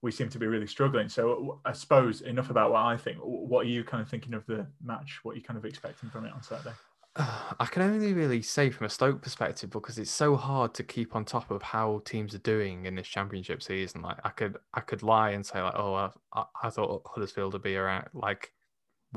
we 0.01 0.11
seem 0.11 0.29
to 0.29 0.39
be 0.39 0.47
really 0.47 0.67
struggling. 0.67 1.09
So 1.09 1.59
I 1.65 1.73
suppose 1.73 2.21
enough 2.21 2.49
about 2.49 2.71
what 2.71 2.81
I 2.81 2.97
think. 2.97 3.17
What 3.21 3.65
are 3.65 3.69
you 3.69 3.83
kind 3.83 4.01
of 4.01 4.09
thinking 4.09 4.33
of 4.33 4.45
the 4.45 4.65
match? 4.83 5.19
What 5.23 5.33
are 5.33 5.35
you 5.35 5.43
kind 5.43 5.57
of 5.57 5.65
expecting 5.65 6.09
from 6.09 6.25
it 6.25 6.33
on 6.33 6.41
Saturday? 6.41 6.75
I 7.15 7.65
can 7.65 7.81
only 7.81 8.13
really 8.13 8.41
say 8.41 8.69
from 8.69 8.85
a 8.85 8.89
Stoke 8.89 9.21
perspective 9.21 9.69
because 9.71 9.97
it's 9.97 10.11
so 10.11 10.35
hard 10.35 10.73
to 10.75 10.83
keep 10.83 11.15
on 11.15 11.25
top 11.25 11.51
of 11.51 11.61
how 11.61 12.01
teams 12.05 12.33
are 12.33 12.39
doing 12.39 12.85
in 12.85 12.95
this 12.95 13.07
championship 13.07 13.61
season. 13.61 14.01
Like 14.01 14.17
I 14.23 14.29
could, 14.29 14.57
I 14.73 14.79
could 14.79 15.03
lie 15.03 15.31
and 15.31 15.45
say 15.45 15.61
like, 15.61 15.75
oh, 15.75 16.11
I, 16.33 16.43
I 16.63 16.69
thought 16.69 17.03
Huddersfield 17.05 17.53
would 17.53 17.63
be 17.63 17.75
around 17.75 18.07
like 18.13 18.53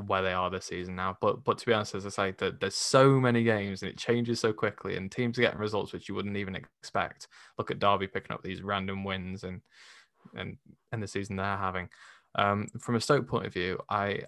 where 0.07 0.23
they 0.23 0.33
are 0.33 0.49
this 0.49 0.65
season 0.65 0.95
now. 0.95 1.17
But 1.21 1.43
but 1.43 1.57
to 1.59 1.65
be 1.65 1.73
honest, 1.73 1.95
as 1.95 2.05
I 2.05 2.09
say, 2.09 2.31
that 2.39 2.59
there's 2.59 2.75
so 2.75 3.19
many 3.19 3.43
games 3.43 3.81
and 3.81 3.91
it 3.91 3.97
changes 3.97 4.39
so 4.39 4.51
quickly, 4.51 4.97
and 4.97 5.11
teams 5.11 5.37
are 5.37 5.41
getting 5.41 5.59
results 5.59 5.93
which 5.93 6.09
you 6.09 6.15
wouldn't 6.15 6.37
even 6.37 6.55
expect. 6.55 7.27
Look 7.57 7.71
at 7.71 7.79
Derby 7.79 8.07
picking 8.07 8.33
up 8.33 8.43
these 8.43 8.63
random 8.63 9.03
wins 9.03 9.43
and 9.43 9.61
and 10.35 10.57
the 11.03 11.07
season 11.07 11.35
they're 11.35 11.57
having. 11.57 11.89
Um, 12.35 12.67
from 12.79 12.95
a 12.95 13.01
Stoke 13.01 13.27
point 13.27 13.45
of 13.45 13.53
view, 13.53 13.79
I 13.89 14.21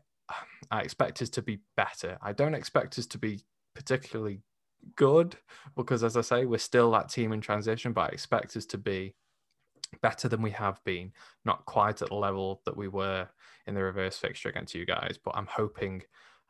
I 0.72 0.82
expect 0.82 1.22
us 1.22 1.30
to 1.32 1.42
be 1.42 1.60
better. 1.78 2.18
I 2.22 2.34
don't 2.34 2.56
expect 2.56 2.98
us 2.98 3.06
to 3.08 3.18
be 3.18 3.42
particularly 3.76 4.42
good 4.96 5.36
because, 5.76 6.04
as 6.04 6.18
I 6.18 6.22
say, 6.22 6.46
we're 6.46 6.58
still 6.58 6.92
that 6.92 7.10
team 7.10 7.32
in 7.32 7.42
transition, 7.42 7.94
but 7.94 8.10
I 8.10 8.14
expect 8.14 8.56
us 8.58 8.66
to 8.68 8.78
be 8.78 9.16
better 10.02 10.28
than 10.28 10.42
we 10.42 10.52
have 10.52 10.84
been. 10.84 11.12
Not 11.46 11.66
quite 11.66 12.02
at 12.02 12.10
the 12.10 12.16
level 12.16 12.62
that 12.66 12.76
we 12.78 12.88
were 12.88 13.28
in 13.68 13.76
the 13.76 13.84
reverse 13.84 14.18
fixture 14.18 14.50
against 14.50 14.76
you 14.76 14.86
guys, 14.86 15.18
but 15.24 15.36
I'm 15.36 15.48
hoping 15.48 16.04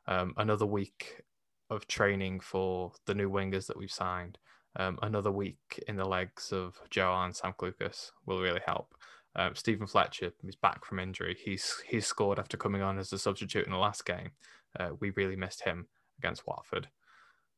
um, 0.07 0.33
another 0.37 0.65
week 0.65 1.21
of 1.69 1.87
training 1.87 2.39
for 2.39 2.91
the 3.05 3.15
new 3.15 3.29
wingers 3.29 3.67
that 3.67 3.77
we've 3.77 3.91
signed. 3.91 4.37
Um, 4.77 4.99
another 5.01 5.31
week 5.31 5.81
in 5.87 5.95
the 5.95 6.05
legs 6.05 6.51
of 6.51 6.79
Joe 6.89 7.13
and 7.23 7.35
Sam 7.35 7.53
Clucas 7.57 8.11
will 8.25 8.41
really 8.41 8.61
help. 8.65 8.93
Um, 9.35 9.55
Steven 9.55 9.87
Fletcher 9.87 10.31
is 10.47 10.55
back 10.55 10.85
from 10.85 10.99
injury. 10.99 11.37
He's 11.43 11.83
he's 11.87 12.07
scored 12.07 12.39
after 12.39 12.57
coming 12.57 12.81
on 12.81 12.97
as 12.97 13.11
a 13.11 13.19
substitute 13.19 13.65
in 13.65 13.71
the 13.71 13.77
last 13.77 14.05
game. 14.05 14.31
Uh, 14.79 14.91
we 14.99 15.11
really 15.11 15.35
missed 15.35 15.63
him 15.63 15.87
against 16.19 16.47
Watford, 16.47 16.87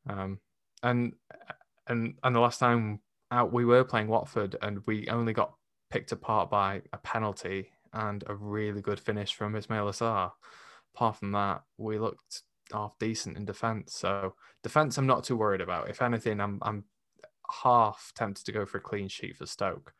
um, 0.09 0.39
and 0.83 1.13
and 1.87 2.15
and 2.23 2.35
the 2.35 2.39
last 2.39 2.59
time 2.59 2.99
out 3.31 3.53
we 3.53 3.65
were 3.65 3.83
playing 3.83 4.07
Watford 4.07 4.55
and 4.61 4.79
we 4.85 5.07
only 5.09 5.33
got 5.33 5.53
picked 5.89 6.11
apart 6.11 6.49
by 6.49 6.81
a 6.93 6.97
penalty 6.97 7.71
and 7.93 8.23
a 8.27 8.35
really 8.35 8.81
good 8.81 8.99
finish 8.99 9.33
from 9.33 9.53
Ismaila 9.53 9.91
Sarr. 9.91 10.31
Apart 10.95 11.17
from 11.17 11.31
that, 11.33 11.63
we 11.77 11.99
looked 11.99 12.43
half 12.71 12.97
decent 12.99 13.37
in 13.37 13.45
defence. 13.45 13.93
So 13.93 14.35
defence, 14.63 14.97
I'm 14.97 15.07
not 15.07 15.23
too 15.23 15.37
worried 15.37 15.61
about. 15.61 15.89
If 15.89 16.01
anything, 16.01 16.39
I'm 16.39 16.59
I'm 16.61 16.85
half 17.63 18.11
tempted 18.15 18.45
to 18.45 18.51
go 18.51 18.65
for 18.65 18.79
a 18.79 18.81
clean 18.81 19.07
sheet 19.07 19.37
for 19.37 19.45
Stoke 19.45 19.93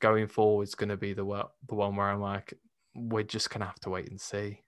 going 0.00 0.26
forward 0.26 0.64
is 0.64 0.74
going 0.74 0.88
to 0.88 0.96
be 0.96 1.12
the 1.12 1.24
the 1.68 1.74
one 1.74 1.96
where 1.96 2.08
I'm 2.08 2.20
like, 2.20 2.54
we're 2.94 3.22
just 3.22 3.50
going 3.50 3.60
to 3.60 3.66
have 3.66 3.80
to 3.80 3.90
wait 3.90 4.10
and 4.10 4.20
see. 4.20 4.60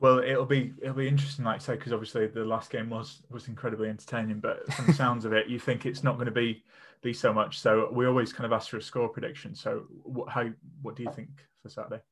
Well, 0.00 0.18
it'll 0.18 0.46
be 0.46 0.72
it'll 0.82 0.96
be 0.96 1.06
interesting, 1.06 1.44
like 1.44 1.56
I 1.56 1.58
say, 1.58 1.74
because 1.76 1.92
obviously 1.92 2.26
the 2.26 2.44
last 2.44 2.70
game 2.70 2.90
was 2.90 3.22
was 3.30 3.46
incredibly 3.46 3.88
entertaining. 3.88 4.40
But 4.40 4.72
from 4.72 4.86
the 4.86 4.92
sounds 4.94 5.24
of 5.24 5.32
it, 5.32 5.48
you 5.48 5.60
think 5.60 5.86
it's 5.86 6.02
not 6.02 6.14
going 6.14 6.26
to 6.26 6.32
be 6.32 6.64
be 7.02 7.12
so 7.12 7.32
much. 7.32 7.60
So 7.60 7.88
we 7.92 8.06
always 8.06 8.32
kind 8.32 8.44
of 8.44 8.52
ask 8.52 8.70
for 8.70 8.78
a 8.78 8.82
score 8.82 9.08
prediction. 9.08 9.54
So 9.54 9.84
what 10.02 10.28
how 10.28 10.48
what 10.82 10.96
do 10.96 11.04
you 11.04 11.12
think 11.12 11.28
for 11.62 11.68
Saturday? 11.68 12.02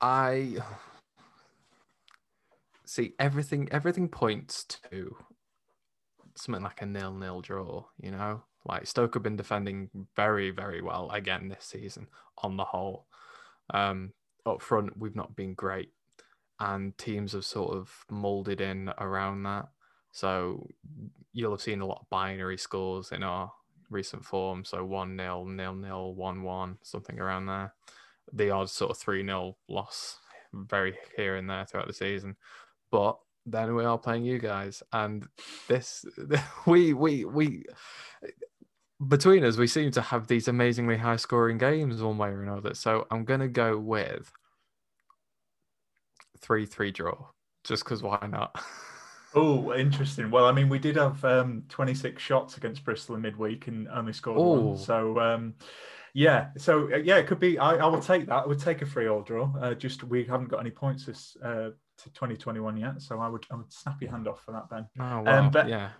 I 0.00 0.56
see 2.84 3.14
everything. 3.18 3.68
Everything 3.72 4.08
points 4.08 4.64
to 4.90 5.16
something 6.36 6.62
like 6.62 6.80
a 6.82 6.86
nil 6.86 7.12
nil 7.12 7.40
draw. 7.40 7.86
You 8.00 8.12
know, 8.12 8.44
like 8.66 8.86
Stoke 8.86 9.14
have 9.14 9.22
been 9.22 9.36
defending 9.36 9.90
very, 10.14 10.50
very 10.50 10.82
well 10.82 11.10
again 11.12 11.48
this 11.48 11.64
season 11.64 12.08
on 12.38 12.56
the 12.56 12.64
whole. 12.64 13.06
Um, 13.70 14.12
up 14.44 14.62
front, 14.62 14.96
we've 14.96 15.16
not 15.16 15.36
been 15.36 15.54
great, 15.54 15.92
and 16.60 16.96
teams 16.98 17.32
have 17.32 17.44
sort 17.44 17.74
of 17.74 18.04
molded 18.10 18.60
in 18.60 18.90
around 18.98 19.42
that. 19.44 19.68
So 20.12 20.68
you'll 21.32 21.52
have 21.52 21.60
seen 21.60 21.80
a 21.80 21.86
lot 21.86 22.00
of 22.02 22.10
binary 22.10 22.56
scores 22.56 23.12
in 23.12 23.22
our 23.22 23.52
recent 23.90 24.24
form. 24.24 24.64
So 24.64 24.84
1 24.84 25.16
0, 25.16 25.44
nil 25.44 25.74
nil, 25.74 26.14
1 26.14 26.42
1, 26.42 26.78
something 26.82 27.20
around 27.20 27.46
there. 27.46 27.74
The 28.32 28.50
odd 28.50 28.70
sort 28.70 28.90
of 28.92 28.98
3 28.98 29.24
0 29.24 29.56
loss 29.68 30.18
very 30.52 30.96
here 31.16 31.36
and 31.36 31.48
there 31.48 31.64
throughout 31.66 31.86
the 31.86 31.92
season. 31.92 32.36
But 32.90 33.18
then 33.44 33.74
we 33.74 33.84
are 33.84 33.98
playing 33.98 34.24
you 34.24 34.38
guys. 34.38 34.82
And 34.92 35.26
this, 35.68 36.04
we, 36.66 36.92
we, 36.92 37.24
we, 37.24 37.64
between 39.04 39.44
us, 39.44 39.56
we 39.56 39.66
seem 39.66 39.90
to 39.92 40.00
have 40.00 40.26
these 40.26 40.48
amazingly 40.48 40.96
high 40.96 41.16
scoring 41.16 41.58
games 41.58 42.02
one 42.02 42.18
way 42.18 42.28
or 42.28 42.42
another. 42.42 42.74
So 42.74 43.06
I'm 43.10 43.24
going 43.24 43.40
to 43.40 43.48
go 43.48 43.78
with 43.78 44.32
3 46.40 46.66
3 46.66 46.90
draw, 46.92 47.28
just 47.64 47.84
because 47.84 48.02
why 48.02 48.26
not? 48.30 48.58
Oh, 49.34 49.74
interesting. 49.74 50.30
Well, 50.30 50.46
I 50.46 50.52
mean, 50.52 50.70
we 50.70 50.78
did 50.78 50.96
have 50.96 51.22
um, 51.22 51.64
26 51.68 52.22
shots 52.22 52.56
against 52.56 52.84
Bristol 52.84 53.16
in 53.16 53.20
midweek 53.20 53.66
and 53.66 53.86
only 53.88 54.14
scored 54.14 54.38
Ooh. 54.38 54.68
one. 54.68 54.78
So, 54.78 55.20
um, 55.20 55.54
yeah. 56.14 56.48
So, 56.56 56.90
uh, 56.90 56.96
yeah, 56.96 57.18
it 57.18 57.26
could 57.26 57.38
be. 57.38 57.58
I, 57.58 57.74
I, 57.74 57.86
will 57.86 58.00
take 58.00 58.26
that. 58.28 58.44
I 58.44 58.46
would 58.46 58.58
take 58.58 58.80
a 58.80 58.86
free 58.86 59.08
all 59.08 59.20
draw. 59.20 59.52
Uh, 59.60 59.74
just 59.74 60.04
we 60.04 60.24
haven't 60.24 60.48
got 60.48 60.60
any 60.60 60.70
points 60.70 61.04
this 61.04 61.36
uh, 61.44 61.70
to 61.98 62.10
2021 62.14 62.78
yet. 62.78 63.02
So 63.02 63.18
I 63.20 63.28
would 63.28 63.44
I 63.50 63.56
would 63.56 63.70
snap 63.70 64.00
your 64.00 64.10
hand 64.10 64.26
off 64.26 64.42
for 64.42 64.52
that, 64.52 64.70
Ben. 64.70 64.86
Oh, 64.98 65.20
wow. 65.20 65.38
Um, 65.38 65.50
but, 65.50 65.68
yeah. 65.68 65.90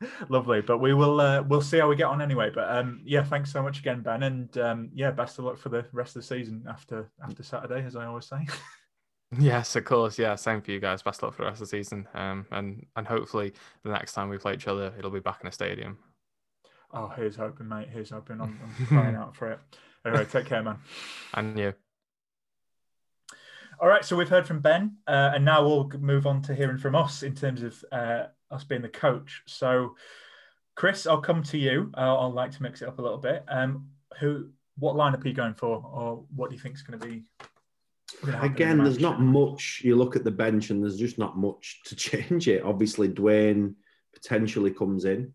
Lovely, 0.28 0.60
but 0.60 0.78
we 0.78 0.94
will 0.94 1.20
uh, 1.20 1.42
we'll 1.42 1.60
see 1.60 1.78
how 1.78 1.88
we 1.88 1.96
get 1.96 2.06
on 2.06 2.22
anyway. 2.22 2.50
But 2.54 2.70
um, 2.70 3.00
yeah, 3.04 3.22
thanks 3.22 3.52
so 3.52 3.62
much 3.62 3.80
again, 3.80 4.00
Ben, 4.00 4.22
and 4.22 4.56
um, 4.58 4.90
yeah, 4.94 5.10
best 5.10 5.38
of 5.38 5.44
luck 5.44 5.58
for 5.58 5.68
the 5.68 5.84
rest 5.92 6.16
of 6.16 6.22
the 6.22 6.26
season 6.26 6.64
after 6.68 7.10
after 7.22 7.42
Saturday, 7.42 7.84
as 7.84 7.96
I 7.96 8.06
always 8.06 8.26
say. 8.26 8.46
yes, 9.38 9.76
of 9.76 9.84
course. 9.84 10.18
Yeah, 10.18 10.36
same 10.36 10.62
for 10.62 10.70
you 10.70 10.80
guys. 10.80 11.02
Best 11.02 11.18
of 11.18 11.24
luck 11.24 11.34
for 11.34 11.42
the 11.42 11.48
rest 11.48 11.60
of 11.60 11.68
the 11.68 11.76
season, 11.76 12.08
um, 12.14 12.46
and 12.50 12.86
and 12.96 13.06
hopefully 13.06 13.52
the 13.84 13.90
next 13.90 14.14
time 14.14 14.30
we 14.30 14.38
play 14.38 14.54
each 14.54 14.68
other, 14.68 14.92
it'll 14.98 15.10
be 15.10 15.20
back 15.20 15.40
in 15.42 15.48
a 15.48 15.52
stadium. 15.52 15.98
Oh, 16.92 17.08
here's 17.08 17.36
hoping, 17.36 17.68
mate. 17.68 17.88
Here's 17.92 18.10
hoping. 18.10 18.40
I'm, 18.40 18.58
I'm 18.80 18.86
crying 18.86 19.16
out 19.16 19.36
for 19.36 19.52
it. 19.52 19.58
Anyway, 20.04 20.24
take 20.24 20.46
care, 20.46 20.62
man. 20.62 20.78
And 21.34 21.58
you. 21.58 21.74
All 23.78 23.88
right, 23.88 24.04
so 24.04 24.16
we've 24.16 24.28
heard 24.28 24.46
from 24.46 24.60
Ben, 24.60 24.96
uh, 25.06 25.32
and 25.34 25.44
now 25.44 25.64
we'll 25.64 25.90
move 26.00 26.26
on 26.26 26.42
to 26.42 26.54
hearing 26.54 26.78
from 26.78 26.94
us 26.94 27.22
in 27.22 27.34
terms 27.34 27.62
of 27.62 27.82
uh, 27.92 28.24
us 28.50 28.64
being 28.64 28.82
the 28.82 28.88
coach. 28.88 29.42
So, 29.46 29.96
Chris, 30.74 31.06
I'll 31.06 31.20
come 31.20 31.42
to 31.44 31.58
you. 31.58 31.90
Uh, 31.96 32.16
I'll 32.18 32.32
like 32.32 32.52
to 32.52 32.62
mix 32.62 32.82
it 32.82 32.88
up 32.88 32.98
a 32.98 33.02
little 33.02 33.18
bit. 33.18 33.44
Um, 33.48 33.88
who, 34.18 34.48
what 34.78 34.96
lineup 34.96 35.24
are 35.24 35.28
you 35.28 35.34
going 35.34 35.54
for, 35.54 35.82
or 35.84 36.24
what 36.34 36.50
do 36.50 36.56
you 36.56 36.62
think 36.62 36.74
is 36.74 36.82
going 36.82 36.98
to 36.98 37.06
be? 37.06 37.24
Again, 38.40 38.78
the 38.78 38.84
there's 38.84 39.00
not 39.00 39.20
much. 39.20 39.82
You 39.84 39.96
look 39.96 40.16
at 40.16 40.24
the 40.24 40.30
bench, 40.30 40.70
and 40.70 40.82
there's 40.82 40.98
just 40.98 41.18
not 41.18 41.38
much 41.38 41.80
to 41.86 41.96
change 41.96 42.48
it. 42.48 42.62
Obviously, 42.62 43.08
Duane 43.08 43.76
potentially 44.12 44.70
comes 44.70 45.04
in. 45.04 45.32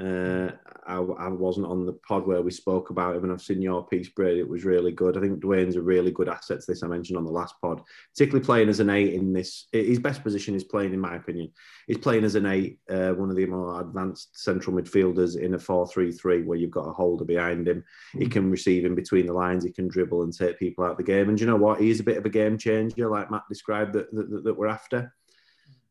Uh, 0.00 0.50
I, 0.86 0.96
I, 0.96 1.28
wasn't 1.28 1.66
on 1.66 1.84
the 1.84 1.92
pod 1.92 2.26
where 2.26 2.40
we 2.40 2.50
spoke 2.50 2.88
about 2.88 3.14
him, 3.14 3.24
and 3.24 3.32
I've 3.32 3.42
seen 3.42 3.60
your 3.60 3.86
piece, 3.86 4.08
Brady. 4.08 4.40
It 4.40 4.48
was 4.48 4.64
really 4.64 4.90
good. 4.90 5.18
I 5.18 5.20
think 5.20 5.40
Duane's 5.40 5.76
a 5.76 5.82
really 5.82 6.10
good 6.10 6.30
asset 6.30 6.60
to 6.60 6.66
this. 6.66 6.82
I 6.82 6.86
mentioned 6.86 7.18
on 7.18 7.26
the 7.26 7.30
last 7.30 7.56
pod, 7.60 7.82
particularly 8.14 8.42
playing 8.44 8.70
as 8.70 8.80
an 8.80 8.88
eight 8.88 9.12
in 9.12 9.34
this. 9.34 9.66
His 9.70 9.98
best 9.98 10.22
position 10.22 10.54
is 10.54 10.64
playing, 10.64 10.94
in 10.94 11.00
my 11.00 11.16
opinion, 11.16 11.50
he's 11.86 11.98
playing 11.98 12.24
as 12.24 12.36
an 12.36 12.46
eight, 12.46 12.78
uh, 12.88 13.10
one 13.10 13.28
of 13.28 13.36
the 13.36 13.44
more 13.44 13.82
advanced 13.82 14.30
central 14.42 14.74
midfielders 14.74 15.38
in 15.38 15.52
a 15.52 15.58
four-three-three, 15.58 16.44
where 16.44 16.56
you've 16.56 16.70
got 16.70 16.88
a 16.88 16.92
holder 16.92 17.26
behind 17.26 17.68
him. 17.68 17.84
He 18.14 18.26
can 18.26 18.50
receive 18.50 18.86
in 18.86 18.94
between 18.94 19.26
the 19.26 19.34
lines. 19.34 19.62
He 19.62 19.72
can 19.72 19.88
dribble 19.88 20.22
and 20.22 20.32
take 20.32 20.58
people 20.58 20.84
out 20.84 20.92
of 20.92 20.96
the 20.96 21.02
game. 21.02 21.28
And 21.28 21.38
you 21.38 21.46
know 21.46 21.56
what? 21.56 21.82
He 21.82 21.90
is 21.90 22.00
a 22.00 22.04
bit 22.04 22.16
of 22.16 22.24
a 22.24 22.30
game 22.30 22.56
changer, 22.56 23.10
like 23.10 23.30
Matt 23.30 23.42
described 23.46 23.92
that 23.92 24.10
that, 24.14 24.30
that, 24.30 24.44
that 24.44 24.56
we're 24.56 24.68
after. 24.68 25.14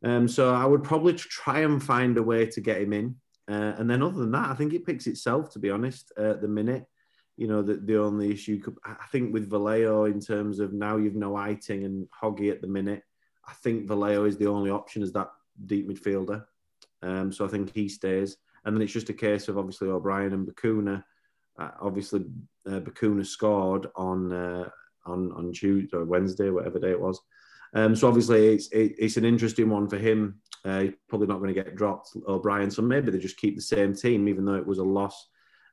Um, 0.03 0.27
so 0.27 0.55
I 0.55 0.65
would 0.65 0.83
probably 0.83 1.13
try 1.13 1.59
and 1.59 1.83
find 1.83 2.17
a 2.17 2.23
way 2.23 2.47
to 2.47 2.61
get 2.61 2.81
him 2.81 2.93
in. 2.93 3.15
Uh, 3.49 3.73
and 3.77 3.89
then 3.89 4.03
other 4.03 4.19
than 4.19 4.31
that, 4.31 4.49
I 4.49 4.55
think 4.55 4.73
it 4.73 4.85
picks 4.85 5.07
itself, 5.07 5.51
to 5.51 5.59
be 5.59 5.69
honest, 5.69 6.11
uh, 6.17 6.31
at 6.31 6.41
the 6.41 6.47
minute. 6.47 6.85
You 7.37 7.47
know, 7.47 7.61
the, 7.61 7.75
the 7.75 7.97
only 7.97 8.31
issue, 8.31 8.59
could, 8.59 8.77
I 8.85 9.05
think 9.11 9.33
with 9.33 9.49
Vallejo 9.49 10.05
in 10.05 10.19
terms 10.19 10.59
of 10.59 10.73
now 10.73 10.97
you've 10.97 11.15
no 11.15 11.31
Eiting 11.31 11.85
and 11.85 12.07
Hoggy 12.21 12.51
at 12.51 12.61
the 12.61 12.67
minute, 12.67 13.03
I 13.47 13.53
think 13.53 13.87
Vallejo 13.87 14.25
is 14.25 14.37
the 14.37 14.47
only 14.47 14.69
option 14.69 15.01
as 15.01 15.11
that 15.13 15.31
deep 15.65 15.89
midfielder. 15.89 16.45
Um, 17.01 17.31
so 17.31 17.45
I 17.45 17.47
think 17.47 17.73
he 17.73 17.89
stays. 17.89 18.37
And 18.63 18.75
then 18.75 18.81
it's 18.81 18.93
just 18.93 19.09
a 19.09 19.13
case 19.13 19.47
of 19.47 19.57
obviously 19.57 19.89
O'Brien 19.89 20.33
and 20.33 20.47
Bacuna. 20.47 21.03
Uh, 21.57 21.71
obviously, 21.81 22.25
uh, 22.67 22.79
Bacuna 22.79 23.25
scored 23.25 23.87
on 23.95 24.31
uh, 24.31 24.69
on 25.05 25.31
on 25.31 25.51
Tuesday 25.51 25.97
or 25.97 26.05
Wednesday, 26.05 26.49
whatever 26.49 26.79
day 26.79 26.91
it 26.91 27.01
was. 27.01 27.19
Um, 27.73 27.95
so 27.95 28.07
obviously, 28.07 28.53
it's 28.53 28.67
it, 28.67 28.93
it's 28.99 29.17
an 29.17 29.25
interesting 29.25 29.69
one 29.69 29.89
for 29.89 29.97
him 29.97 30.41
uh, 30.65 30.81
he's 30.81 30.93
probably 31.09 31.27
not 31.27 31.39
going 31.39 31.53
to 31.53 31.63
get 31.63 31.75
dropped, 31.75 32.09
O'Brien. 32.27 32.71
So 32.71 32.81
maybe 32.81 33.11
they 33.11 33.17
just 33.17 33.37
keep 33.37 33.55
the 33.55 33.61
same 33.61 33.95
team, 33.95 34.27
even 34.27 34.45
though 34.45 34.55
it 34.55 34.67
was 34.67 34.79
a 34.79 34.83
loss. 34.83 35.29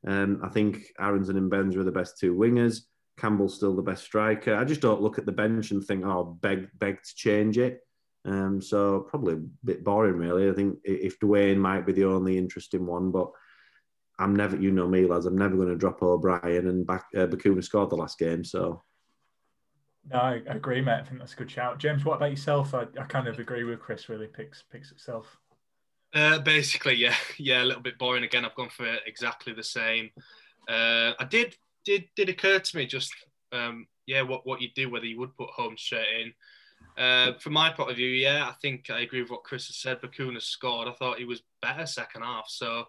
Um, 0.07 0.41
I 0.43 0.49
think 0.49 0.93
Aarons 0.99 1.29
and 1.29 1.51
Mbenza 1.51 1.77
are 1.77 1.85
the 1.85 1.93
best 1.93 2.19
two 2.19 2.35
wingers. 2.35 2.83
Campbell's 3.19 3.57
still 3.57 3.75
the 3.75 3.83
best 3.83 4.05
striker. 4.05 4.55
I 4.55 4.65
just 4.65 4.81
don't 4.81 5.03
look 5.03 5.19
at 5.19 5.27
the 5.27 5.33
bench 5.33 5.73
and 5.73 5.85
think, 5.85 6.05
oh, 6.05 6.39
beg, 6.41 6.69
beg 6.79 7.03
to 7.03 7.15
change 7.17 7.59
it. 7.59 7.81
Um, 8.25 8.63
so 8.63 9.01
probably 9.01 9.35
a 9.35 9.43
bit 9.65 9.85
boring, 9.85 10.17
really. 10.17 10.49
I 10.49 10.53
think 10.53 10.79
if 10.85 11.19
Duane 11.19 11.59
might 11.59 11.85
be 11.85 11.93
the 11.93 12.05
only 12.05 12.39
interesting 12.39 12.87
one, 12.87 13.11
but 13.11 13.31
I'm 14.19 14.35
never, 14.35 14.57
you 14.57 14.71
know 14.71 14.89
me, 14.89 15.05
lads, 15.05 15.27
I'm 15.27 15.39
never 15.39 15.57
going 15.57 15.69
to 15.69 15.77
drop 15.77 16.03
O'Brien 16.03 16.69
and 16.69 16.87
back, 16.87 17.07
uh, 17.17 17.27
Bacuna 17.27 17.63
scored 17.63 17.91
the 17.91 17.97
last 17.97 18.19
game. 18.19 18.45
So 18.45 18.83
no, 20.11 20.19
I 20.19 20.43
agree, 20.47 20.81
mate. 20.81 21.01
I 21.01 21.03
think 21.03 21.19
that's 21.19 21.33
a 21.35 21.37
good 21.37 21.51
shout. 21.51 21.79
James, 21.79 22.05
what 22.05 22.17
about 22.17 22.31
yourself? 22.31 22.75
I, 22.75 22.83
I 22.99 23.05
kind 23.05 23.29
of 23.29 23.39
agree 23.39 23.65
with 23.65 23.81
Chris. 23.81 24.09
Really 24.09 24.27
picks 24.27 24.63
picks 24.71 24.91
itself. 24.93 25.39
Uh, 26.15 26.39
basically, 26.39 26.95
yeah, 26.95 27.15
yeah, 27.39 27.63
a 27.63 27.67
little 27.67 27.83
bit 27.83 27.99
boring 27.99 28.25
again. 28.25 28.45
I've 28.45 28.55
gone 28.55 28.71
for 28.71 28.87
exactly 29.07 29.53
the 29.53 29.65
same. 29.65 30.11
Uh, 30.69 31.13
I 31.19 31.27
did 31.29 31.57
did 31.85 32.05
did 32.17 32.29
occur 32.29 32.59
to 32.59 32.77
me 32.77 32.87
just 32.87 33.13
um, 33.53 33.87
yeah, 34.07 34.23
what 34.23 34.47
what 34.47 34.61
you 34.61 34.69
do 34.75 34.91
whether 34.91 35.07
you 35.07 35.19
would 35.19 35.37
put 35.37 35.51
Holmes 35.51 35.81
straight 35.81 36.07
in. 36.21 36.33
Uh, 36.97 37.39
from 37.39 37.53
my 37.53 37.71
point 37.71 37.91
of 37.91 37.97
view, 37.97 38.09
yeah, 38.09 38.49
I 38.49 38.55
think 38.61 38.91
I 38.91 39.01
agree 39.01 39.23
with 39.23 39.31
what 39.31 39.45
Chris 39.45 39.69
has 39.69 39.77
said. 39.77 40.01
Bacuna 40.01 40.43
scored. 40.43 40.89
I 40.89 40.93
thought 40.93 41.19
he 41.19 41.25
was 41.25 41.43
better 41.63 41.87
second 41.87 42.23
half. 42.23 42.47
So 42.49 42.87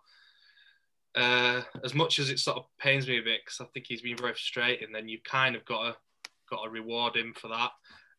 uh, 1.16 1.62
as 1.84 1.94
much 1.94 2.20
as 2.20 2.30
it 2.30 2.40
sort 2.40 2.58
of 2.58 2.66
pains 2.80 3.08
me 3.08 3.20
a 3.20 3.24
bit 3.24 3.42
because 3.44 3.62
I 3.62 3.66
think 3.66 3.86
he's 3.88 4.02
been 4.02 4.18
very 4.18 4.34
frustrating, 4.34 4.92
then 4.92 5.08
you 5.08 5.20
kind 5.24 5.56
of 5.56 5.66
got 5.66 5.84
to 5.84 5.98
got 6.50 6.64
to 6.64 6.70
reward 6.70 7.16
him 7.16 7.34
for 7.36 7.48
that. 7.50 7.72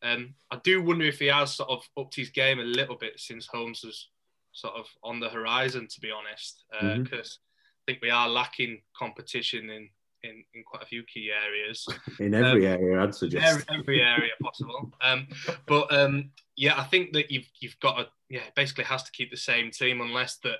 Um, 0.03 0.33
I 0.49 0.59
do 0.63 0.81
wonder 0.81 1.05
if 1.05 1.19
he 1.19 1.27
has 1.27 1.53
sort 1.53 1.69
of 1.69 1.83
upped 1.97 2.15
his 2.15 2.29
game 2.29 2.59
a 2.59 2.63
little 2.63 2.95
bit 2.95 3.19
since 3.19 3.47
Holmes 3.47 3.83
was 3.83 4.09
sort 4.51 4.73
of 4.75 4.87
on 5.03 5.19
the 5.19 5.29
horizon, 5.29 5.87
to 5.89 6.01
be 6.01 6.11
honest, 6.11 6.63
because 6.71 6.83
uh, 6.83 6.95
mm-hmm. 6.97 7.15
I 7.15 7.83
think 7.85 8.01
we 8.01 8.09
are 8.09 8.27
lacking 8.27 8.81
competition 8.97 9.69
in, 9.69 9.89
in, 10.23 10.43
in 10.53 10.63
quite 10.65 10.83
a 10.83 10.87
few 10.87 11.03
key 11.03 11.31
areas. 11.31 11.87
In 12.19 12.33
every 12.33 12.67
um, 12.67 12.73
area, 12.73 13.01
I'd 13.01 13.15
suggest. 13.15 13.65
Every, 13.69 13.79
every 13.79 14.01
area 14.01 14.31
possible. 14.41 14.91
Um, 15.01 15.27
but 15.67 15.91
um, 15.93 16.31
yeah, 16.55 16.79
I 16.79 16.83
think 16.83 17.13
that 17.13 17.31
you've 17.31 17.49
you've 17.59 17.79
got 17.79 17.97
to 17.97 18.07
yeah 18.29 18.43
basically 18.55 18.83
has 18.85 19.03
to 19.03 19.11
keep 19.11 19.31
the 19.31 19.37
same 19.37 19.71
team 19.71 20.01
unless 20.01 20.37
that 20.37 20.57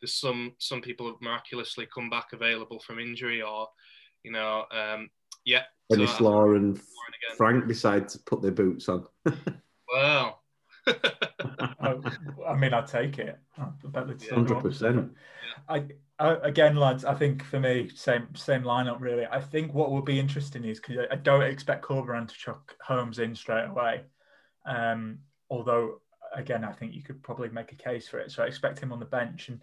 there's 0.00 0.14
some 0.14 0.54
some 0.58 0.80
people 0.80 1.06
have 1.06 1.20
miraculously 1.20 1.86
come 1.92 2.10
back 2.10 2.32
available 2.32 2.80
from 2.80 2.98
injury 2.98 3.42
or 3.42 3.68
you 4.24 4.32
know 4.32 4.64
um, 4.70 5.10
yeah. 5.44 5.62
Denis 5.90 6.16
so, 6.16 6.24
Law 6.24 6.52
and 6.52 6.80
Frank 7.36 7.66
decide 7.68 8.08
to 8.10 8.18
put 8.20 8.42
their 8.42 8.52
boots 8.52 8.88
on. 8.88 9.06
well. 9.92 10.40
I 10.86 12.54
mean, 12.56 12.74
I'd 12.74 12.86
take 12.86 13.18
it. 13.18 13.38
Hundred 13.56 14.60
percent. 14.60 15.12
I, 15.68 15.84
I, 16.18 16.34
again, 16.42 16.76
lads. 16.76 17.04
I 17.04 17.14
think 17.14 17.44
for 17.44 17.60
me, 17.60 17.88
same 17.94 18.34
same 18.34 18.62
lineup. 18.62 19.00
Really, 19.00 19.26
I 19.26 19.40
think 19.40 19.72
what 19.74 19.90
will 19.90 20.02
be 20.02 20.18
interesting 20.18 20.64
is 20.64 20.80
because 20.80 21.06
I 21.10 21.16
don't 21.16 21.42
expect 21.42 21.84
Corberan 21.84 22.26
to 22.28 22.34
chuck 22.34 22.74
Holmes 22.84 23.18
in 23.20 23.34
straight 23.36 23.66
away. 23.66 24.02
Um, 24.66 25.18
although, 25.50 26.00
again, 26.34 26.64
I 26.64 26.72
think 26.72 26.94
you 26.94 27.02
could 27.02 27.22
probably 27.22 27.48
make 27.48 27.72
a 27.72 27.76
case 27.76 28.08
for 28.08 28.18
it. 28.18 28.32
So 28.32 28.42
I 28.42 28.46
expect 28.46 28.80
him 28.80 28.92
on 28.92 28.98
the 28.98 29.06
bench, 29.06 29.48
and 29.48 29.60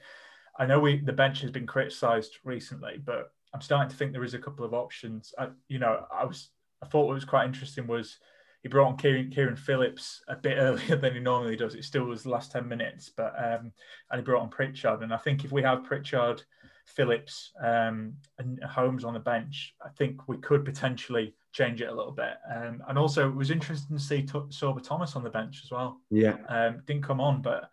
I 0.58 0.66
know 0.66 0.80
we 0.80 1.00
the 1.00 1.14
bench 1.14 1.42
has 1.42 1.52
been 1.52 1.68
criticised 1.68 2.38
recently, 2.46 3.02
but 3.04 3.34
I'm 3.54 3.62
starting 3.62 3.90
to 3.90 3.96
think 3.96 4.12
there 4.12 4.24
is 4.24 4.34
a 4.34 4.40
couple 4.40 4.66
of 4.66 4.74
options. 4.74 5.34
I, 5.38 5.50
you 5.68 5.80
know, 5.80 6.06
I 6.14 6.26
was 6.26 6.50
I 6.82 6.86
thought 6.86 7.08
what 7.08 7.16
was 7.16 7.26
quite 7.26 7.46
interesting 7.46 7.88
was 7.88 8.18
he 8.62 8.70
brought 8.70 8.90
on 8.90 8.98
Kieran, 8.98 9.30
Kieran 9.32 9.56
Phillips 9.56 10.22
a 10.28 10.36
bit 10.36 10.58
earlier 10.60 10.96
than 10.96 11.14
he 11.14 11.20
normally 11.20 11.56
does. 11.56 11.76
It 11.76 11.86
still 11.86 12.06
was 12.06 12.24
the 12.24 12.30
last 12.30 12.52
ten 12.52 12.68
minutes, 12.68 13.10
but 13.16 13.34
um, 13.38 13.72
and 14.12 14.20
he 14.20 14.22
brought 14.22 14.42
on 14.42 14.50
Pritchard. 14.50 15.02
And 15.02 15.14
I 15.14 15.18
think 15.18 15.46
if 15.46 15.52
we 15.52 15.64
have 15.64 15.84
Pritchard, 15.84 16.44
Phillips, 16.86 17.52
um, 17.64 18.14
and 18.38 18.62
Holmes 18.64 19.04
on 19.04 19.14
the 19.14 19.20
bench, 19.20 19.76
I 19.84 19.90
think 19.90 20.28
we 20.28 20.38
could 20.38 20.66
potentially 20.66 21.36
change 21.52 21.82
it 21.82 21.90
a 21.90 21.94
little 21.94 22.12
bit. 22.12 22.36
Um, 22.54 22.84
and 22.88 22.98
also, 22.98 23.28
it 23.28 23.36
was 23.36 23.52
interesting 23.52 23.98
to 23.98 24.04
see 24.04 24.22
T- 24.22 24.50
Sorba 24.50 24.84
Thomas 24.84 25.16
on 25.16 25.24
the 25.24 25.30
bench 25.30 25.62
as 25.64 25.72
well. 25.72 26.00
Yeah, 26.10 26.38
um, 26.50 26.82
didn't 26.86 27.04
come 27.04 27.22
on, 27.22 27.42
but 27.42 27.70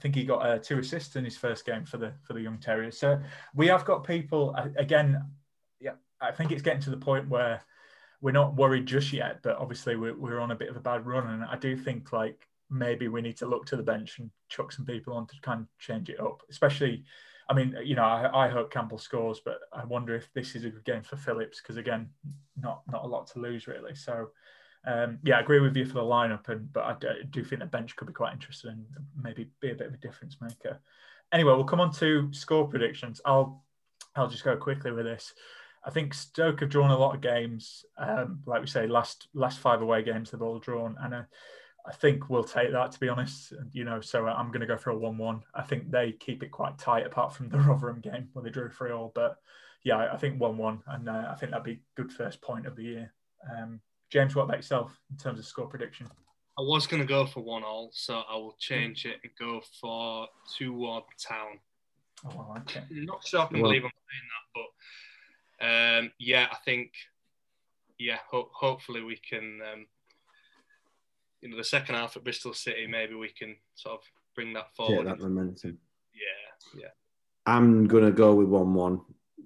I 0.00 0.02
think 0.02 0.14
he 0.14 0.24
got 0.24 0.38
uh, 0.38 0.58
two 0.58 0.78
assists 0.78 1.14
in 1.16 1.26
his 1.26 1.36
first 1.36 1.66
game 1.66 1.84
for 1.84 1.98
the 1.98 2.14
for 2.22 2.32
the 2.32 2.40
young 2.40 2.56
terriers. 2.56 2.98
So 2.98 3.20
we 3.54 3.66
have 3.66 3.84
got 3.84 4.02
people 4.02 4.56
again. 4.78 5.22
Yeah, 5.78 5.96
I 6.22 6.32
think 6.32 6.52
it's 6.52 6.62
getting 6.62 6.80
to 6.80 6.90
the 6.90 6.96
point 6.96 7.28
where 7.28 7.60
we're 8.22 8.30
not 8.30 8.56
worried 8.56 8.86
just 8.86 9.12
yet, 9.12 9.42
but 9.42 9.58
obviously 9.58 9.96
we're, 9.96 10.16
we're 10.16 10.40
on 10.40 10.52
a 10.52 10.56
bit 10.56 10.70
of 10.70 10.76
a 10.76 10.80
bad 10.80 11.04
run, 11.04 11.28
and 11.28 11.44
I 11.44 11.56
do 11.56 11.76
think 11.76 12.14
like 12.14 12.48
maybe 12.70 13.08
we 13.08 13.20
need 13.20 13.36
to 13.38 13.46
look 13.46 13.66
to 13.66 13.76
the 13.76 13.82
bench 13.82 14.18
and 14.18 14.30
chuck 14.48 14.72
some 14.72 14.86
people 14.86 15.12
on 15.12 15.26
to 15.26 15.34
kind 15.42 15.60
of 15.60 15.66
change 15.78 16.08
it 16.08 16.18
up. 16.18 16.40
Especially, 16.48 17.04
I 17.50 17.52
mean, 17.52 17.76
you 17.84 17.94
know, 17.94 18.04
I, 18.04 18.46
I 18.46 18.48
hope 18.48 18.72
Campbell 18.72 18.96
scores, 18.96 19.42
but 19.44 19.58
I 19.70 19.84
wonder 19.84 20.14
if 20.14 20.32
this 20.32 20.54
is 20.54 20.64
a 20.64 20.70
good 20.70 20.84
game 20.86 21.02
for 21.02 21.16
Phillips 21.16 21.60
because 21.60 21.76
again, 21.76 22.08
not 22.56 22.80
not 22.90 23.04
a 23.04 23.06
lot 23.06 23.26
to 23.32 23.38
lose 23.38 23.66
really. 23.66 23.94
So 23.94 24.30
um, 24.84 25.18
yeah, 25.22 25.36
I 25.36 25.40
agree 25.40 25.60
with 25.60 25.76
you 25.76 25.84
for 25.84 25.94
the 25.94 26.00
lineup, 26.00 26.48
and 26.48 26.72
but 26.72 26.84
I 26.84 26.96
do 27.30 27.44
think 27.44 27.60
the 27.60 27.66
bench 27.66 27.96
could 27.96 28.06
be 28.06 28.14
quite 28.14 28.32
interesting 28.32 28.70
and 28.96 29.04
maybe 29.20 29.50
be 29.60 29.70
a 29.70 29.74
bit 29.74 29.88
of 29.88 29.94
a 29.94 29.98
difference 29.98 30.38
maker. 30.40 30.80
Anyway, 31.32 31.52
we'll 31.52 31.64
come 31.64 31.80
on 31.80 31.92
to 31.94 32.32
score 32.32 32.66
predictions. 32.66 33.20
I'll 33.24 33.64
I'll 34.16 34.28
just 34.28 34.44
go 34.44 34.56
quickly 34.56 34.90
with 34.90 35.04
this. 35.04 35.34
I 35.84 35.90
think 35.90 36.14
Stoke 36.14 36.60
have 36.60 36.70
drawn 36.70 36.90
a 36.90 36.98
lot 36.98 37.14
of 37.14 37.20
games. 37.20 37.84
Um, 37.98 38.42
like 38.46 38.60
we 38.60 38.66
say, 38.66 38.86
last 38.86 39.28
last 39.34 39.58
five 39.58 39.82
away 39.82 40.02
games 40.02 40.30
they've 40.30 40.42
all 40.42 40.58
drawn, 40.58 40.96
and 41.00 41.14
uh, 41.14 41.22
I 41.86 41.92
think 41.92 42.30
we'll 42.30 42.44
take 42.44 42.72
that 42.72 42.92
to 42.92 43.00
be 43.00 43.08
honest. 43.08 43.52
You 43.72 43.84
know, 43.84 44.00
so 44.00 44.26
I'm 44.26 44.48
going 44.48 44.60
to 44.60 44.66
go 44.66 44.78
for 44.78 44.90
a 44.90 44.98
one-one. 44.98 45.42
I 45.54 45.62
think 45.62 45.90
they 45.90 46.12
keep 46.12 46.42
it 46.42 46.50
quite 46.50 46.78
tight, 46.78 47.06
apart 47.06 47.34
from 47.34 47.50
the 47.50 47.58
Rotherham 47.60 48.00
game 48.00 48.28
where 48.32 48.42
they 48.42 48.50
drew 48.50 48.70
three 48.70 48.92
all. 48.92 49.12
But 49.14 49.36
yeah, 49.84 50.10
I 50.10 50.16
think 50.16 50.40
one-one, 50.40 50.82
and 50.86 51.08
uh, 51.08 51.28
I 51.30 51.34
think 51.34 51.52
that'd 51.52 51.64
be 51.64 51.82
good 51.96 52.12
first 52.12 52.40
point 52.40 52.66
of 52.66 52.76
the 52.76 52.84
year. 52.84 53.12
Um, 53.54 53.80
James, 54.10 54.34
what 54.34 54.44
about 54.44 54.56
yourself 54.56 54.98
in 55.10 55.16
terms 55.16 55.38
of 55.38 55.46
score 55.46 55.66
prediction? 55.66 56.08
I 56.58 56.62
was 56.62 56.86
going 56.86 57.00
to 57.00 57.06
go 57.06 57.26
for 57.26 57.40
one 57.40 57.62
all, 57.62 57.90
so 57.92 58.22
I 58.28 58.34
will 58.34 58.56
change 58.58 59.06
it 59.06 59.16
and 59.22 59.32
go 59.38 59.62
for 59.80 60.26
two 60.58 60.72
one 60.72 61.02
town. 61.18 61.60
Oh, 62.26 62.46
I 62.48 62.58
like 62.58 62.76
it. 62.76 62.82
Not 62.90 63.26
sure 63.26 63.40
I 63.40 63.46
can 63.46 63.60
well, 63.60 63.70
believe 63.70 63.84
I'm 63.84 63.90
saying 64.10 64.28
that, 64.34 66.00
but 66.00 66.04
um, 66.04 66.12
yeah, 66.18 66.48
I 66.50 66.56
think 66.64 66.92
yeah, 67.98 68.18
ho- 68.28 68.50
hopefully 68.52 69.02
we 69.02 69.16
can. 69.16 69.60
Um, 69.72 69.86
you 71.40 71.48
know, 71.48 71.56
the 71.56 71.64
second 71.64 71.94
half 71.94 72.16
at 72.16 72.24
Bristol 72.24 72.52
City, 72.52 72.86
maybe 72.86 73.14
we 73.14 73.30
can 73.30 73.56
sort 73.74 73.94
of 73.94 74.00
bring 74.34 74.52
that 74.52 74.74
forward. 74.76 75.06
Yeah, 75.06 75.14
that 75.14 75.20
momentum. 75.20 75.78
Yeah, 76.12 76.80
yeah. 76.82 76.88
I'm 77.46 77.86
gonna 77.86 78.10
go 78.10 78.34
with 78.34 78.48
one-one. 78.48 79.00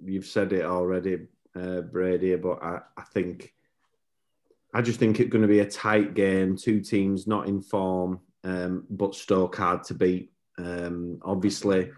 You've 0.04 0.26
said 0.26 0.52
it 0.52 0.64
already, 0.64 1.28
uh, 1.54 1.82
Brady, 1.82 2.34
but 2.34 2.60
I, 2.62 2.80
I 2.96 3.02
think 3.12 3.54
I 4.74 4.82
just 4.82 4.98
think 4.98 5.20
it's 5.20 5.30
going 5.30 5.42
to 5.42 5.48
be 5.48 5.60
a 5.60 5.70
tight 5.70 6.14
game. 6.14 6.56
Two 6.56 6.80
teams 6.80 7.26
not 7.26 7.46
in 7.46 7.62
form, 7.62 8.20
um, 8.42 8.84
but 8.90 9.14
Stoke 9.14 9.56
hard 9.56 9.84
to 9.84 9.94
beat. 9.94 10.32
Um, 10.58 11.20
obviously, 11.22 11.90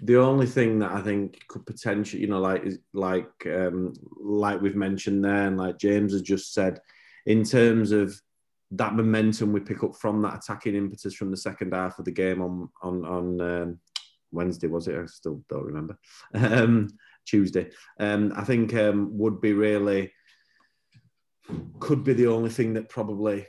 the 0.00 0.18
only 0.20 0.46
thing 0.46 0.78
that 0.80 0.92
I 0.92 1.00
think 1.00 1.46
could 1.48 1.66
potentially, 1.66 2.22
you 2.22 2.28
know, 2.28 2.40
like 2.40 2.64
like 2.92 3.46
um, 3.46 3.94
like 4.20 4.60
we've 4.60 4.76
mentioned 4.76 5.24
there, 5.24 5.46
and 5.46 5.56
like 5.56 5.78
James 5.78 6.12
has 6.12 6.22
just 6.22 6.52
said, 6.52 6.80
in 7.26 7.44
terms 7.44 7.92
of 7.92 8.20
that 8.72 8.94
momentum 8.94 9.50
we 9.50 9.60
pick 9.60 9.82
up 9.82 9.96
from 9.96 10.20
that 10.20 10.36
attacking 10.36 10.74
impetus 10.74 11.14
from 11.14 11.30
the 11.30 11.36
second 11.36 11.72
half 11.72 11.98
of 11.98 12.04
the 12.04 12.10
game 12.10 12.42
on 12.42 12.68
on 12.82 13.04
on 13.06 13.40
um, 13.40 13.78
Wednesday 14.30 14.66
was 14.66 14.86
it? 14.86 14.98
I 14.98 15.06
still 15.06 15.42
don't 15.48 15.64
remember. 15.64 15.98
Um, 16.34 16.88
Tuesday. 17.26 17.68
Um, 18.00 18.32
I 18.34 18.44
think 18.44 18.74
um, 18.74 19.10
would 19.18 19.40
be 19.40 19.52
really 19.52 20.12
could 21.80 22.04
be 22.04 22.12
the 22.12 22.26
only 22.26 22.50
thing 22.50 22.74
that 22.74 22.88
probably 22.88 23.46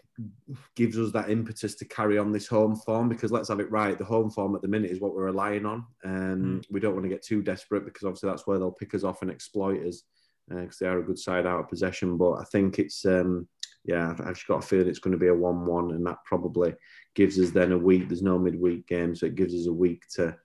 gives 0.76 0.98
us 0.98 1.12
that 1.12 1.30
impetus 1.30 1.76
to 1.76 1.86
carry 1.86 2.18
on 2.18 2.32
this 2.32 2.48
home 2.48 2.76
form 2.76 3.10
because 3.10 3.32
let's 3.32 3.50
have 3.50 3.60
it 3.60 3.72
right 3.72 3.98
the 3.98 4.06
home 4.06 4.30
form 4.30 4.56
at 4.56 4.62
the 4.62 4.68
minute 4.68 4.92
is 4.92 5.02
what 5.02 5.14
we're 5.14 5.26
relying 5.26 5.66
on 5.66 5.86
and 6.04 6.62
mm. 6.62 6.66
we 6.72 6.80
don't 6.80 6.94
want 6.94 7.04
to 7.04 7.10
get 7.10 7.24
too 7.24 7.42
desperate 7.42 7.86
because 7.86 8.04
obviously 8.04 8.30
that's 8.30 8.48
where 8.48 8.58
they'll 8.58 8.72
pick 8.72 8.94
us 8.94 9.04
off 9.04 9.22
and 9.22 9.32
exploit 9.32 9.86
us 9.86 10.04
because 10.48 10.82
uh, 10.82 10.86
they 10.86 10.88
are 10.88 11.00
a 11.00 11.06
good 11.06 11.20
side 11.20 11.46
out 11.46 11.60
of 11.60 11.70
possession. 11.70 12.18
But 12.18 12.34
i 12.34 12.44
think 12.46 12.80
it's 12.80 13.06
um, 13.06 13.48
yeah 13.84 14.16
i've 14.20 14.36
just 14.36 14.48
got 14.48 14.64
a 14.64 14.68
feeling 14.68 14.88
it's 14.88 15.00
going 15.00 15.14
to 15.14 15.18
be 15.18 15.28
a 15.28 15.36
1-1 15.36 15.96
and 15.96 16.06
that 16.06 16.24
probably 16.26 16.74
gives 17.16 17.40
us 17.40 17.52
then 17.52 17.72
a 17.72 17.78
week 17.78 18.08
there's 18.08 18.22
no 18.22 18.38
midweek 18.40 18.88
game 18.88 19.16
so 19.16 19.26
it 19.26 19.36
gives 19.36 19.54
us 19.54 19.68
a 19.68 19.74
week 19.74 20.04
to 20.16 20.36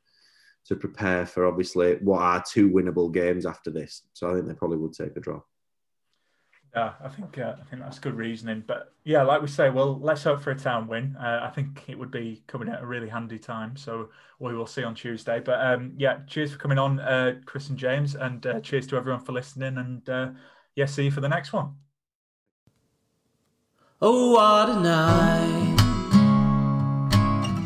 to 0.67 0.77
prepare 0.77 1.27
for 1.27 1.47
obviously 1.47 1.97
what 1.97 2.23
are 2.23 2.43
two 2.51 2.71
winnable 2.71 3.13
games 3.13 3.45
after 3.47 3.71
this. 3.71 4.03
So 4.13 4.31
i 4.31 4.35
think 4.35 4.49
they 4.49 4.55
probably 4.55 4.79
would 4.79 4.93
take 4.93 5.17
a 5.17 5.21
draw 5.21 5.41
yeah, 6.75 6.95
I 7.03 7.09
think 7.09 7.39
uh, 7.39 7.55
I 7.61 7.64
think 7.64 7.83
that's 7.83 7.99
good 8.01 8.14
reasoning. 8.14 8.64
But 8.66 8.93
yeah, 9.05 9.22
like 9.22 9.41
we 9.41 9.47
say, 9.47 9.70
well, 9.70 9.97
let's 10.01 10.25
hope 10.25 10.43
for 10.43 10.51
a 10.51 10.59
town 10.59 10.89
win. 10.89 11.16
Uh, 11.16 11.39
I 11.43 11.51
think 11.51 11.85
it 11.89 11.97
would 11.99 12.11
be 12.11 12.43
coming 12.49 12.68
at 12.68 12.83
a 12.83 12.87
really 12.87 13.09
handy 13.09 13.39
time. 13.39 13.77
So 13.77 14.11
we 14.41 14.55
will 14.55 14.66
see 14.66 14.83
on 14.83 14.95
Tuesday. 14.95 15.41
But 15.41 15.64
um, 15.64 15.93
yeah, 15.97 16.18
cheers 16.27 16.53
for 16.53 16.59
coming 16.59 16.79
on, 16.79 16.99
uh, 17.01 17.37
Chris 17.47 17.68
and 17.68 17.79
James, 17.79 18.16
and 18.16 18.45
uh, 18.47 18.61
cheers 18.61 18.87
to 18.89 18.97
everyone 18.97 19.20
for 19.20 19.33
listening. 19.33 19.79
And 19.79 20.09
uh, 20.09 20.31
yeah, 20.75 20.87
see 20.87 21.05
you 21.05 21.12
for 21.12 21.20
the 21.20 21.29
next 21.29 21.53
one. 21.53 21.75
Oh, 24.03 24.33
what 24.33 24.70
a 24.70 24.81
night! 24.81 25.77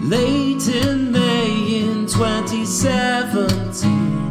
Late 0.03 0.69
in 0.69 1.11
May 1.11 1.81
in 1.81 2.07
2017. 2.07 4.28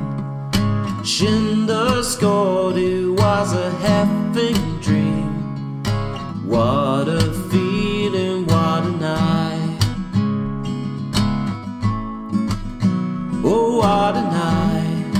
Schindler 1.07 2.03
scored, 2.03 2.75
it 2.75 3.07
was 3.07 3.53
a 3.53 3.71
heaven 3.77 4.81
dream. 4.81 5.81
What 6.45 7.07
a 7.07 7.31
feeling, 7.49 8.45
what 8.45 8.83
a 8.83 8.91
night. 8.91 9.79
Oh, 13.41 13.77
what 13.77 14.17
a 14.17 14.21
night. 14.21 15.13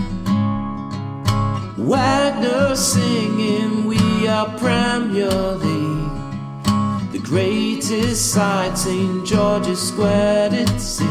Wagner 1.77 2.75
singing, 2.75 3.85
we 3.85 4.27
are 4.27 4.49
Premier 4.57 5.53
League. 5.53 7.13
The 7.13 7.19
greatest 7.23 8.33
sight, 8.33 8.77
St. 8.77 9.25
George's 9.25 9.79
Square 9.87 10.49
to 10.49 10.79
see. 10.81 11.05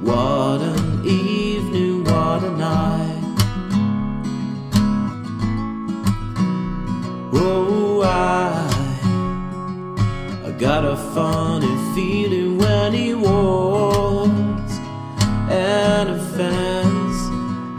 What 0.00 0.62
an 0.62 1.06
evening, 1.06 2.02
what 2.02 2.42
a 2.42 2.50
night. 2.50 2.99
Oh, 7.32 8.02
I, 8.02 8.68
I 10.46 10.50
got 10.58 10.84
a 10.84 10.96
funny 11.14 11.76
feeling 11.94 12.58
when 12.58 12.92
he 12.92 13.14
walks 13.14 14.74
and 15.48 16.10
a 16.10 16.18
fence, 16.36 17.18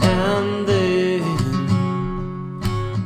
and 0.02 0.66
then 0.66 1.22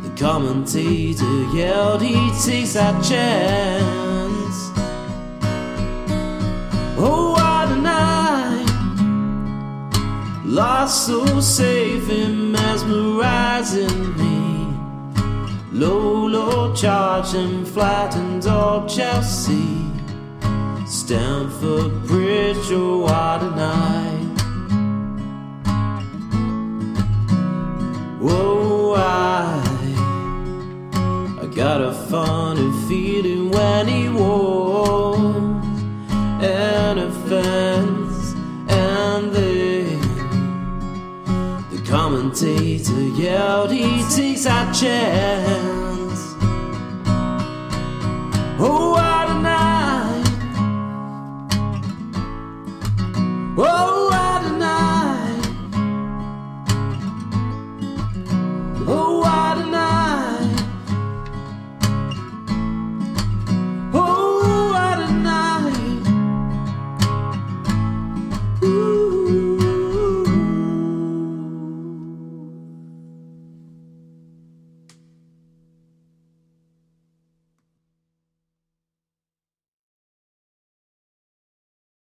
the 0.02 0.10
commentator 0.16 1.44
yelled 1.54 2.02
he 2.02 2.30
takes 2.44 2.74
that 2.74 3.02
chance. 3.02 4.70
Oh, 6.98 7.32
what 7.32 7.68
a 7.70 7.76
night! 7.76 8.66
Lost 10.44 11.06
so 11.06 11.40
safe 11.40 12.08
and 12.08 12.52
mesmerizing 12.52 14.16
me. 14.16 14.45
Low, 15.76 16.26
low 16.26 16.74
charge 16.74 17.34
and 17.34 17.68
flattened 17.68 18.46
old 18.46 18.88
Chelsea. 18.88 19.76
Stamford 20.86 22.06
Bridge, 22.06 22.72
oh, 22.72 23.00
what 23.00 23.42
a 23.42 23.50
night. 23.50 24.36
Whoa, 28.18 28.94
I, 28.96 29.62
I 31.42 31.46
got 31.54 31.82
a 31.82 31.92
funny 31.92 32.72
feeling 32.88 33.50
when 33.50 33.86
he 33.86 34.08
walks 34.08 35.82
and 36.42 37.00
a 37.00 37.10
fence, 37.28 37.95
commentator 41.96 43.08
yelled, 43.16 43.70
he 43.70 44.04
takes 44.14 44.44
a 44.44 44.70
chance. 44.78 46.20
Oh, 48.60 48.90
what 48.90 49.30
a 49.30 49.34
night! 49.40 50.26
Oh, 53.56 53.95